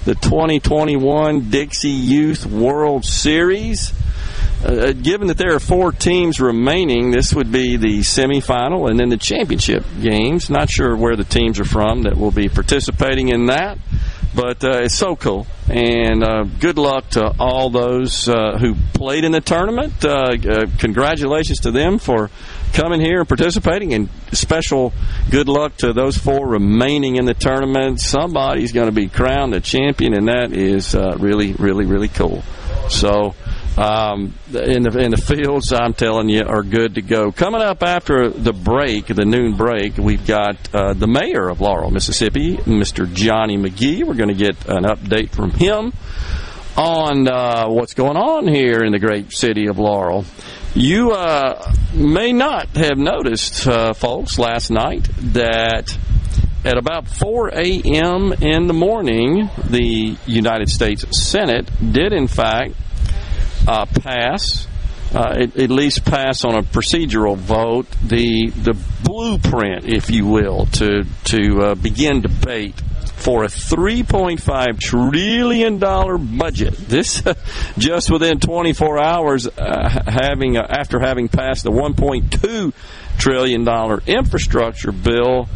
[0.05, 3.93] The 2021 Dixie Youth World Series.
[4.65, 9.09] Uh, given that there are four teams remaining, this would be the semifinal and then
[9.09, 10.51] the championship games.
[10.51, 13.79] Not sure where the teams are from that will be participating in that,
[14.35, 15.47] but uh, it's so cool.
[15.69, 20.05] And uh, good luck to all those uh, who played in the tournament.
[20.05, 22.31] Uh, uh, congratulations to them for
[22.73, 24.93] coming here and participating, and special
[25.31, 28.01] good luck to those four remaining in the tournament.
[28.01, 32.43] Somebody's going to be crowned a champion, and that is really, really, really cool.
[32.89, 33.35] So
[33.79, 37.31] um, in the in the fields, I'm telling you, are good to go.
[37.31, 41.93] Coming up after the break, the noon break, we've got uh, the mayor of Laurel,
[41.93, 43.13] Mississippi, Mr.
[43.13, 44.03] Johnny Magee.
[44.03, 45.93] We're going to get an update from him
[46.77, 50.25] on uh, what's going on here in the great city of Laurel.
[50.75, 55.97] You uh, may not have noticed, uh, folks, last night that
[56.65, 58.33] at about 4 a.m.
[58.33, 62.75] in the morning, the United States Senate did, in fact,
[63.69, 64.67] uh, pass,
[65.15, 70.67] uh, at, at, least pass on a procedural vote, the the blueprint, if you will,
[70.67, 72.81] to to uh, begin debate
[73.17, 76.75] for a 3.5 trillion dollar budget.
[76.75, 77.23] This
[77.79, 82.73] just within 24 hours, uh, having uh, after having passed the 1.2
[83.19, 85.49] trillion dollar infrastructure bill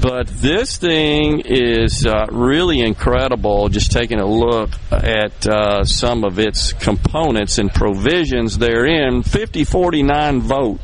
[0.00, 3.68] but this thing is uh, really incredible.
[3.68, 10.80] Just taking a look at uh, some of its components and provisions therein, 50-49 vote.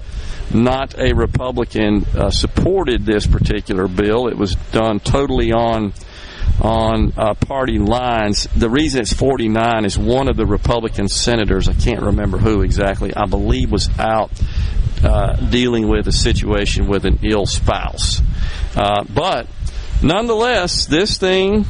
[0.54, 4.28] Not a Republican uh, supported this particular bill.
[4.28, 5.94] It was done totally on
[6.60, 8.46] on uh, party lines.
[8.54, 13.14] The reason it's 49 is one of the Republican senators, I can't remember who exactly,
[13.14, 14.30] I believe was out
[15.02, 18.20] uh, dealing with a situation with an ill spouse.
[18.76, 19.46] Uh, but
[20.02, 21.66] nonetheless, this thing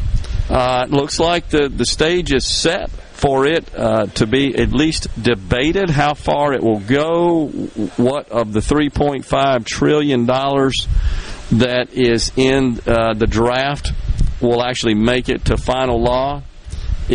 [0.48, 5.06] uh, looks like the, the stage is set for it uh, to be at least
[5.22, 7.46] debated how far it will go,
[7.96, 13.92] what of the $3.5 trillion that is in uh, the draft
[14.40, 16.42] will actually make it to final law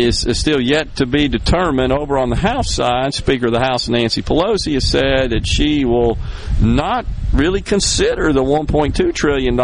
[0.04, 1.92] is, is, still yet to be determined.
[1.92, 5.84] Over on the House side, Speaker of the House Nancy Pelosi has said that she
[5.84, 6.18] will
[6.60, 9.58] not really consider the $1.2 trillion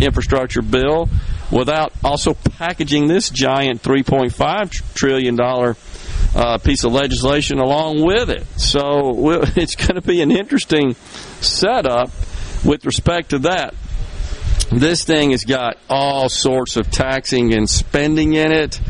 [0.00, 1.08] infrastructure bill
[1.50, 5.38] without also packaging this giant $3.5 trillion
[6.34, 8.46] uh, piece of legislation along with it.
[8.58, 10.94] So it's going to be an interesting
[11.40, 12.10] setup
[12.64, 13.74] with respect to that.
[14.70, 18.80] This thing has got all sorts of taxing and spending in it.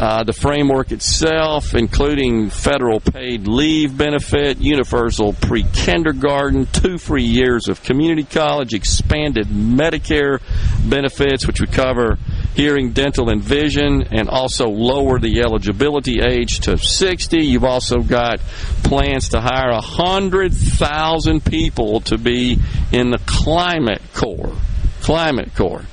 [0.00, 7.68] Uh, the framework itself, including federal paid leave benefit, universal pre kindergarten, two free years
[7.68, 10.40] of community college, expanded Medicare
[10.88, 12.16] benefits, which would cover
[12.54, 17.44] hearing, dental, and vision, and also lower the eligibility age to 60.
[17.44, 18.40] You've also got
[18.82, 22.58] plans to hire 100,000 people to be
[22.90, 24.56] in the climate corps.
[25.02, 25.84] Climate corps.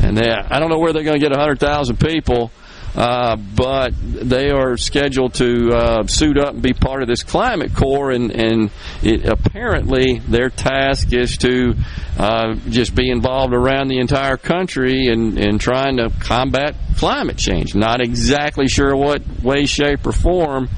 [0.00, 2.52] And they, I don't know where they're going to get 100,000 people.
[2.96, 7.74] Uh, but they are scheduled to uh, suit up and be part of this climate
[7.74, 8.70] corps, and, and
[9.02, 11.74] it, apparently their task is to
[12.18, 17.74] uh, just be involved around the entire country and, and trying to combat climate change.
[17.74, 20.70] Not exactly sure what way, shape, or form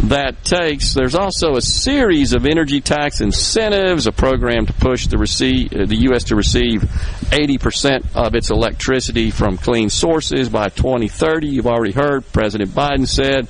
[0.00, 0.92] that takes.
[0.92, 5.86] There's also a series of energy tax incentives, a program to push the, receive, uh,
[5.86, 6.24] the U.S.
[6.24, 11.48] to receive 80% of its electricity from clean sources by 2030.
[11.48, 13.48] You've already heard President Biden said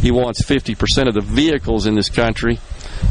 [0.00, 2.60] he wants 50% of the vehicles in this country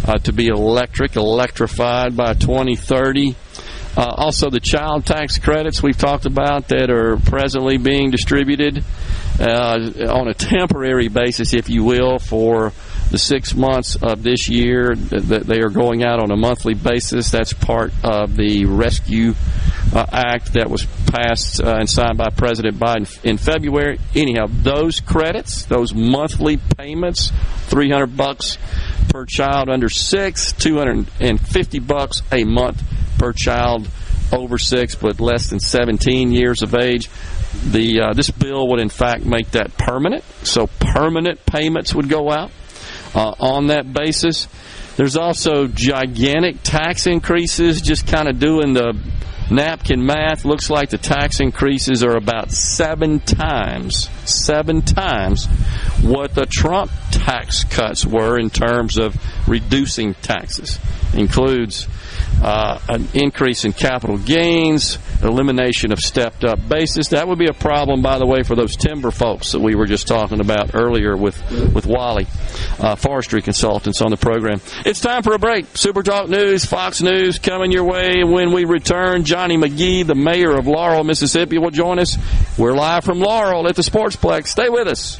[0.08, 3.36] uh, to be electric, electrified by 2030.
[3.98, 8.84] Uh, also, the child tax credits we've talked about that are presently being distributed
[9.40, 12.74] uh, on a temporary basis, if you will, for
[13.12, 17.32] the six months of this year that they are going out on a monthly basis.
[17.32, 19.34] That's part of the Rescue
[19.94, 24.00] uh, Act that was passed uh, and signed by President Biden in February.
[24.14, 27.32] Anyhow, those credits, those monthly payments,
[27.68, 28.58] 300 bucks
[29.10, 32.84] per child under six, 250 bucks a month
[33.18, 33.90] per child
[34.32, 37.10] over six but less than 17 years of age.
[37.66, 42.32] The uh, this bill would in fact make that permanent, so permanent payments would go
[42.32, 42.52] out
[43.14, 44.48] uh, on that basis.
[44.96, 47.82] There's also gigantic tax increases.
[47.82, 48.98] Just kind of doing the
[49.52, 55.48] napkin math, looks like the tax increases are about seven times, seven times
[56.02, 59.16] what the Trump tax cuts were in terms of
[59.48, 60.80] reducing taxes.
[61.14, 61.88] Includes
[62.42, 67.10] uh, an increase in capital gains, elimination of stepped up basis.
[67.10, 69.86] That would be a problem, by the way, for those timber folks that we were
[69.86, 71.40] just talking about earlier with,
[71.74, 72.28] with Wally,
[72.80, 74.62] uh, forestry consultants on the program.
[74.86, 75.66] It's time for a break.
[75.76, 78.24] Super Talk News, Fox News coming your way.
[78.24, 82.18] When we return, Johnny Magee, the mayor of Laurel, Mississippi, will join us.
[82.58, 84.48] We're live from Laurel at the Sportsplex.
[84.48, 85.20] Stay with us.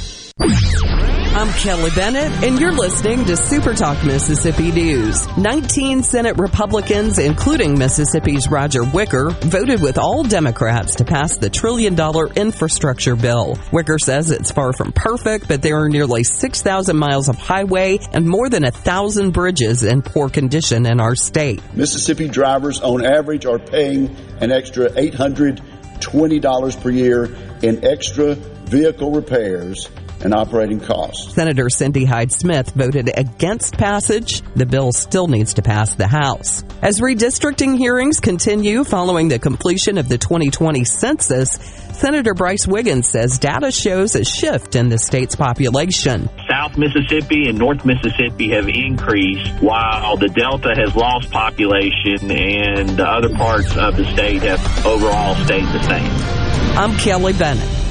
[0.43, 5.27] I'm Kelly Bennett, and you're listening to Super Talk Mississippi News.
[5.37, 11.93] 19 Senate Republicans, including Mississippi's Roger Wicker, voted with all Democrats to pass the trillion
[11.93, 13.59] dollar infrastructure bill.
[13.71, 18.27] Wicker says it's far from perfect, but there are nearly 6,000 miles of highway and
[18.27, 21.61] more than a thousand bridges in poor condition in our state.
[21.75, 27.25] Mississippi drivers, on average, are paying an extra $820 per year
[27.61, 29.89] in extra vehicle repairs
[30.23, 31.33] and operating costs.
[31.35, 34.41] Senator Cindy Hyde Smith voted against passage.
[34.55, 36.63] The bill still needs to pass the House.
[36.81, 41.51] As redistricting hearings continue following the completion of the 2020 census,
[41.93, 46.27] Senator Brice Wiggins says data shows a shift in the state's population.
[46.49, 52.89] South South Mississippi and North Mississippi have increased while the Delta has lost population and
[52.89, 56.77] the other parts of the state have overall stayed the same.
[56.77, 57.90] I'm Kelly Bennett.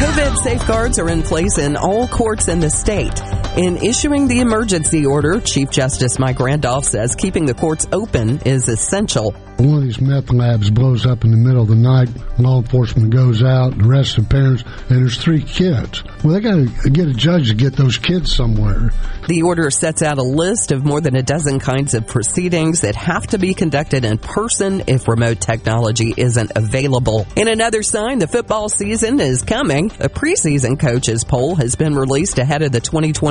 [0.00, 3.39] COVID safeguards are in place in all courts in the state.
[3.56, 8.68] In issuing the emergency order, Chief Justice Mike Randolph says keeping the courts open is
[8.68, 9.34] essential.
[9.58, 12.08] One of these meth labs blows up in the middle of the night.
[12.38, 16.02] Law enforcement goes out, arrests the parents, and there's three kids.
[16.24, 18.90] Well, they got to get a judge to get those kids somewhere.
[19.28, 22.96] The order sets out a list of more than a dozen kinds of proceedings that
[22.96, 27.26] have to be conducted in person if remote technology isn't available.
[27.36, 29.90] In another sign, the football season is coming.
[30.00, 32.80] A preseason coaches poll has been released ahead of the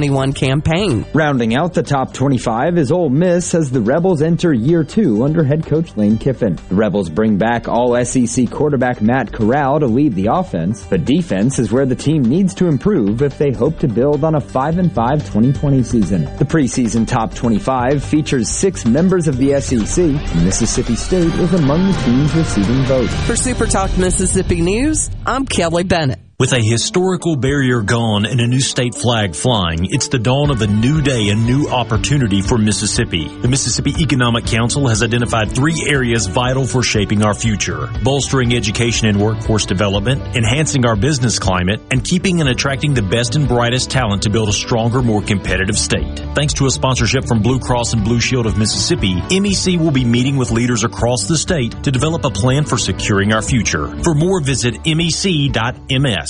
[0.09, 1.05] 2021 campaign.
[1.13, 5.43] Rounding out the top 25 is Ole Miss as the Rebels enter year two under
[5.43, 6.57] head coach Lane Kiffin.
[6.69, 11.59] The Rebels bring back all SEC quarterback Matt Corral to lead the offense, but defense
[11.59, 14.79] is where the team needs to improve if they hope to build on a 5
[14.79, 16.23] and 5 2020 season.
[16.37, 21.91] The preseason top 25 features six members of the SEC, and Mississippi State is among
[21.91, 23.13] the teams receiving votes.
[23.25, 26.28] For Super Talk Mississippi News, I'm Kelly Bennett.
[26.39, 30.61] With a historical barrier gone and a new state flag flying, it's the dawn of
[30.61, 33.27] a new day and new opportunity for Mississippi.
[33.27, 37.89] The Mississippi Economic Council has identified three areas vital for shaping our future.
[38.05, 43.35] Bolstering education and workforce development, enhancing our business climate, and keeping and attracting the best
[43.35, 46.19] and brightest talent to build a stronger, more competitive state.
[46.35, 50.05] Thanks to a sponsorship from Blue Cross and Blue Shield of Mississippi, MEC will be
[50.05, 53.87] meeting with leaders across the state to develop a plan for securing our future.
[54.03, 56.28] For more, visit mec.ms.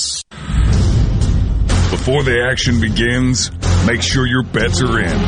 [1.91, 3.51] Before the action begins,
[3.85, 5.19] make sure your bets are in.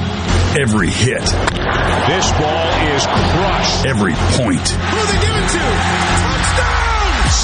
[0.59, 1.21] Every hit.
[1.21, 3.85] This ball is crushed.
[3.85, 4.67] Every point.
[4.67, 5.80] Who are they giving to?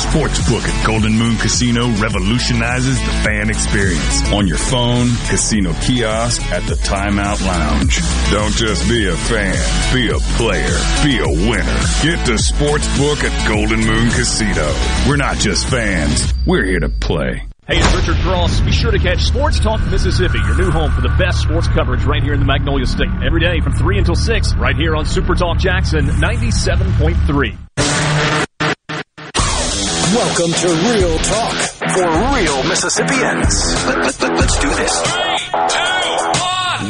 [0.08, 4.32] Sportsbook at Golden Moon Casino revolutionizes the fan experience.
[4.32, 8.00] On your phone, casino kiosk, at the timeout lounge.
[8.32, 9.54] Don't just be a fan.
[9.94, 10.80] Be a player.
[11.04, 11.80] Be a winner.
[12.02, 14.74] Get the Sportsbook at Golden Moon Casino.
[15.10, 16.34] We're not just fans.
[16.46, 17.44] We're here to play.
[17.68, 18.62] Hey, it's Richard Cross.
[18.62, 22.06] Be sure to catch Sports Talk Mississippi, your new home for the best sports coverage
[22.06, 23.12] right here in the Magnolia State.
[23.26, 27.58] Every day from 3 until 6, right here on Super Talk Jackson 97.3.
[30.18, 31.54] Welcome to Real Talk
[31.94, 33.54] for real Mississippians.
[33.86, 35.04] Let, us let, let, do this.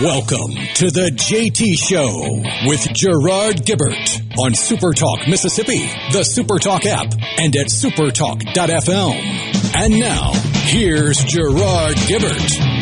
[0.02, 6.86] Welcome to the JT Show with Gerard Gibert on Super Talk Mississippi, the Super Talk
[6.86, 9.76] app, and at supertalk.fm.
[9.76, 10.32] And now,
[10.64, 12.77] here's Gerard Gibert.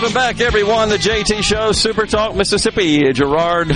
[0.00, 0.88] Welcome back, everyone.
[0.88, 3.12] The JT Show, Super Talk, Mississippi.
[3.12, 3.70] Gerard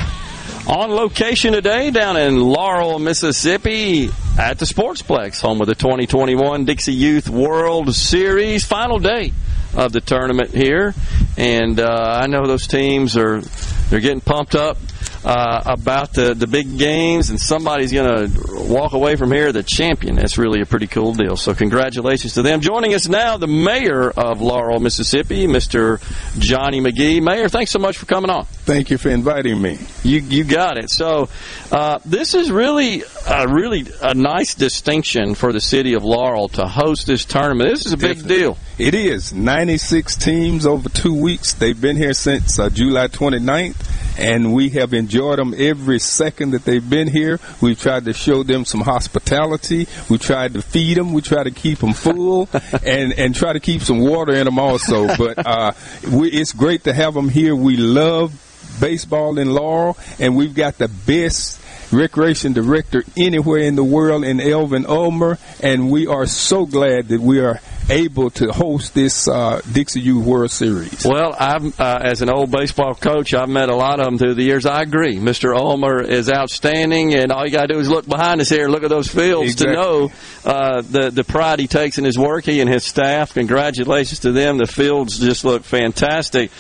[0.67, 6.95] on location today down in Laurel, Mississippi at the Sportsplex, home of the 2021 Dixie
[6.95, 8.65] Youth World Series.
[8.65, 9.35] Final day
[9.75, 10.95] of the tournament here.
[11.37, 13.43] And uh, I know those teams are
[13.91, 14.79] they're getting pumped up
[15.25, 19.63] uh, about the, the big games, and somebody's going to walk away from here the
[19.63, 20.17] champion.
[20.17, 21.37] That's really a pretty cool deal.
[21.37, 22.61] So, congratulations to them.
[22.61, 26.01] Joining us now, the mayor of Laurel, Mississippi, Mr.
[26.39, 27.21] Johnny Magee.
[27.21, 28.45] Mayor, thanks so much for coming on.
[28.45, 29.79] Thank you for inviting me.
[30.03, 30.91] You you got it.
[30.91, 31.29] So,
[31.73, 36.67] uh, this is really a really a nice distinction for the city of Laurel to
[36.67, 37.71] host this tournament.
[37.71, 38.37] This is a big Definitely.
[38.37, 38.59] deal.
[38.77, 41.53] It is 96 teams over two weeks.
[41.55, 46.65] They've been here since uh, July 29th and we have enjoyed them every second that
[46.65, 47.41] they've been here.
[47.61, 49.87] We've tried to show them some hospitality.
[50.09, 51.13] We tried to feed them.
[51.13, 52.49] We try to keep them full,
[52.85, 55.07] and and try to keep some water in them also.
[55.17, 55.73] But uh,
[56.11, 57.55] we, it's great to have them here.
[57.55, 58.41] We love
[58.81, 61.61] baseball in Laurel, and we've got the best
[61.93, 67.21] recreation director anywhere in the world in Elvin Ulmer, and we are so glad that
[67.21, 71.05] we are able to host this uh, Dixie Youth World Series.
[71.05, 74.35] Well, I've, uh, as an old baseball coach, I've met a lot of them through
[74.35, 74.67] the years.
[74.67, 75.17] I agree.
[75.19, 75.55] Mr.
[75.57, 78.83] Ulmer is outstanding, and all you got to do is look behind us here, look
[78.85, 79.75] at those fields Exactly.
[79.77, 80.11] to know
[80.45, 82.45] uh, the the pride he takes in his work.
[82.45, 83.35] He and his staff.
[83.35, 84.59] Congratulations to them.
[84.59, 86.51] The fields just look fantastic.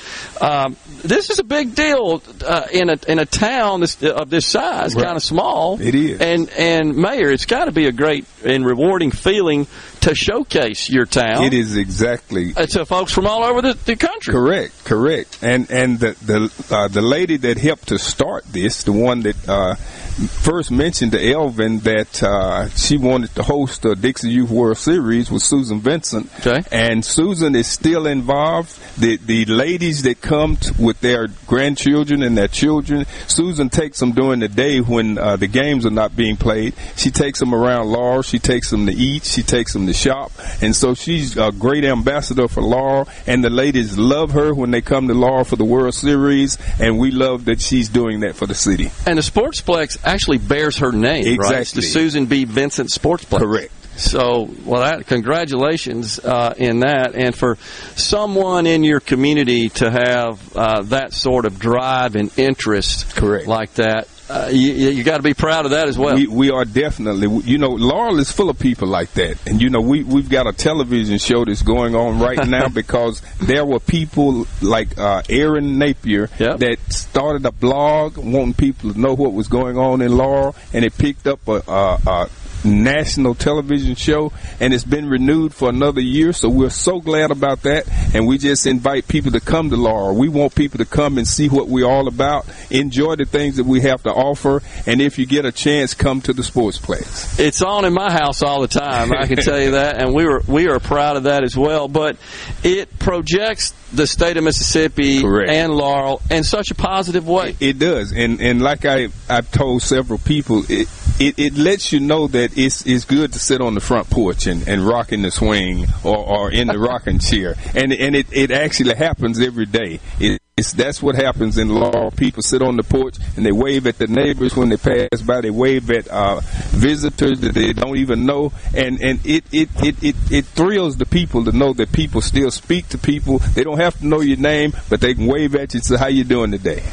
[0.40, 4.46] Um, this is a big deal uh, in a in a town this, of this
[4.46, 5.05] size, Right.
[5.05, 5.80] kind of small.
[5.80, 6.20] It is.
[6.20, 9.66] And and Mayor, it's got to be a great and rewarding feeling
[10.05, 11.44] to showcase your town.
[11.44, 14.32] It is exactly uh, to folks from all over the, the country.
[14.32, 15.39] Correct, correct.
[15.43, 19.48] And and the the uh, the lady that helped to start this, the one that
[19.48, 19.74] uh,
[20.14, 25.30] first mentioned to Elvin that uh, she wanted to host the Dixie Youth World Series
[25.30, 26.30] with Susan Vincent.
[26.40, 26.62] Okay.
[26.70, 28.78] And Susan is still involved.
[28.98, 34.12] The the ladies that come t- with their grandchildren and their children, Susan takes them
[34.12, 36.74] during the day when uh, the games are not being played.
[36.96, 38.22] She takes them around Laurel.
[38.22, 39.24] She takes them to eat.
[39.24, 40.30] She takes them to shop.
[40.60, 43.08] And so she's a great ambassador for Laurel.
[43.26, 46.58] And the ladies love her when they come to Laurel for the World Series.
[46.78, 48.92] And we love that she's doing that for the city.
[49.06, 51.60] And the Sportsplex actually bears her name, right?
[51.60, 52.44] It's the Susan B.
[52.44, 53.39] Vincent Sportsplex.
[53.39, 53.72] Correct.
[53.97, 57.56] So, well, that, congratulations uh, in that, and for
[57.94, 63.74] someone in your community to have uh, that sort of drive and interest, correct, like
[63.74, 64.09] that.
[64.35, 66.16] Uh, you you got to be proud of that as well.
[66.16, 69.39] We, we are definitely, you know, Laurel is full of people like that.
[69.47, 73.23] And, you know, we, we've got a television show that's going on right now because
[73.40, 79.15] there were people like uh, Erin Napier that started a blog wanting people to know
[79.15, 82.31] what was going on in Laurel, and it picked up a, a, a
[82.64, 87.62] national television show and it's been renewed for another year so we're so glad about
[87.62, 87.84] that
[88.14, 91.26] and we just invite people to come to Laurel we want people to come and
[91.26, 95.18] see what we're all about enjoy the things that we have to offer and if
[95.18, 97.38] you get a chance come to the sports place.
[97.38, 99.12] It's on in my house all the time.
[99.12, 101.88] I can tell you that, and we were we are proud of that as well.
[101.88, 102.16] But
[102.62, 107.56] it projects the state of Mississippi and Laurel in such a positive way.
[107.60, 110.88] It does, and and like I I've told several people, it
[111.18, 114.47] it, it lets you know that it's it's good to sit on the front porch
[114.47, 118.26] and, and rock in the swing or, or in the rocking chair, and and it,
[118.32, 120.01] it actually happens every day.
[120.20, 122.10] It, it's, that's what happens in law.
[122.10, 125.40] People sit on the porch and they wave at the neighbors when they pass by.
[125.40, 130.02] They wave at uh, visitors that they don't even know, and and it it, it,
[130.02, 133.39] it it thrills the people to know that people still speak to people.
[133.39, 135.97] They don't have to know your name, but they can wave at you and say,
[135.97, 136.85] "How you doing today?"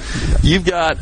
[0.42, 0.98] You've got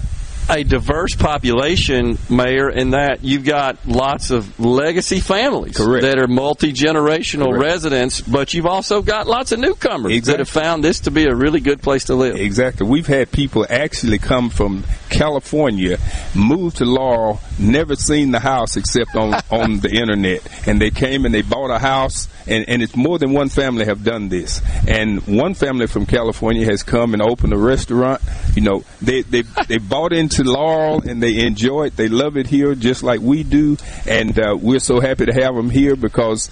[0.49, 6.73] a diverse population, Mayor, in that you've got lots of legacy families that are multi
[6.73, 11.26] generational residents, but you've also got lots of newcomers that have found this to be
[11.26, 12.35] a really good place to live.
[12.35, 12.88] Exactly.
[12.88, 15.97] We've had people actually come from California,
[16.35, 20.41] move to Laurel, never seen the house except on, on the internet.
[20.67, 23.85] And they came and they bought a house, and, and it's more than one family
[23.85, 24.61] have done this.
[24.88, 28.21] And one family from California has come and opened a restaurant.
[28.55, 31.95] You know, they, they, they bought into Laurel and they enjoy it.
[31.95, 33.78] They love it here just like we do.
[34.07, 36.49] And uh, we're so happy to have them here because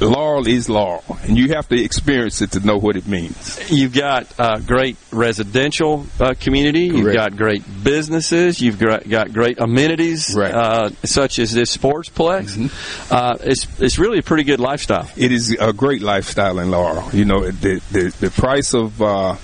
[0.00, 3.60] Laurel is Laurel, and you have to experience it to know what it means.
[3.70, 6.86] You've got uh, great residential uh, community.
[6.86, 8.60] You've got great businesses.
[8.62, 13.10] You've got, got great amenities, uh, such as this sportsplex.
[13.10, 15.08] Uh, it's it's really a pretty good lifestyle.
[15.16, 17.10] It is a great lifestyle in Laurel.
[17.12, 19.36] You know, the the, the price of uh,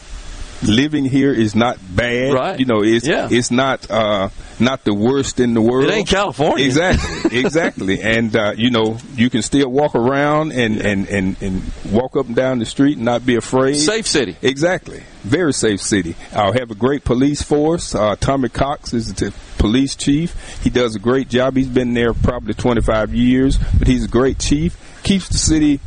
[0.63, 2.33] living here is not bad.
[2.33, 2.59] Right.
[2.61, 3.29] You know, it's Yeah.
[3.31, 4.29] it's not uh,
[4.59, 5.85] not the worst in the world.
[5.91, 6.65] It ain't California.
[6.65, 8.03] Exactly, exactly.
[8.03, 12.27] and uh, you know, you can still walk around and, and, and, and walk up
[12.27, 13.75] and down the street and not be afraid.
[13.75, 14.37] Safe city.
[14.43, 15.03] Exactly.
[15.25, 16.15] Very safe city.
[16.33, 17.95] I'll have a great police force.
[17.95, 20.61] Uh, Tommy Cox is the police chief.
[20.63, 21.57] He does a great job.
[21.57, 24.77] He's been there probably 25 years, but he's a great chief.
[25.03, 25.81] Keeps the city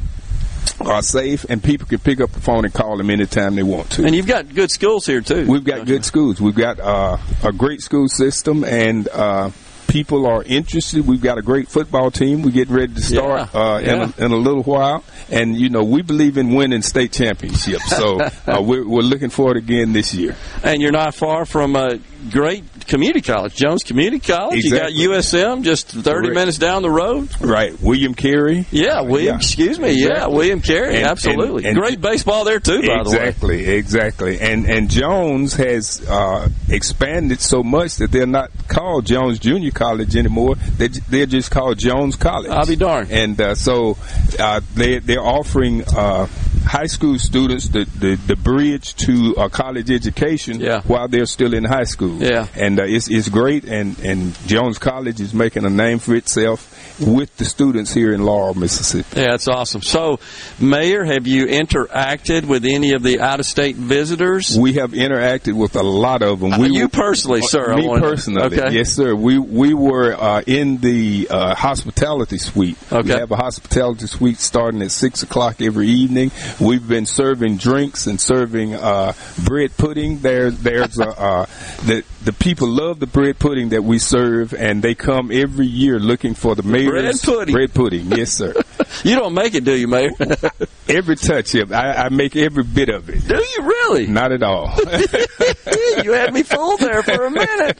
[0.81, 3.90] uh, safe, and people can pick up the phone and call them anytime they want
[3.91, 4.06] to.
[4.06, 5.45] And you've got good schools here too.
[5.48, 6.40] We've got good schools.
[6.41, 9.52] We've got uh, a great school system, and uh,
[9.88, 11.06] people are interested.
[11.06, 12.44] We've got a great football team.
[12.44, 15.69] We're getting ready to start Yeah, uh, in, a, in a little while, and you
[15.69, 17.90] know we believe in winning state championships.
[17.95, 20.36] So uh, we're, we're looking forward again this year.
[20.64, 21.98] And you're not far from uh,
[22.32, 24.58] great community college, Jones Community College.
[24.66, 24.94] Exactly.
[25.02, 26.34] You got USM just 30 Correct.
[26.36, 27.30] minutes down the road.
[27.41, 28.66] Right, William Carey.
[28.72, 29.34] Yeah, William.
[29.34, 29.36] yeah.
[29.36, 29.91] Excuse me.
[29.91, 30.98] Yeah, William Carey.
[30.98, 31.66] And- absolutely.
[31.66, 32.82] and- and- great baseball there too.
[32.82, 33.16] By the way.
[33.28, 34.40] exactly, exactly.
[34.40, 40.16] And and Jones has uh, expanded so much that they're not called Jones Junior College
[40.16, 40.56] anymore.
[40.78, 42.52] They they're just called Jones College.
[42.52, 43.12] I'll be darned.
[43.12, 43.98] And uh, so
[44.40, 46.28] uh, they they're offering uh,
[46.66, 50.82] high school students the, the, the bridge to a college education Yeah.
[50.82, 52.09] while they're still in high school.
[52.18, 52.48] Yeah.
[52.56, 53.65] And uh, it's it's great.
[53.65, 58.23] And and Jones College is making a name for itself with the students here in
[58.23, 59.21] Laurel, Mississippi.
[59.21, 59.81] Yeah, that's awesome.
[59.81, 60.19] So,
[60.59, 64.57] Mayor, have you interacted with any of the out-of-state visitors?
[64.57, 66.53] We have interacted with a lot of them.
[66.53, 68.71] Uh, We you were- personally, sir, Me personally, Okay.
[68.76, 69.15] yes, sir.
[69.15, 72.77] We we were uh, in the uh, hospitality suite.
[72.91, 73.13] Okay.
[73.13, 76.31] We have a hospitality suite starting at six o'clock every evening.
[76.59, 79.13] We've been serving drinks and serving uh,
[79.45, 80.19] bread pudding.
[80.19, 81.45] There, there's a uh,
[81.85, 85.99] the the people love the bread pudding that we serve, and they come every year
[85.99, 87.53] looking for the mayor's bread pudding.
[87.53, 88.53] Bread pudding, yes, sir.
[89.03, 90.10] You don't make it, do you, Mayor?
[90.90, 93.26] every touch of it, I, I make every bit of it.
[93.26, 94.07] Do you really?
[94.07, 94.74] Not at all.
[96.03, 97.78] you had me fooled there for a minute.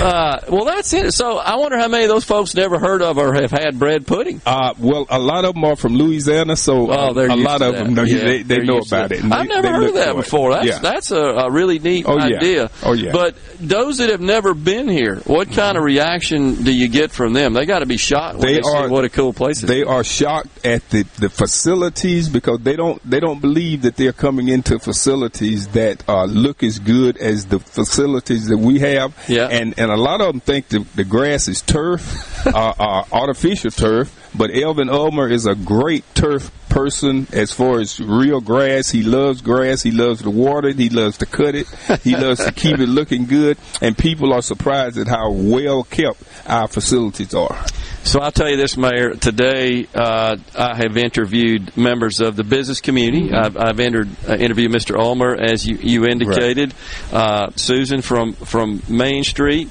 [0.00, 1.12] Uh, well, that's it.
[1.12, 4.06] So I wonder how many of those folks never heard of or have had bread
[4.06, 4.40] pudding.
[4.46, 7.74] Uh, well, a lot of them are from Louisiana, so Oh, uh, a lot of
[7.74, 9.24] them know Yeah, they, they know about it.
[9.24, 10.52] I've they- never they heard of that before.
[10.52, 10.78] That's yeah.
[10.78, 12.36] that's a, a really neat Oh, yeah.
[12.36, 12.70] idea.
[12.82, 13.12] Oh, yeah.
[13.12, 17.32] But those that have never been here, what kind of reaction do you get from
[17.32, 17.52] them?
[17.54, 19.60] They got to be shocked when they, They are- what a cool place.
[19.60, 24.12] They are shocked at the, the facilities because they don't they don't believe that they're
[24.12, 29.14] coming into facilities that uh, look as good as the facilities that we have.
[29.28, 29.48] Yeah.
[29.48, 33.70] And and a lot of them think the, the grass is turf, uh, uh, artificial
[33.70, 34.14] turf.
[34.34, 38.90] But Elvin Ulmer is a great turf person as far as real grass.
[38.90, 39.82] He loves grass.
[39.82, 40.78] He loves to water it.
[40.78, 41.66] He loves to cut it.
[42.02, 43.58] He loves to keep it looking good.
[43.80, 47.64] And people are surprised at how well kept our facilities are.
[48.04, 49.14] So I'll tell you this, Mayor.
[49.14, 53.34] Today, uh, I have interviewed members of the business community.
[53.34, 54.98] I've, I've entered, uh, interviewed Mr.
[54.98, 56.72] Ulmer, as you, you indicated,
[57.12, 59.68] uh, Susan from from Main Street.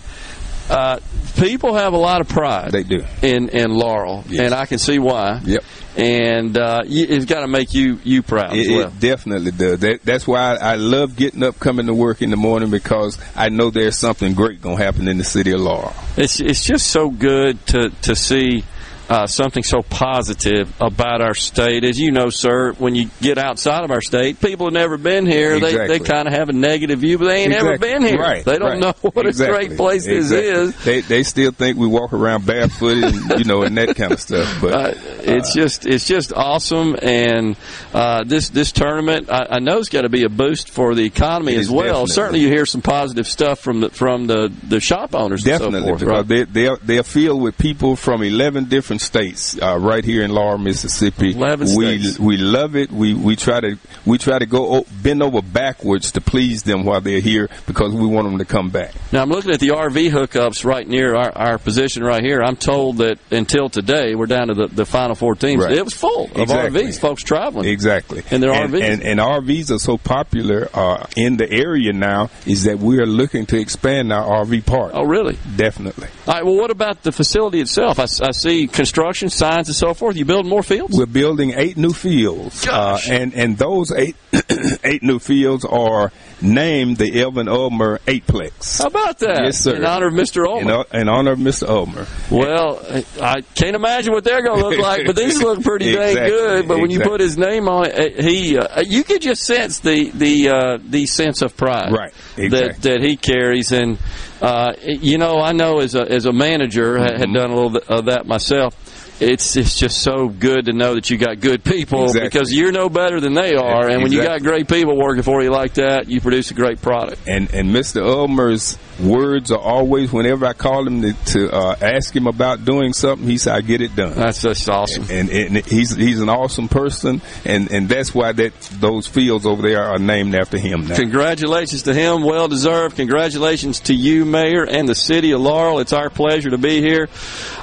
[0.70, 1.00] Uh,
[1.38, 2.72] people have a lot of pride.
[2.72, 5.42] They do in in Laurel, and I can see why.
[5.44, 5.64] Yep.
[5.96, 8.88] And uh, it's got to make you you proud It, as well.
[8.90, 9.80] it definitely does.
[9.80, 13.18] That, that's why I, I love getting up, coming to work in the morning because
[13.36, 15.96] I know there's something great going to happen in the city of Laurel.
[16.16, 18.64] It's it's just so good to to see
[19.10, 21.84] uh, something so positive about our state.
[21.84, 25.26] As you know, sir, when you get outside of our state, people have never been
[25.26, 25.60] here.
[25.60, 25.98] They Exactly.
[26.00, 28.18] they kind of have a negative view, but they ain't ever been here.
[28.20, 28.80] Right, they don't right.
[28.80, 29.56] know what Exactly.
[29.56, 30.50] a great place Exactly.
[30.52, 30.84] this is.
[30.84, 34.20] They they still think we walk around barefooted and you know and that kind of
[34.20, 34.58] stuff.
[34.62, 37.56] But Uh, it's just it's just awesome, and
[37.94, 41.04] uh, this this tournament I, I know it's got to be a boost for the
[41.06, 41.84] economy as well.
[42.06, 42.14] definitely.
[42.14, 45.44] Certainly, you hear some positive stuff from the from the, the shop owners.
[45.44, 46.52] Definitely, and so forth, because right?
[46.54, 50.58] they, they're, they're filled with people from 11 different states uh, right here in Laurel,
[50.58, 51.34] Mississippi.
[51.34, 52.20] 11 we states.
[52.20, 52.92] we love it.
[52.92, 56.84] We we try to we try to go o- bend over backwards to please them
[56.84, 58.94] while they're here because we want them to come back.
[59.12, 62.42] Now I'm looking at the RV hookups right near our, our position right here.
[62.42, 65.64] I'm told that until today we're down to the, the final four teams.
[65.64, 65.74] Right.
[65.78, 66.84] It was full of Exactly.
[66.84, 67.68] RVs, folks traveling.
[67.68, 68.24] Exactly.
[68.32, 68.82] In their and, RVs.
[68.84, 73.06] And, and RVs are so popular uh, in the area now is that we are
[73.06, 74.92] looking to expand our RV park.
[74.94, 75.38] Oh, really?
[75.56, 76.08] Definitely.
[76.28, 76.46] All right.
[76.46, 78.00] Well, what about the facility itself?
[78.00, 78.87] I see construction
[79.30, 80.16] signs and so forth.
[80.18, 80.98] You build more fields?
[80.98, 84.16] We're building eight new fields, uh, and and those eight
[84.84, 86.12] eight new fields are
[86.42, 88.80] named the Elvin Ulmer Eightplex.
[88.80, 89.42] How about that?
[89.44, 89.76] Yes, sir.
[89.76, 90.46] In honor of Mr.
[90.46, 90.86] Ulmer.
[90.92, 91.68] In, in honor of Mr.
[91.68, 92.06] Ulmer.
[92.30, 92.80] Well,
[93.22, 96.68] I can't imagine what they're going to look like, but these look pretty dang good.
[96.68, 99.80] But when you put his name on it, uh, he uh, you could just sense
[99.80, 103.72] the the uh, the sense of pride Right, that that he carries.
[103.72, 103.98] And
[104.42, 107.78] uh, you know, I know as a as a manager, I had done a little
[107.90, 108.76] of that myself.
[109.20, 112.30] It's it's just so good to know that you got good people Exactly.
[112.30, 113.90] because you're no better than they are.
[113.90, 116.82] And when you got great people working for you like that, you produce a great
[116.82, 117.22] product.
[117.28, 118.02] And and Mr.
[118.08, 122.94] Ulmer's words are always whenever I call him to, to uh, ask him about doing
[122.94, 125.06] something, he said, "I get it done." That's just awesome.
[125.10, 129.62] And, and he's he's an awesome person, and and that's why that those fields over
[129.62, 130.96] there are named after him now.
[130.96, 132.24] Congratulations to him.
[132.24, 132.96] Well deserved.
[132.96, 135.80] Congratulations to you, Mayor, and the city of Laurel.
[135.80, 137.08] It's our pleasure to be here.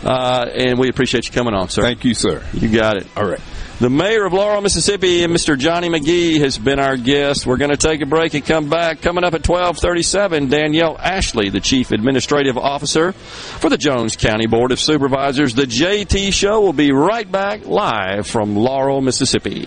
[0.03, 1.83] Uh, and we appreciate you coming on, sir.
[1.83, 2.43] Thank you, sir.
[2.53, 3.07] You got it.
[3.17, 3.41] All right.
[3.81, 5.59] The mayor of Laurel, Mississippi, and Mr.
[5.59, 7.45] Johnny Magee has been our guest.
[7.45, 9.01] We're going to take a break and come back.
[9.01, 14.71] Coming up at 1237, Danielle Ashley, the Chief Administrative Officer for the Jones County Board
[14.71, 15.55] of Supervisors.
[15.55, 19.67] The JT Show will be right back live from Laurel, Mississippi.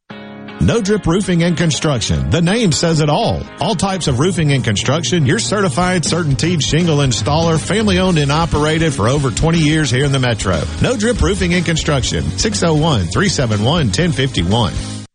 [0.61, 2.29] No Drip Roofing and Construction.
[2.29, 3.41] The name says it all.
[3.59, 5.25] All types of roofing and construction.
[5.25, 10.11] Your certified, certainteed shingle installer, family owned and operated for over 20 years here in
[10.11, 10.61] the metro.
[10.79, 12.23] No Drip Roofing and Construction.
[12.37, 14.73] 601 371 1051.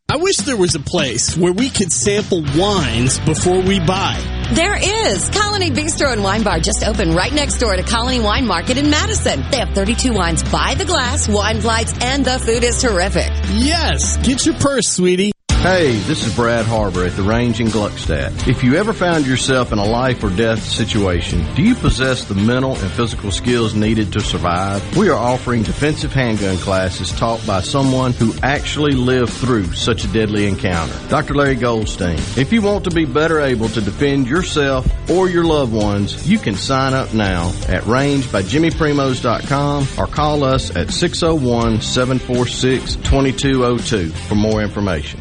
[0.08, 4.18] I wish there was a place where we could sample wines before we buy.
[4.52, 5.28] There is.
[5.30, 8.90] Colony Bistro and Wine Bar just opened right next door to Colony Wine Market in
[8.90, 9.44] Madison.
[9.50, 13.30] They have 32 wines by the glass, wine flights, and the food is terrific.
[13.50, 14.16] Yes.
[14.26, 15.32] Get your purse, sweetie.
[15.66, 18.46] Hey, this is Brad Harbor at the range in Gluckstadt.
[18.46, 22.36] If you ever found yourself in a life or death situation, do you possess the
[22.36, 24.96] mental and physical skills needed to survive?
[24.96, 30.12] We are offering defensive handgun classes taught by someone who actually lived through such a
[30.12, 30.94] deadly encounter.
[31.08, 31.34] Dr.
[31.34, 32.20] Larry Goldstein.
[32.36, 36.38] If you want to be better able to defend yourself or your loved ones, you
[36.38, 44.62] can sign up now at rangebyjimmyprimos.com or call us at 601 746 2202 for more
[44.62, 45.20] information.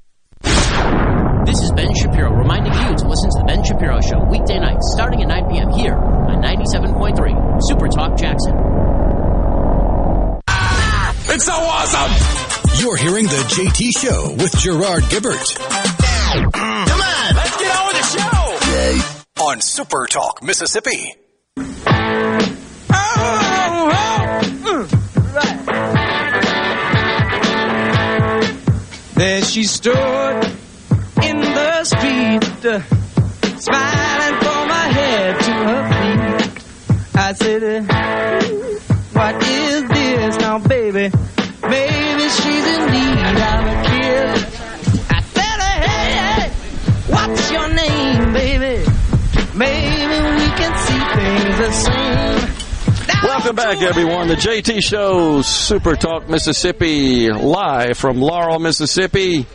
[1.45, 4.91] This is Ben Shapiro reminding you to listen to The Ben Shapiro Show weekday nights
[4.93, 5.71] starting at 9 p.m.
[5.71, 8.53] here on 97.3 Super Talk Jackson.
[11.33, 12.79] It's so awesome!
[12.79, 15.55] You're hearing The JT Show with Gerard Gibert.
[15.55, 18.03] Come on, let's get on with the
[19.33, 19.43] show!
[19.43, 21.15] On Super Talk, Mississippi.
[29.15, 30.50] There she stood in the
[31.91, 32.81] street, uh,
[33.59, 36.51] smiling from my head to her feet.
[37.15, 38.41] I said, uh,
[39.13, 41.11] What is this now, baby?
[41.67, 44.39] Maybe she's in need of a kiss.
[45.09, 46.49] I said, Hey, hey,
[47.13, 48.75] what's your name, baby?
[49.53, 52.61] Maybe we can see things the same.
[53.23, 54.27] Welcome back, everyone.
[54.29, 59.45] The JT Show, Super Talk Mississippi, live from Laurel, Mississippi.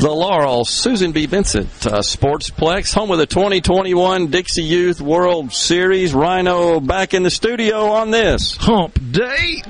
[0.00, 1.26] The Laurel, Susan B.
[1.26, 6.14] Vincent uh, Sportsplex, home of the 2021 Dixie Youth World Series.
[6.14, 9.62] Rhino back in the studio on this hump day.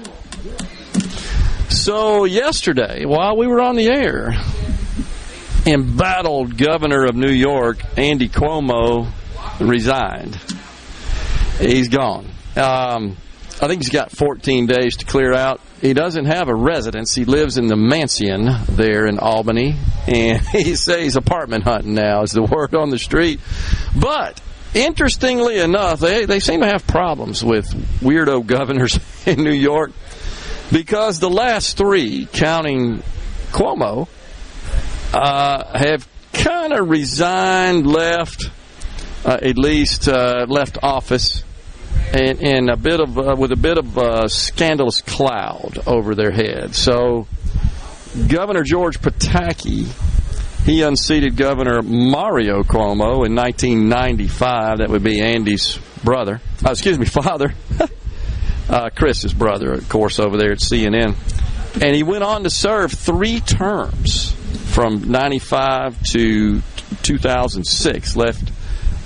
[1.69, 4.33] So, yesterday, while we were on the air,
[5.67, 9.11] embattled governor of New York, Andy Cuomo,
[9.61, 10.37] resigned.
[11.59, 12.31] He's gone.
[12.57, 13.17] Um,
[13.61, 15.61] I think he's got 14 days to clear out.
[15.81, 17.15] He doesn't have a residence.
[17.15, 19.77] He lives in the mansion there in Albany,
[20.07, 22.23] and he says apartment hunting now.
[22.23, 23.41] Is the word on the street.
[23.99, 24.41] But
[24.75, 27.67] interestingly enough, they they seem to have problems with
[28.01, 29.93] weirdo governors in New York
[30.71, 33.03] because the last three, counting
[33.51, 34.07] Cuomo,
[35.15, 38.51] uh, have kind of resigned, left,
[39.25, 41.43] uh, at least uh, left office
[42.13, 46.31] and, and a bit of uh, with a bit of a scandalous cloud over their
[46.31, 46.75] head.
[46.75, 47.27] So
[48.29, 49.87] Governor George Pataki,
[50.65, 54.79] he unseated Governor Mario Cuomo in 1995.
[54.79, 56.41] That would be Andy's brother.
[56.65, 57.55] Uh, excuse me, father.
[58.69, 61.17] uh, Chris's brother, of course, over there at CNN.
[61.81, 64.33] And he went on to serve three terms
[64.75, 66.63] from 95 to
[67.03, 68.51] 2006, left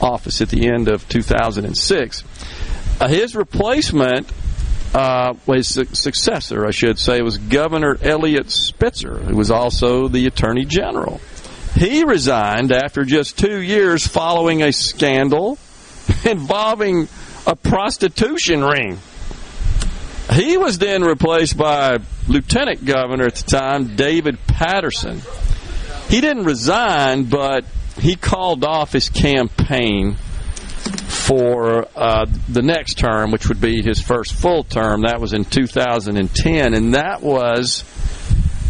[0.01, 2.25] office at the end of 2006.
[3.01, 4.31] Uh, his replacement,
[4.95, 10.65] uh, his successor, I should say, was Governor Eliot Spitzer, who was also the Attorney
[10.65, 11.21] General.
[11.75, 15.59] He resigned after just two years following a scandal
[16.25, 17.09] involving
[17.47, 18.99] a prostitution ring.
[20.33, 21.99] He was then replaced by
[22.29, 25.21] Lieutenant Governor at the time, David Paterson.
[26.09, 27.65] He didn't resign, but
[27.99, 30.17] he called off his campaign
[31.27, 35.03] for uh, the next term, which would be his first full term.
[35.03, 37.83] That was in 2010, and that was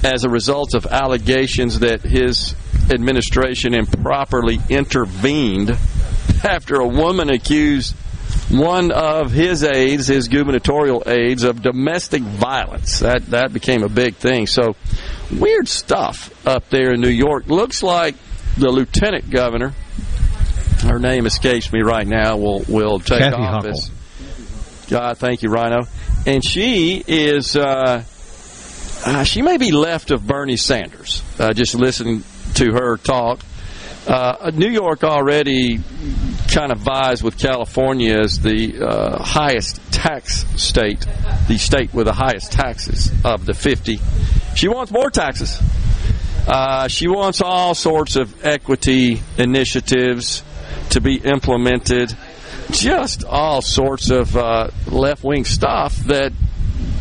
[0.05, 2.55] as a result of allegations that his
[2.91, 5.71] administration improperly intervened
[6.45, 7.97] after a woman accused
[8.51, 13.01] one of his aides, his gubernatorial aides, of domestic violence.
[13.01, 14.47] That that became a big thing.
[14.47, 14.77] So
[15.33, 17.49] weird stuff up there in New York.
[17.49, 18.15] Looks like
[18.57, 19.75] the lieutenant governor,
[20.83, 23.91] her name escapes me right now, will will take Kathy office.
[24.89, 25.87] God, thank you, Rhino.
[26.27, 27.57] And she is.
[27.57, 28.05] Uh,
[29.07, 31.23] uh, she may be left of Bernie Sanders.
[31.39, 33.41] Uh, just listening to her talk.
[34.07, 35.79] Uh, New York already
[36.49, 41.07] kind of vies with California as the uh, highest tax state,
[41.49, 43.99] the state with the highest taxes of the 50.
[44.55, 45.59] She wants more taxes.
[46.47, 50.43] Uh, she wants all sorts of equity initiatives
[50.91, 52.17] to be implemented,
[52.71, 56.33] just all sorts of uh, left wing stuff that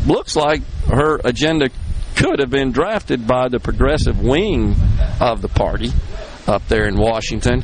[0.05, 1.69] looks like her agenda
[2.15, 4.75] could have been drafted by the progressive wing
[5.19, 5.91] of the party
[6.47, 7.61] up there in Washington,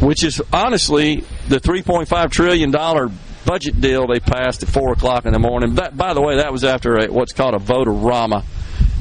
[0.00, 2.70] which is honestly the $3.5 trillion
[3.44, 5.74] budget deal they passed at 4 o'clock in the morning.
[5.74, 8.44] That, by the way, that was after a, what's called a vote-a-rama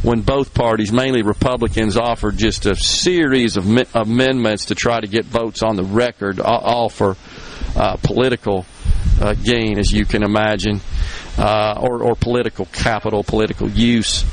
[0.04, 5.08] when both parties, mainly Republicans, offered just a series of mi- amendments to try to
[5.08, 7.16] get votes on the record, all, for
[7.76, 8.66] uh, political
[9.20, 10.82] uh, gain, as you can imagine,
[11.38, 14.24] uh, or, or political capital, political use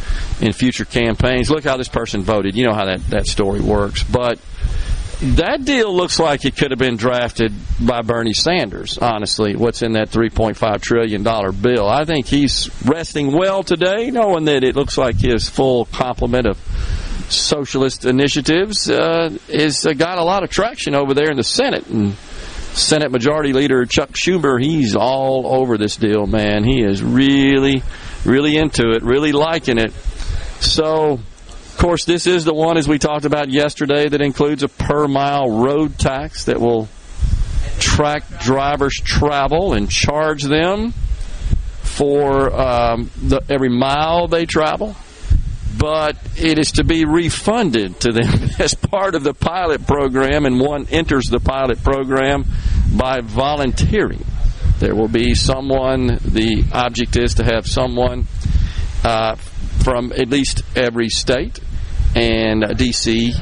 [0.40, 1.50] in future campaigns.
[1.50, 2.56] Look how this person voted.
[2.56, 4.02] You know how that, that story works.
[4.02, 4.38] But
[5.20, 9.92] that deal looks like it could have been drafted by Bernie Sanders, honestly, what's in
[9.92, 11.88] that $3.5 trillion bill.
[11.88, 16.56] I think he's resting well today, knowing that it looks like his full complement of
[17.30, 21.86] socialist initiatives uh, is uh, got a lot of traction over there in the Senate.
[21.88, 22.14] And
[22.74, 26.62] Senate Majority Leader Chuck Schumer, he's all over this deal, man.
[26.62, 27.82] He is really,
[28.24, 29.92] really into it, really liking it.
[30.60, 31.18] So
[31.78, 35.48] course, this is the one, as we talked about yesterday, that includes a per mile
[35.48, 36.88] road tax that will
[37.78, 40.92] track drivers' travel and charge them
[41.82, 44.96] for um, the, every mile they travel.
[45.78, 50.60] But it is to be refunded to them as part of the pilot program, and
[50.60, 52.44] one enters the pilot program
[52.96, 54.24] by volunteering.
[54.80, 58.26] There will be someone, the object is to have someone
[59.04, 61.60] uh, from at least every state
[62.14, 63.34] and uh, D.C.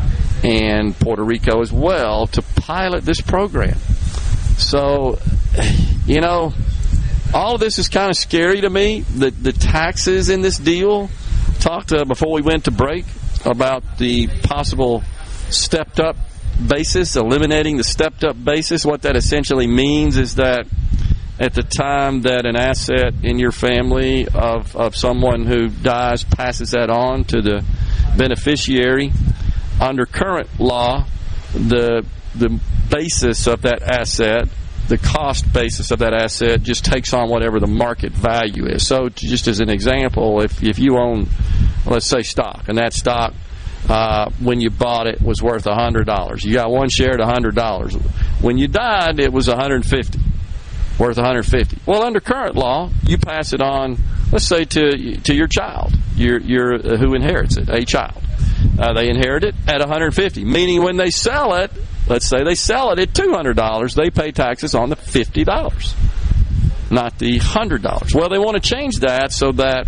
[0.43, 3.79] and Puerto Rico as well to pilot this program.
[4.59, 5.19] So,
[6.07, 6.53] you know,
[7.35, 9.01] all of this is kind of scary to me.
[9.01, 11.11] The the taxes in this deal.
[11.61, 13.07] Talked uh, before we went to break
[13.45, 15.03] about the possible
[15.51, 16.17] stepped up
[16.65, 18.85] basis, eliminating the stepped up basis.
[18.85, 20.67] What that essentially means is that
[21.39, 26.71] at the time that an asset in your family of, of someone who dies passes
[26.71, 27.65] that on to the
[28.17, 29.13] beneficiary.
[29.81, 31.07] Under current law,
[31.53, 32.05] the
[32.35, 34.49] the basis of that asset,
[34.89, 38.87] the cost basis of that asset, just takes on whatever the market value is.
[38.87, 41.29] So, just as an example, if if you own,
[41.87, 43.35] let's say, stock, and that stock
[43.89, 46.45] uh, when you bought it was worth hundred dollars.
[46.45, 47.95] You got one share at hundred dollars.
[48.41, 50.19] When you died, it was 150,
[50.99, 51.79] worth 150.
[51.87, 53.99] Well, under current law, you pass it on
[54.33, 58.23] let's say to to your child, your your uh, who inherits it, a child.
[58.79, 61.71] Uh, they inherit it at 150, meaning when they sell it,
[62.09, 65.95] let's say they sell it at $200, they pay taxes on the $50,
[66.91, 68.15] not the $100.
[68.15, 69.87] Well, they want to change that so that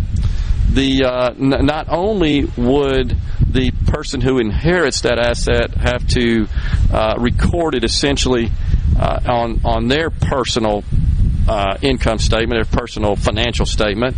[0.71, 3.15] the uh, n- not only would
[3.47, 6.47] the person who inherits that asset have to
[6.93, 8.51] uh, record it essentially
[8.97, 10.83] uh, on on their personal
[11.49, 14.15] uh, income statement, their personal financial statement,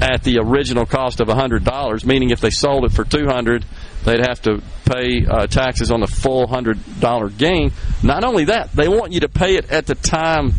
[0.00, 3.64] at the original cost of $100, meaning if they sold it for 200
[4.04, 7.72] they'd have to pay uh, taxes on the full $100 gain.
[8.02, 10.54] Not only that, they want you to pay it at the time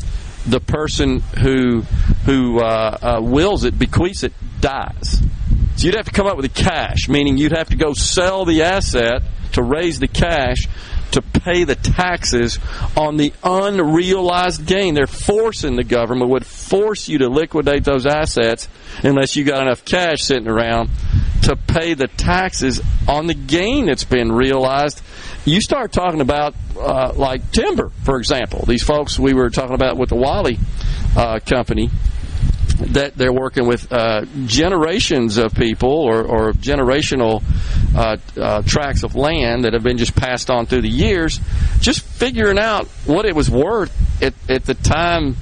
[0.45, 1.81] the person who
[2.25, 5.21] who uh, uh, wills it, bequeaths it, dies.
[5.77, 8.45] So you'd have to come up with the cash, meaning you'd have to go sell
[8.45, 9.23] the asset
[9.53, 10.67] to raise the cash
[11.11, 12.59] to pay the taxes
[12.95, 14.93] on the unrealized gain.
[14.93, 18.67] They're forcing the government would force you to liquidate those assets
[19.03, 20.89] unless you got enough cash sitting around
[21.43, 25.01] to pay the taxes on the gain that's been realized.
[25.45, 28.65] You start talking about uh, like timber, for example.
[28.65, 30.59] These folks we were talking about with the Wiley
[31.15, 31.89] uh, company
[32.79, 37.43] that they're working with uh, generations of people or, or generational
[37.95, 41.39] uh, uh, tracts of land that have been just passed on through the years,
[41.79, 43.91] just figuring out what it was worth
[44.23, 45.35] at, at the time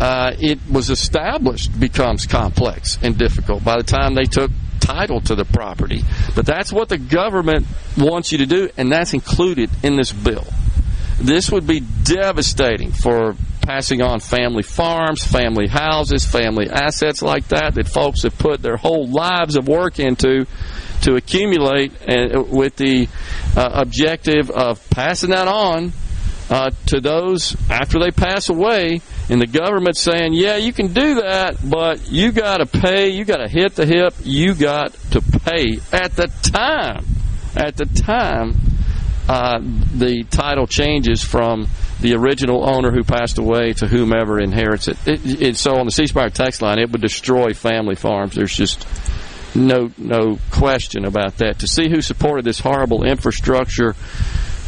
[0.00, 5.34] uh, it was established becomes complex and difficult by the time they took title to
[5.34, 6.02] the property.
[6.34, 7.66] But that's what the government
[7.98, 10.46] wants you to do, and that's included in this bill.
[11.20, 17.74] This would be devastating for passing on family farms, family houses, family assets like that
[17.74, 20.46] that folks have put their whole lives of work into
[21.02, 23.08] to accumulate uh, with the
[23.56, 25.92] uh, objective of passing that on
[26.50, 29.00] uh, to those after they pass away.
[29.28, 33.24] And the government saying, yeah, you can do that, but you got to pay, you
[33.24, 37.06] got to hit the hip, you got to pay at the time.
[37.56, 38.54] At the time,
[39.28, 41.68] uh, the title changes from
[42.00, 44.96] the original owner who passed away to whomever inherits it.
[45.06, 48.34] it, it so on the C Spire text line, it would destroy family farms.
[48.34, 48.86] There's just
[49.54, 51.60] no no question about that.
[51.60, 53.94] To see who supported this horrible infrastructure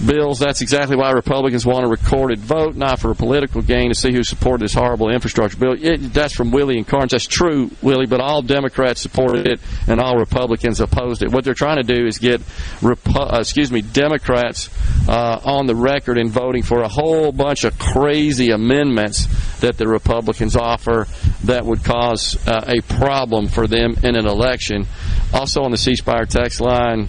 [0.06, 0.38] bills.
[0.38, 4.12] That's exactly why Republicans want a recorded vote, not for a political gain to see
[4.12, 5.76] who supported this horrible infrastructure bill.
[5.78, 7.10] It, that's from Willie and Karnes.
[7.10, 11.30] That's true, Willie, but all Democrats supported it and all Republicans opposed it.
[11.32, 12.40] What they're trying to do is get,
[12.82, 14.68] uh, excuse me, Democrats
[15.08, 19.26] uh, on the record in voting for a whole bunch of crazy amendments
[19.60, 21.06] that the Republicans offer
[21.44, 24.86] that would cause uh, a problem for them in an election.
[25.32, 27.08] Also on the C Spire text line.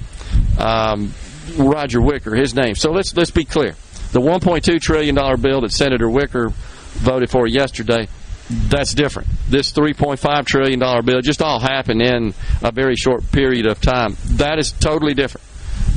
[0.58, 1.14] Um,
[1.58, 2.76] Roger Wicker, his name.
[2.76, 3.76] So let's let's be clear.
[4.12, 8.08] The 1.2 trillion dollar bill that Senator Wicker voted for yesterday,
[8.50, 9.30] that's different.
[9.50, 14.16] This 3.5 trillion dollar bill just all happened in a very short period of time.
[14.36, 15.46] That is totally different.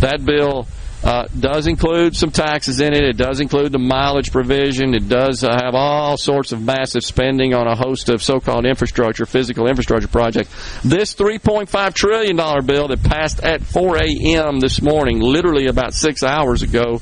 [0.00, 0.66] That bill
[1.06, 3.04] uh, does include some taxes in it.
[3.04, 4.92] It does include the mileage provision.
[4.92, 9.24] It does uh, have all sorts of massive spending on a host of so-called infrastructure,
[9.24, 10.50] physical infrastructure projects.
[10.82, 12.36] This $3.5 trillion
[12.66, 14.58] bill that passed at 4 a.m.
[14.58, 17.00] this morning, literally about six hours ago,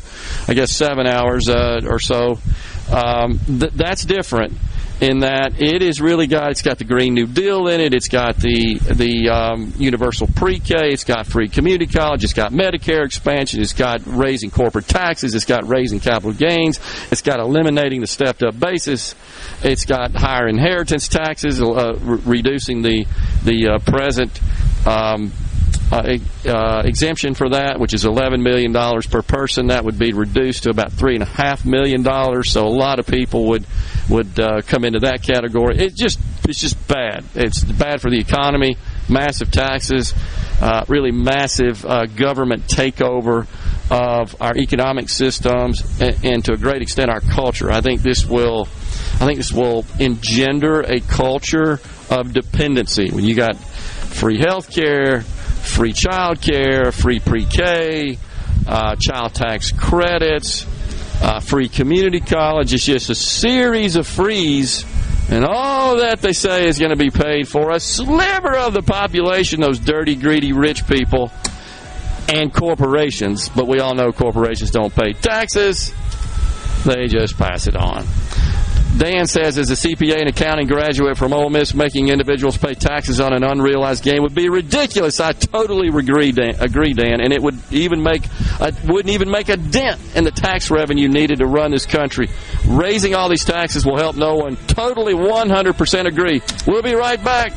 [0.48, 2.38] I guess seven hours uh, or so,
[2.92, 4.52] um, th- that's different
[5.00, 7.94] in that it is really got it's got the Green New Deal in it.
[7.94, 10.90] It's got the the um, universal pre-K.
[10.92, 12.24] It's got free community college.
[12.24, 13.60] It's got Medicare expansion.
[13.60, 15.34] It's got raising corporate taxes.
[15.34, 16.78] It's got raising capital gains.
[17.10, 19.14] It's got eliminating the stepped-up basis.
[19.62, 23.06] It's got higher inheritance taxes, uh, re- reducing the
[23.44, 24.40] the uh, present.
[24.86, 25.32] Um,
[25.92, 29.68] uh, uh, exemption for that, which is $11 million per person.
[29.68, 32.04] That would be reduced to about $3.5 million.
[32.44, 33.66] So a lot of people would
[34.08, 35.78] would uh, come into that category.
[35.78, 37.24] It's just it's just bad.
[37.34, 38.76] It's bad for the economy.
[39.08, 40.14] Massive taxes,
[40.60, 43.46] uh, really massive uh, government takeover
[43.90, 47.70] of our economic systems, and, and, to a great extent our culture.
[47.70, 48.62] I think this will,
[49.20, 51.80] I think this will engender a culture
[52.10, 53.10] of dependency.
[53.10, 55.24] When you got free health care,
[55.64, 58.18] free child care, free pre-K,
[58.66, 60.66] uh, child tax credits
[61.24, 62.74] uh, free community college.
[62.74, 64.84] It's just a series of frees,
[65.30, 68.82] and all that they say is going to be paid for a sliver of the
[68.82, 71.30] population, those dirty, greedy, rich people,
[72.28, 73.48] and corporations.
[73.48, 75.92] But we all know corporations don't pay taxes,
[76.84, 78.04] they just pass it on.
[78.96, 83.18] Dan says, as a CPA and accounting graduate from Ole Miss, making individuals pay taxes
[83.18, 85.18] on an unrealized gain would be ridiculous.
[85.18, 88.24] I totally agree, Dan, agree, Dan, and it would even make
[88.60, 92.28] a, wouldn't even make a dent in the tax revenue needed to run this country.
[92.66, 94.56] Raising all these taxes will help no one.
[94.68, 96.40] Totally, 100% agree.
[96.66, 97.52] We'll be right back.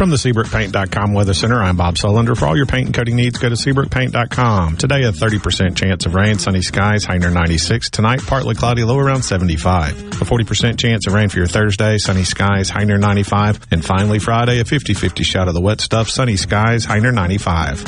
[0.00, 2.34] From the SeabrookPaint.com Weather Center, I'm Bob Sullender.
[2.34, 4.78] For all your paint and coating needs, go to SeabrookPaint.com.
[4.78, 7.90] Today, a 30% chance of rain, sunny skies, high near 96.
[7.90, 10.22] Tonight, partly cloudy, low around 75.
[10.22, 13.60] A 40% chance of rain for your Thursday, sunny skies, high near 95.
[13.72, 17.84] And finally, Friday, a 50-50 shot of the wet stuff, sunny skies, high near 95.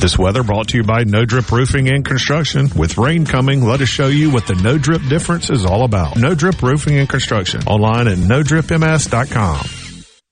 [0.00, 2.70] This weather brought to you by No Drip Roofing and Construction.
[2.74, 6.16] With rain coming, let us show you what the No Drip difference is all about.
[6.16, 7.60] No Drip Roofing and Construction.
[7.66, 9.79] Online at NoDripMS.com.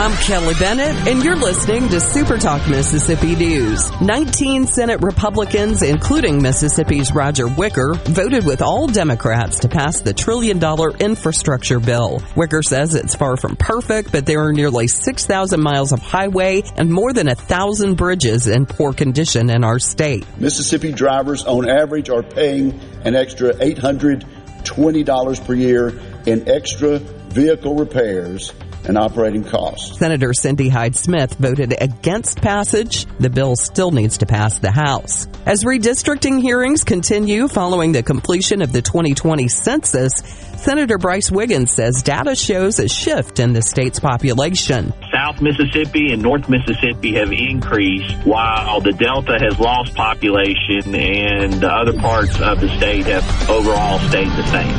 [0.00, 3.90] I'm Kelly Bennett, and you're listening to Super Talk Mississippi News.
[4.00, 10.60] 19 Senate Republicans, including Mississippi's Roger Wicker, voted with all Democrats to pass the trillion
[10.60, 12.22] dollar infrastructure bill.
[12.36, 16.92] Wicker says it's far from perfect, but there are nearly 6,000 miles of highway and
[16.92, 20.24] more than a thousand bridges in poor condition in our state.
[20.38, 25.88] Mississippi drivers, on average, are paying an extra $820 per year
[26.24, 28.52] in extra vehicle repairs
[28.84, 29.98] and operating costs.
[29.98, 33.06] Senator Cindy Hyde Smith voted against passage.
[33.18, 35.26] The bill still needs to pass the House.
[35.46, 40.12] As redistricting hearings continue following the completion of the 2020 census,
[40.58, 44.92] Senator Brice Wiggins says data shows a shift in the state's population.
[45.12, 51.70] South Mississippi and North Mississippi have increased while the Delta has lost population and the
[51.70, 54.74] other parts of the state have overall stayed the same.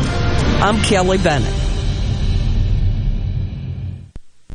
[0.62, 1.69] I'm Kelly Bennett.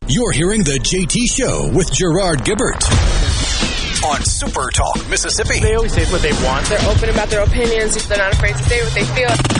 [0.00, 0.12] Mississippi.
[0.12, 2.84] You're hearing the JT Show with Gerard Gibert
[4.04, 5.60] on Super Talk, Mississippi.
[5.60, 6.66] They always say what they want.
[6.66, 8.06] They're open about their opinions.
[8.08, 9.59] They're not afraid to say what they feel.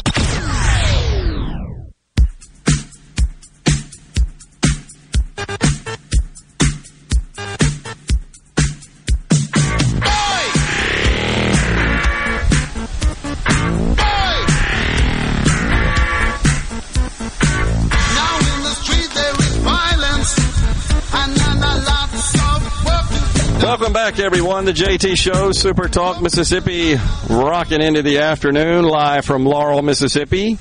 [23.91, 24.67] Welcome back, everyone.
[24.67, 26.95] The JT Show, Super Talk Mississippi,
[27.29, 30.59] rocking into the afternoon, live from Laurel, Mississippi.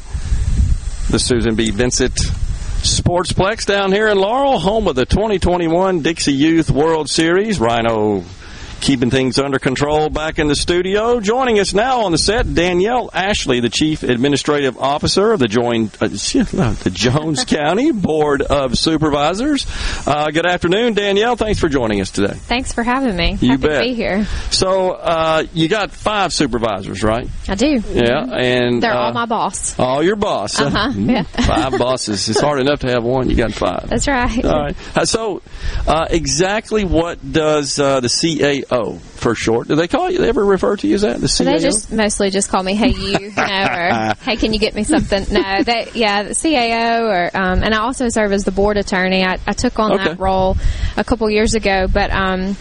[1.11, 1.69] The Susan B.
[1.69, 7.59] Vincent Sportsplex down here in Laurel, home of the 2021 Dixie Youth World Series.
[7.59, 8.23] Rhino
[8.79, 11.19] keeping things under control back in the studio.
[11.19, 15.85] Joining us now on the set, Danielle Ashley, the Chief Administrative Officer of the, Join,
[16.01, 19.65] uh, the Jones County Board of Supervisors.
[20.07, 21.35] Uh, good afternoon, Danielle.
[21.35, 22.33] Thanks for joining us today.
[22.33, 23.37] Thanks for having me.
[23.41, 23.81] You Happy bet.
[23.83, 24.25] to be here.
[24.51, 27.27] So uh, you got five supervisors, right?
[27.47, 27.81] I do.
[27.91, 29.77] Yeah, and They're uh, all my boss.
[29.79, 30.55] all your boss.
[30.57, 30.65] huh?
[30.65, 31.23] Uh-huh, Mm, yeah.
[31.45, 32.27] Five bosses.
[32.29, 33.29] It's hard enough to have one.
[33.29, 33.89] You got five.
[33.89, 34.43] That's right.
[34.45, 34.75] All right.
[34.97, 35.41] Uh, So,
[35.87, 38.07] uh, exactly what does uh, the
[38.69, 39.67] CAO for short?
[39.67, 40.19] Do they call you?
[40.19, 41.19] They ever refer to you as that?
[41.19, 41.45] The CAO.
[41.45, 44.75] they just mostly just call me "Hey you," you know, or "Hey, can you get
[44.75, 48.51] me something?" No, they yeah, the CAO, or um, and I also serve as the
[48.51, 49.23] board attorney.
[49.25, 50.03] I, I took on Okay.
[50.05, 50.57] that role
[50.97, 52.55] a couple years ago, but um,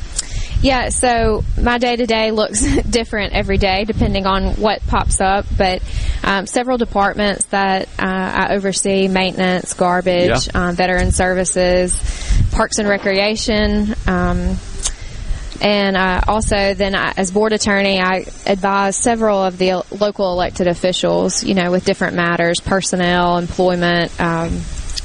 [0.63, 0.89] yeah.
[0.89, 5.47] So my day to day looks different every day depending on what pops up.
[5.57, 5.83] But
[6.25, 8.03] um, several departments that uh,
[8.49, 10.69] I oversee: maintenance, garbage, Yeah.
[10.69, 11.95] um, veteran services,
[12.53, 13.95] parks and recreation.
[14.07, 14.57] Um,
[15.61, 20.69] and uh, also, then I, as board attorney, I advise several of the local elected
[20.69, 24.61] officials, you know, with different matters, personnel, employment, um,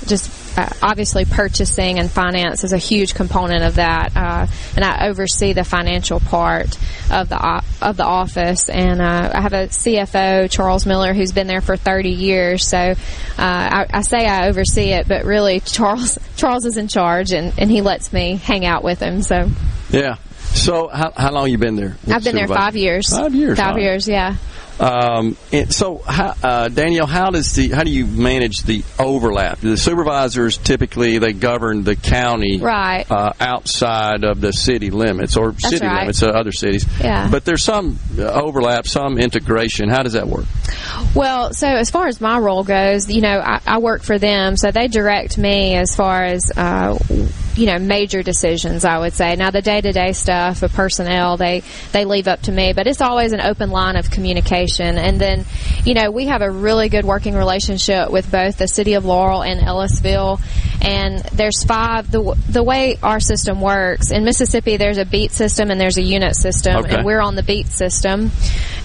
[0.06, 4.15] just uh, obviously purchasing and finance is a huge component of that.
[4.15, 6.77] Uh, and I oversee the financial part
[7.09, 8.69] of the o- of the office.
[8.69, 12.67] And uh, I have a CFO, Charles Miller, who's been there for 30 years.
[12.67, 12.95] So uh,
[13.38, 17.72] I, I say I oversee it, but really Charles Charles is in charge, and, and
[17.72, 19.22] he lets me hang out with him.
[19.23, 19.49] So.
[19.90, 20.17] Yeah.
[20.53, 21.98] So, how, how long you been there?
[22.07, 23.09] I've been there five years.
[23.09, 23.57] Five years.
[23.57, 23.80] Five huh?
[23.80, 24.35] years, yeah.
[24.80, 25.38] Um,
[25.69, 29.59] so, how, uh, Danielle, how does the how do you manage the overlap?
[29.59, 33.06] The supervisors typically they govern the county Right.
[33.09, 36.01] uh, outside of the city limits or That's city right.
[36.01, 36.88] limits of other cities.
[36.99, 37.30] Yeah.
[37.30, 39.90] But there's some overlap, some integration.
[39.90, 40.45] How does that work?
[41.14, 44.57] Well, so as far as my role goes, you know, I, I work for them,
[44.57, 46.98] so they direct me as far as, uh,
[47.56, 49.35] you know, major decisions, I would say.
[49.35, 52.88] Now, the day to day stuff, the personnel, they, they leave up to me, but
[52.88, 54.98] it's always an open line of communication.
[54.98, 55.45] And then,
[55.83, 59.43] you know, we have a really good working relationship with both the city of Laurel
[59.43, 60.40] and Ellisville.
[60.82, 65.69] And there's five, the, the way our system works, in Mississippi, there's a beat system
[65.72, 66.95] and there's a unit system, Okay.
[66.95, 68.32] and we're on the beat system.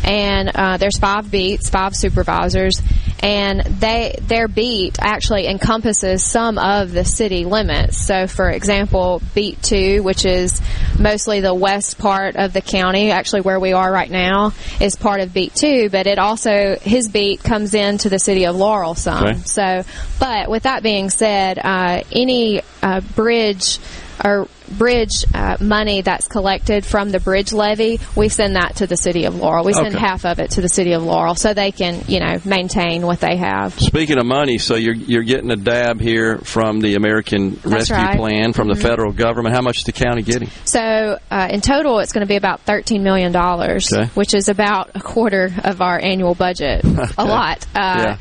[0.04, 2.80] And uh, there's five beats, five supervisors,
[3.20, 7.98] and they their beat actually encompasses some of the city limits.
[7.98, 10.60] So, for example, beat two, which is
[10.98, 15.20] mostly the west part of the county, actually where we are right now, is part
[15.20, 15.88] of beat two.
[15.90, 19.24] But it also his beat comes into the city of Laurel some.
[19.24, 19.38] Okay.
[19.38, 19.82] So,
[20.20, 23.78] but with that being said, uh, any uh, bridge
[24.24, 28.96] or bridge uh, money that's collected from the bridge levy, we send that to the
[28.96, 29.64] city of Laurel.
[29.64, 29.98] We send Okay.
[29.98, 33.20] half of it to the city of Laurel so they can, you know, maintain what
[33.20, 33.78] they have.
[33.78, 38.16] Speaking of money, so you're you're getting a dab here from the American Rescue right.
[38.16, 38.74] Plan from Mhm.
[38.74, 39.54] the federal government.
[39.54, 40.50] How much is the county getting?
[40.64, 44.10] So uh, in total, it's going to be about thirteen million dollars, Okay.
[44.14, 46.84] which is about a quarter of our annual budget.
[47.18, 47.64] A lot.
[47.74, 48.16] Uh, yeah.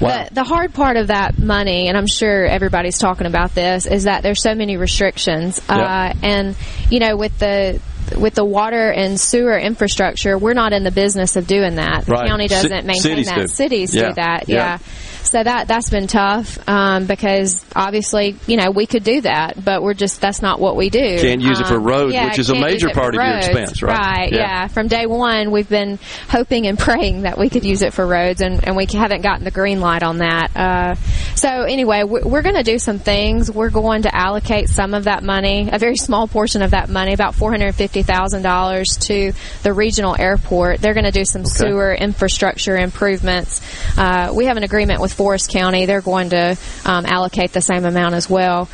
[0.00, 0.24] Wow.
[0.28, 4.04] The, the hard part of that money, and I'm sure everybody's talking about this, is
[4.04, 5.60] that there's so many restrictions.
[5.68, 6.56] Uh, and,
[6.90, 7.80] you know, with the
[8.18, 12.04] with the water and sewer infrastructure, we're not in the business of doing that.
[12.04, 12.28] The Right.
[12.28, 13.36] county doesn't maintain cities that.
[13.40, 13.46] do.
[13.46, 14.08] Cities Yeah.
[14.08, 14.56] do that, Yeah.
[14.56, 14.78] yeah.
[15.24, 19.82] So that that's been tough um, because obviously you know we could do that, but
[19.82, 21.18] we're just that's not what we do.
[21.20, 23.46] Can't use it for Um, roads, yeah, which is a major part of your roads.
[23.48, 23.98] expense, right?
[23.98, 24.32] Right.
[24.32, 24.38] Yeah.
[24.38, 24.66] Yeah.
[24.68, 28.40] From day one, we've been hoping and praying that we could use it for roads,
[28.40, 30.50] and, and we haven't gotten the green light on that.
[30.54, 30.94] Uh,
[31.34, 33.50] so anyway, we're, we're going to do some things.
[33.50, 37.12] We're going to allocate some of that money, a very small portion of that money,
[37.12, 40.80] about four hundred fifty thousand dollars, to the regional airport.
[40.80, 43.60] They're going to do some sewer infrastructure improvements.
[43.96, 45.86] Uh, we have an agreement with Forrest County.
[45.86, 48.68] They're going to um, allocate the same amount as well.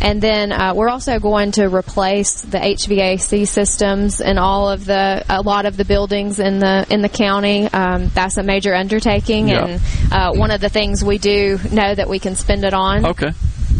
[0.00, 5.24] And then uh, we're also going to replace the HVAC systems in all of the
[5.28, 7.66] a lot of the buildings in the in the county.
[7.66, 9.64] Um, that's a major undertaking, Yeah.
[9.66, 9.80] and
[10.12, 13.06] uh, one of the things we do know that we can spend it on.
[13.06, 13.30] Okay.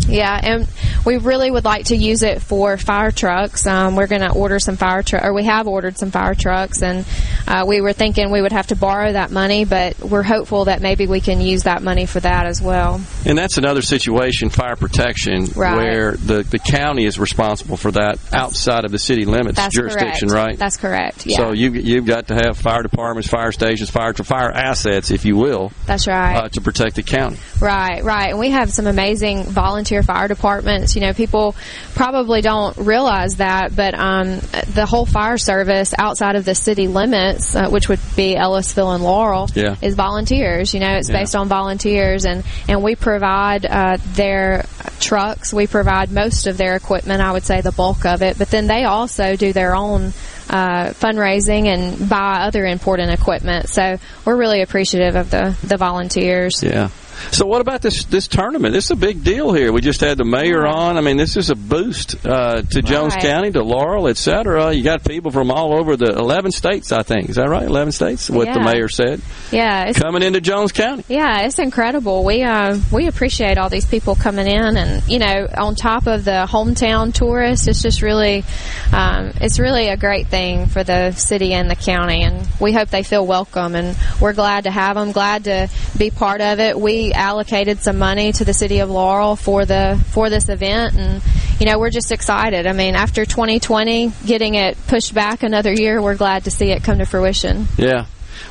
[0.09, 0.69] Yeah, and
[1.05, 3.67] we really would like to use it for fire trucks.
[3.67, 6.83] Um, we're going to order some fire truck, or we have ordered some fire trucks,
[6.83, 7.05] and
[7.49, 10.81] uh, we were thinking we would have to borrow that money, but we're hopeful that
[10.81, 13.01] maybe we can use that money for that as well.
[13.25, 15.77] And that's another situation, fire protection, Right.
[15.77, 20.29] where the, the county is responsible for that outside of the city limits That's jurisdiction,
[20.29, 20.47] correct.
[20.47, 20.59] right?
[20.59, 21.27] That's correct.
[21.27, 25.25] Yeah, So you you've got to have fire departments, fire stations, fire fire assets, if
[25.25, 26.37] you will, that's right.
[26.37, 27.39] uh, to protect the county.
[27.61, 28.31] Right, right.
[28.31, 29.45] And we have some amazing
[29.87, 30.95] volunteer fire departments.
[30.97, 31.55] You know, people
[31.95, 34.41] probably don't realize that, but um,
[34.75, 39.05] the whole fire service outside of the city limits, uh, which would be Ellisville and
[39.05, 39.77] Laurel, Yeah.
[39.81, 40.75] is volunteers.
[40.75, 41.19] You know, it's Yeah.
[41.21, 44.65] based on volunteers, and, and we provide uh, their
[44.99, 45.53] trucks.
[45.55, 48.67] We provide most of their equipment, I would say the bulk of it, but then
[48.67, 50.13] they also do their own
[50.49, 53.69] uh, fundraising and buy other important equipment.
[53.69, 56.63] So we're really appreciative of the, the volunteers.
[56.63, 56.89] Yeah.
[57.33, 58.73] So what about this this tournament?
[58.73, 59.73] This is a big deal here.
[59.73, 60.97] We just had the mayor on.
[60.97, 63.23] I mean, this is a boost uh, to Jones Right.
[63.23, 64.73] County, to Laurel, et cetera.
[64.73, 67.29] You got people from all over the 11 states, I think.
[67.31, 67.63] Is that right?
[67.63, 69.21] 11 states, what the mayor said.
[69.51, 71.05] Yeah, it's Coming into Jones County.
[71.09, 72.25] Yeah, it's incredible.
[72.25, 76.25] We uh, we appreciate all these people coming in, and you know, on top of
[76.25, 78.45] the hometown tourists, it's just really,
[78.93, 82.89] um, it's really a great thing for the city and the county, and we hope
[82.91, 83.75] they feel welcome.
[83.75, 86.79] And we're glad to have them, glad to be part of it.
[86.79, 91.23] We allocated some money to the city of Laurel for the for this event, and
[91.61, 92.67] you know, we're just excited.
[92.67, 96.83] I mean, after 2020, getting it pushed back another year, we're glad to see it
[96.83, 97.67] come to fruition.
[97.79, 98.07] Yeah.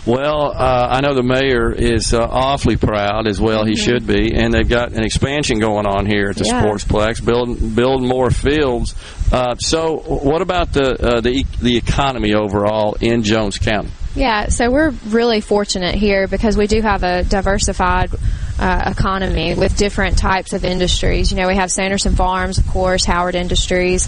[0.05, 4.33] Well, uh, I know the mayor is uh, awfully proud, as well he should be,
[4.35, 6.65] and they've got an expansion going on here at the Mm-hmm.
[6.65, 6.71] Yeah.
[6.71, 8.93] Sportsplex, building building more fields.
[9.31, 13.89] Uh, so, what about the uh, the the economy overall in Jones County?
[14.15, 18.11] Yeah, so we're really fortunate here because we do have a diversified
[18.59, 21.31] uh, economy with different types of industries.
[21.31, 24.07] You know, we have Sanderson Farms, of course, Howard Industries.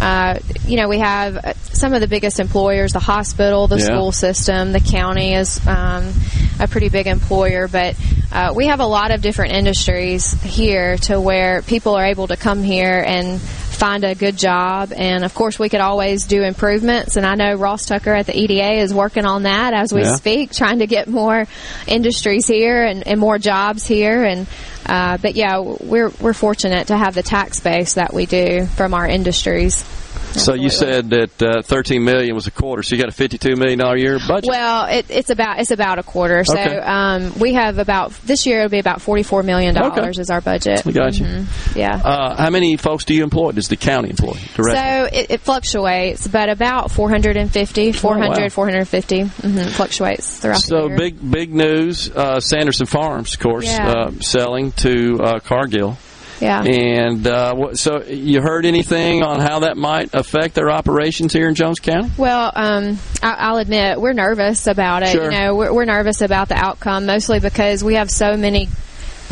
[0.00, 3.84] Uh, you know, we have uh, some of the biggest employers: the hospital, the Yeah.
[3.84, 6.12] school system, the county is um,
[6.60, 7.68] a pretty big employer.
[7.68, 7.96] But
[8.32, 12.36] uh, we have a lot of different industries here to where people are able to
[12.36, 13.40] come here and
[13.74, 14.92] find a good job.
[14.96, 17.16] And of course, we could always do improvements.
[17.16, 20.16] And I know Ross Tucker at the EDA is working on that as we Yeah.
[20.16, 21.46] speak, trying to get more
[21.86, 24.24] industries here and, and more jobs here.
[24.24, 24.46] And
[24.86, 28.92] uh, but yeah, we're we're fortunate to have the tax base that we do from
[28.94, 29.82] our industries.
[30.34, 33.56] So you said that uh, 13 million was a quarter, so you got a 52
[33.56, 34.48] million dollar year budget.
[34.50, 36.44] Well, it, it's about it's about a quarter.
[36.44, 36.76] So Okay.
[36.78, 40.20] um, we have about this year it'll be about forty four million dollars Okay.
[40.20, 40.84] is our budget.
[40.84, 41.24] We got you.
[41.26, 41.76] Mhm.
[41.76, 42.00] Yeah.
[42.04, 43.52] Uh, how many folks do you employ?
[43.52, 44.74] Does the county employ directly?
[44.74, 48.48] So it, it fluctuates, but about 450, 400, Oh, wow.
[48.48, 52.10] 450 mhm, fluctuates throughout the So big, big news.
[52.10, 53.88] Uh, Sanderson Farms, of course, Yeah.
[53.88, 55.96] uh, selling to uh, Cargill.
[56.40, 56.62] Yeah.
[56.62, 61.54] And uh, so, you heard anything on how that might affect their operations here in
[61.54, 62.10] Jones County?
[62.16, 65.10] Well, um, I, I'll admit we're nervous about it.
[65.10, 65.24] Sure.
[65.24, 68.68] You know, we're, we're nervous about the outcome, mostly because we have so many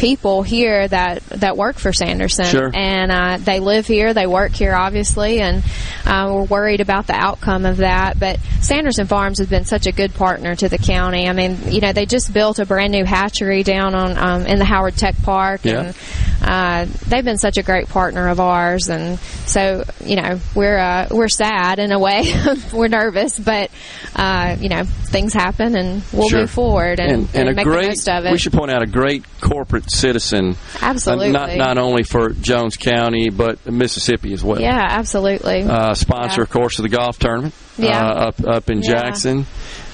[0.03, 2.71] people here that that work for Sanderson, Sure.
[2.75, 5.63] and uh, they live here, they work here, obviously, and
[6.05, 8.19] uh, we're worried about the outcome of that.
[8.19, 11.29] But Sanderson Farms has been such a good partner to the county.
[11.29, 14.59] I mean, you know, they just built a brand new hatchery down on um, in
[14.59, 15.93] the Howard Tech Park, Yeah.
[15.93, 15.97] and
[16.43, 21.07] uh, they've been such a great partner of ours, and so you know we're uh,
[21.13, 22.25] we're sad in a way,
[22.73, 23.71] we're nervous, but
[24.17, 26.41] uh, you know things happen, and we'll Sure.
[26.41, 28.33] move forward and, and, a make great, the most of it.
[28.33, 30.57] we should point out a great corporate citizen.
[30.81, 31.29] Absolutely.
[31.29, 34.61] uh, not not only for Jones County but Mississippi as well.
[34.61, 35.63] yeah, absolutely.
[35.63, 36.45] Uh, sponsor, Yeah.
[36.45, 37.55] of course, of the golf tournament.
[37.79, 37.99] Yeah.
[38.07, 38.83] Uh, up up in.
[38.83, 39.47] Jackson,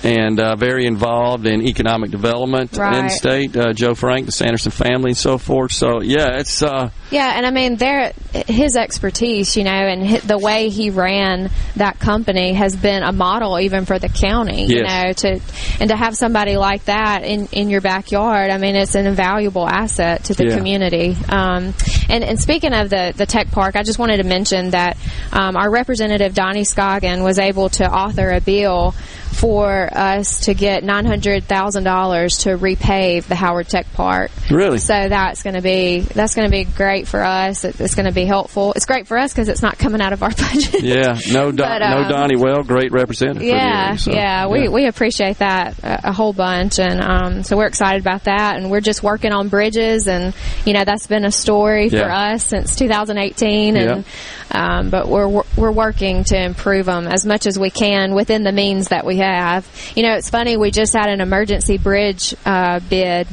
[0.04, 3.56] and uh, very involved in economic development in the state.
[3.56, 5.72] Uh, Joe Frank, the Sanderson family, and so forth.
[5.72, 8.12] So yeah, it's uh, Yeah, and I mean, there,
[8.46, 13.58] his expertise, you know, and the way he ran that company has been a model
[13.58, 14.66] even for the county.
[14.66, 15.22] You Yes.
[15.22, 15.40] know, to
[15.80, 19.66] and to have somebody like that in in your backyard, I mean, it's an invaluable
[19.68, 20.56] asset to the Yeah.
[20.56, 21.16] community.
[21.28, 21.74] Um,
[22.08, 24.96] and and speaking of the the tech park, I just wanted to mention that
[25.32, 28.92] um, our representative Donnie Scoggin was able to author a bill
[29.32, 34.30] for us to get nine hundred thousand dollars to repave the Howard Tech Park.
[34.50, 34.78] Really?
[34.78, 37.64] So that's going to be that's going to be great for us.
[37.64, 38.72] It- It's going to be helpful.
[38.74, 40.82] It's great for us because it's not coming out of our budget.
[40.82, 43.42] yeah, no, Don, But, no um, Donnie Well, great representative.
[43.46, 47.66] Yeah, so, yeah, we we appreciate that a, a whole bunch, and um, so we're
[47.68, 51.30] excited about that, and we're just working on bridges, and you know that's been a
[51.32, 52.32] story for Yeah.
[52.34, 54.04] us since 2018, and
[54.50, 58.52] um, but we're we're working to improve them as much as we can within the
[58.52, 59.66] means that we have.
[59.94, 63.26] You know, it's funny we just had an emergency bridge uh, bid,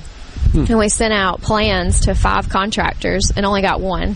[0.70, 4.16] and we sent out plans to five contractors and only got one.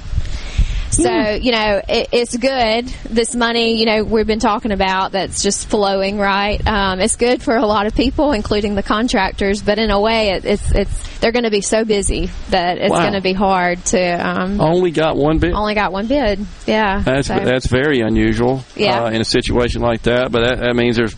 [0.92, 2.88] So, you know, it, it's good.
[3.09, 6.66] This money, you know, we've been talking about that's just flowing, right?
[6.68, 10.30] Um, it's good for a lot of people, including the contractors, but in a way,
[10.32, 13.01] it, it's, it's, they're going to be so busy that it's Wow.
[13.01, 15.53] going to be hard to, um, Only got one bid.
[15.53, 16.45] only got one bid.
[16.66, 17.00] Yeah.
[17.00, 19.03] That's So- that's very unusual Yeah.
[19.03, 20.32] uh, in a situation like that.
[20.32, 21.16] But that, that means there's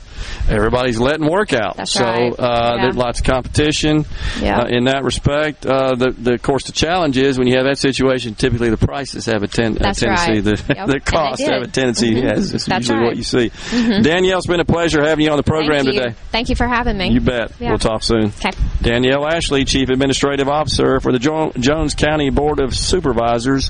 [0.50, 1.78] everybody's letting work out.
[1.78, 2.34] That's so right.
[2.40, 2.82] uh, Yeah.
[2.84, 4.06] there's lots of competition
[4.42, 4.60] Yeah.
[4.62, 5.66] uh, in that respect.
[5.66, 8.36] Uh, the, the of course the challenge is when you have that situation.
[8.36, 10.08] Typically the prices have a, ten, a tendency.
[10.08, 10.44] right.
[10.44, 10.52] The,
[10.82, 10.88] Yep.
[10.88, 12.12] The costs have a tendency.
[12.16, 12.24] Mhm.
[12.24, 13.08] Yes, it's That's usually right.
[13.08, 13.50] what you see.
[13.50, 14.04] Mhm.
[14.04, 16.16] Danielle, it's been a pleasure having you on the program Thank today.
[16.32, 17.10] Thank you for having me.
[17.12, 17.52] You bet.
[17.60, 17.70] Yeah.
[17.70, 18.26] We'll talk soon.
[18.26, 18.52] Okay.
[18.82, 23.70] Danielle Ashley, Chief Administrative Officer for the jo- Jones County Board of Supervisors.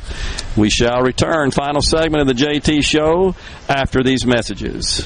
[0.55, 1.51] We shall return.
[1.51, 3.35] Final segment of the JT Show
[3.67, 5.05] after these messages.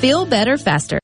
[0.00, 0.98] Feel better faster.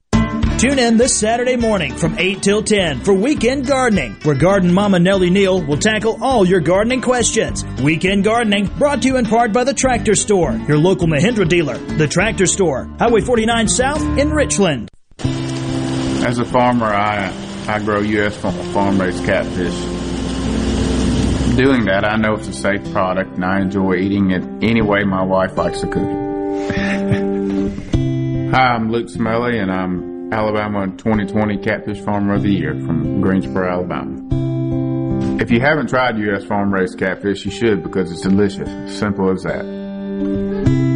[0.57, 4.99] Tune in this Saturday morning from 8 till 10 for Weekend Gardening, where Garden Mama
[4.99, 7.62] Nellie Neal will tackle all your gardening questions.
[7.83, 11.76] Weekend Gardening brought to you in part by the Tractor Store, your local Mahindra dealer.
[11.76, 14.89] The Tractor Store, Highway 49 South in Richland.
[15.18, 17.31] As a farmer, I
[17.68, 18.34] I grow U.S.
[18.39, 19.75] farm raised catfish.
[21.55, 25.05] Doing that, I know it's a safe product, and I enjoy eating it any way
[25.05, 27.23] my wife likes to cook it.
[28.52, 33.68] Hi, I'm Luke Smelly, and I'm Alabama 2020 Catfish Farmer of the Year from Greensboro,
[33.68, 35.42] Alabama.
[35.42, 36.44] If you haven't tried U.S.
[36.44, 38.68] farm raised catfish, you should because it's delicious.
[38.99, 40.95] Simple as that.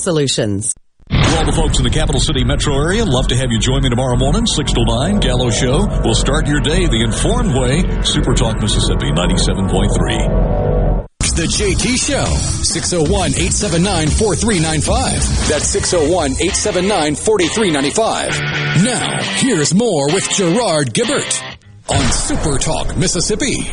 [0.00, 0.74] solutions.
[1.10, 3.82] For all the folks in the capital city metro area, love to have you join
[3.82, 5.86] me tomorrow morning, 6 to 9, Gallo Show.
[6.04, 7.82] We'll start your day the informed way.
[8.02, 11.06] Super Talk Mississippi 97.3.
[11.40, 12.26] The JT Show,
[12.64, 15.48] 601 879 4395.
[15.48, 18.84] That's 601 879 4395.
[18.84, 23.70] Now, here's more with Gerard Gibert on Super Talk Mississippi.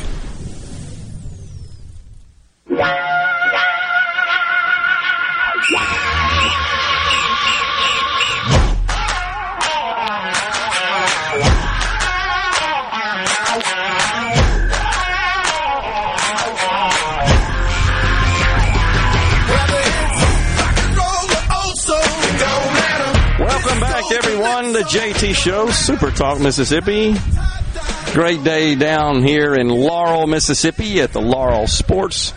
[24.77, 27.15] The JT Show, Super Talk Mississippi.
[28.13, 32.31] Great day down here in Laurel, Mississippi at the Laurel Sports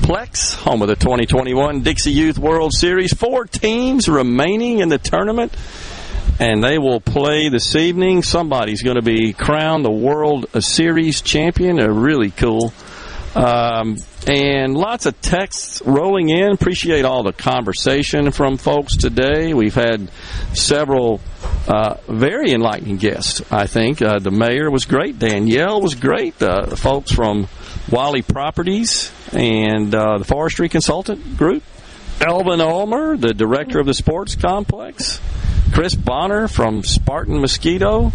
[0.00, 3.14] Plex, home of the 2021 Dixie Youth World Series.
[3.14, 5.56] Four teams remaining in the tournament,
[6.40, 8.24] and they will play this evening.
[8.24, 11.76] Somebody's going to be crowned the World Series champion.
[11.76, 12.72] They're really cool.
[13.36, 16.50] Um, and lots of texts rolling in.
[16.50, 19.54] Appreciate all the conversation from folks today.
[19.54, 20.10] We've had
[20.54, 21.20] several
[21.66, 24.02] uh, very enlightening guests, I think.
[24.02, 25.18] Uh, the mayor was great.
[25.18, 26.40] Danielle was great.
[26.42, 27.48] Uh, the folks from
[27.90, 31.62] Wally Properties and uh, the Forestry Consultant Group.
[32.20, 35.20] Elvin Ulmer, the director of the sports complex.
[35.72, 38.12] Chris Bonner from Spartan Mosquito.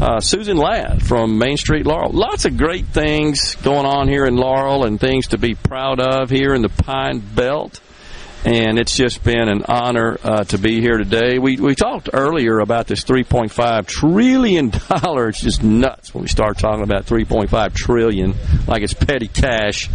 [0.00, 2.10] Uh, Susan Ladd from Main Street Laurel.
[2.10, 6.30] Lots of great things going on here in Laurel and things to be proud of
[6.30, 7.80] here in the Pine Belt.
[8.44, 11.38] And it's just been an honor uh, to be here today.
[11.38, 15.28] We we talked earlier about this 3.5 trillion dollar.
[15.28, 18.34] It's just nuts when we start talking about 3.5 trillion,
[18.66, 19.88] like it's petty cash.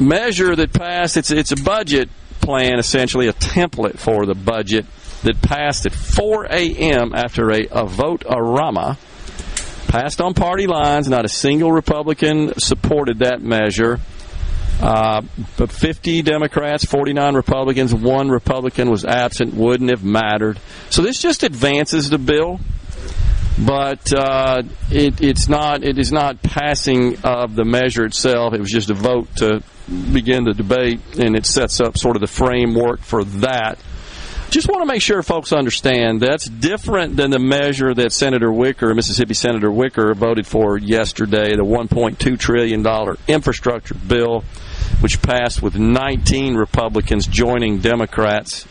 [0.00, 1.16] Measure that passed.
[1.16, 4.86] It's it's a budget plan, essentially a template for the budget
[5.24, 7.12] that passed at 4 a.m.
[7.12, 8.98] after a, a vote arama
[9.88, 11.08] passed on party lines.
[11.08, 13.98] Not a single Republican supported that measure.
[14.82, 15.22] Uh,
[15.56, 20.58] but 50 Democrats, 49 Republicans, one Republican was absent, wouldn't have mattered.
[20.90, 22.58] So this just advances the bill,
[23.64, 25.84] but uh, it, it's not.
[25.84, 28.54] It is not passing of the measure itself.
[28.54, 29.62] It was just a vote to
[30.12, 33.78] begin the debate, and it sets up sort of the framework for that.
[34.50, 38.94] Just want to make sure folks understand that's different than the measure that Senator Wicker,
[38.94, 42.84] Mississippi Senator Wicker, voted for yesterday, the $1.2 trillion
[43.28, 44.44] infrastructure bill,
[45.00, 48.66] which passed with 19 Republicans joining Democrats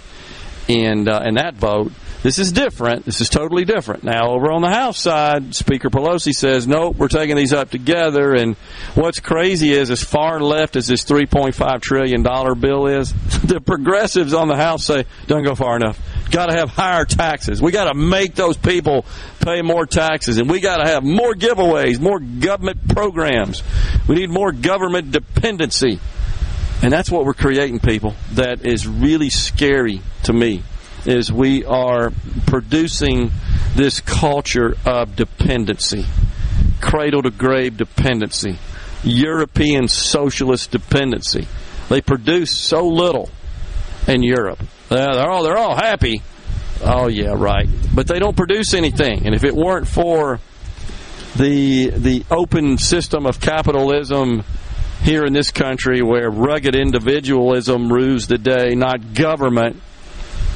[0.67, 1.91] in, uh, in that vote.
[2.23, 3.05] This is different.
[3.05, 4.03] This is totally different.
[4.03, 8.35] Now, over on the House side, Speaker Pelosi says, nope, we're taking these up together.
[8.35, 8.55] And
[8.93, 13.11] what's crazy is, as far left as this $3.5 trillion bill is,
[13.43, 15.99] the progressives on the House say, don't go far enough.
[16.29, 17.59] Got to have higher taxes.
[17.59, 19.03] We got to make those people
[19.39, 20.37] pay more taxes.
[20.37, 23.63] And we got to have more giveaways, more government programs.
[24.07, 25.99] We need more government dependency.
[26.83, 28.15] And that's what we're creating, people.
[28.33, 30.63] That is really scary to me.
[31.05, 32.11] Is we are
[32.45, 33.31] producing
[33.75, 36.05] this culture of dependency,
[36.79, 38.59] cradle to grave dependency,
[39.03, 41.47] European socialist dependency.
[41.89, 43.29] They produce so little
[44.07, 44.61] in Europe.
[44.89, 46.21] Uh, they're all they're all happy.
[46.83, 47.67] Oh yeah, right.
[47.93, 49.25] But they don't produce anything.
[49.25, 50.39] And if it weren't for
[51.35, 54.43] the the open system of capitalism
[55.01, 59.81] here in this country where rugged individualism rules the day, not government,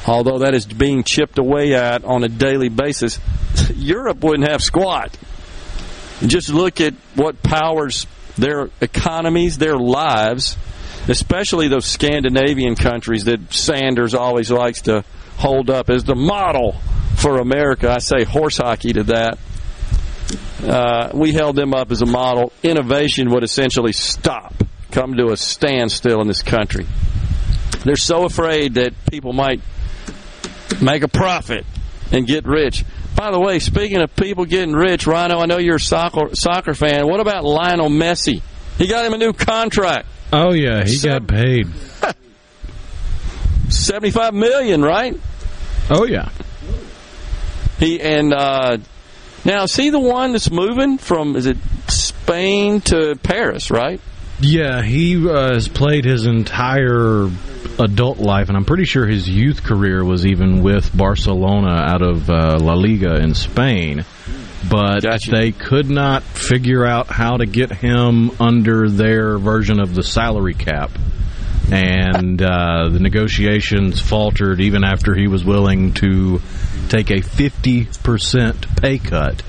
[0.06, 3.18] although that is being chipped away at on a daily basis,
[3.74, 5.16] Europe wouldn't have squat.
[6.20, 10.56] Just look at what powers their economies, their lives,
[11.08, 15.04] especially those Scandinavian countries that Sanders always likes to
[15.36, 16.72] hold up as the model
[17.16, 17.90] for America.
[17.90, 19.38] I say horse hockey to that.
[20.62, 22.52] Uh, we held them up as a model.
[22.62, 24.54] Innovation would essentially stop,
[24.90, 26.86] come to a standstill in this country.
[27.84, 29.60] They're so afraid that people might
[30.80, 31.64] make a profit
[32.12, 32.84] and get rich.
[33.16, 36.74] By the way, speaking of people getting rich, Rhino, I know you're a soccer, soccer
[36.74, 37.06] fan.
[37.06, 38.42] What about Lionel Messi?
[38.76, 40.06] He got him a new contract.
[40.32, 41.68] Oh yeah, he got paid.
[43.70, 45.18] 75 million, right?
[45.90, 46.28] Oh yeah.
[47.78, 48.78] He and uh,
[49.44, 51.56] now see the one that's moving from is it
[51.88, 54.00] Spain to Paris, right?
[54.40, 57.30] Yeah, he uh, has played his entire
[57.78, 62.28] adult life, and I'm pretty sure his youth career was even with Barcelona out of
[62.30, 64.04] uh, La Liga in Spain.
[64.68, 70.02] But they could not figure out how to get him under their version of the
[70.02, 70.90] salary cap.
[71.70, 76.40] And uh, the negotiations faltered even after he was willing to
[76.88, 79.40] take a 50% pay cut,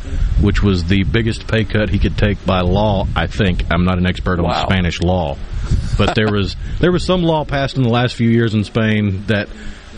[0.41, 3.63] which was the biggest pay cut he could take by law, I think.
[3.71, 5.37] I'm not an expert on Spanish law.
[5.97, 9.23] But there was there was some law passed in the last few years in Spain
[9.27, 9.49] that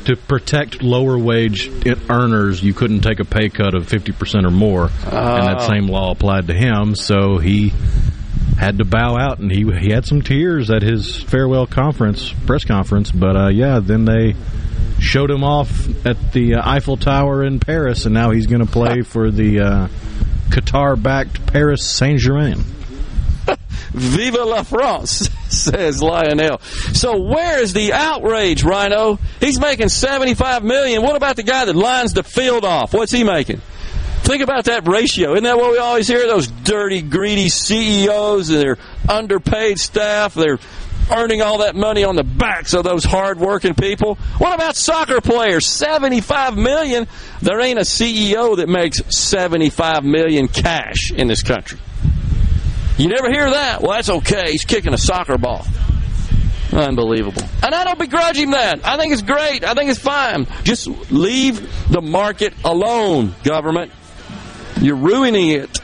[0.06, 1.70] to protect lower wage
[2.10, 4.90] earners, you couldn't take a pay cut of 50% or more.
[5.06, 7.74] And that same law applied to him, so he
[8.58, 12.66] had to bow out and he he had some tears at his farewell conference press
[12.66, 13.10] conference.
[13.10, 14.36] But uh yeah then they
[15.00, 18.06] showed him off at the uh, Eiffel Tower in Paris.
[18.06, 19.88] And now he's going to play for the uh
[20.50, 22.64] Qatar backed Paris Saint-Germain
[23.92, 26.60] Viva la France, says Lionel.
[26.94, 29.20] So where is the outrage, Rhino?
[29.40, 31.02] He's making 75 million.
[31.02, 32.94] What about the guy that lines the field off?
[32.94, 33.62] What's he making?
[34.22, 35.32] Think about that ratio.
[35.32, 36.28] Isn't that what we always hear?
[36.28, 38.78] Those dirty, greedy CEOs and their
[39.08, 40.36] underpaid staff.
[40.36, 40.60] They're
[41.12, 44.16] earning all that money on the backs of those hard-working people.
[44.38, 45.66] What about soccer players?
[45.66, 47.08] 75 million.
[47.42, 51.80] There ain't a CEO that makes 75 million cash in this country.
[53.00, 53.82] You never hear that.
[53.82, 54.52] Well, that's okay.
[54.52, 55.66] He's kicking a soccer ball.
[56.74, 57.44] Unbelievable.
[57.64, 58.86] And I don't begrudge him that.
[58.86, 59.64] I think it's great.
[59.64, 60.48] I think it's fine.
[60.64, 63.94] Just leave the market alone, government.
[64.82, 65.80] You're ruining it.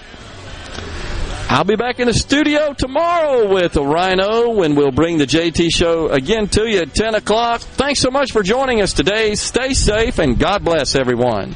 [1.47, 5.69] I'll be back in the studio tomorrow with a Rhino when we'll bring the JT
[5.73, 7.61] show again to you at 10 o'clock.
[7.61, 9.35] Thanks so much for joining us today.
[9.35, 11.55] Stay safe and God bless everyone.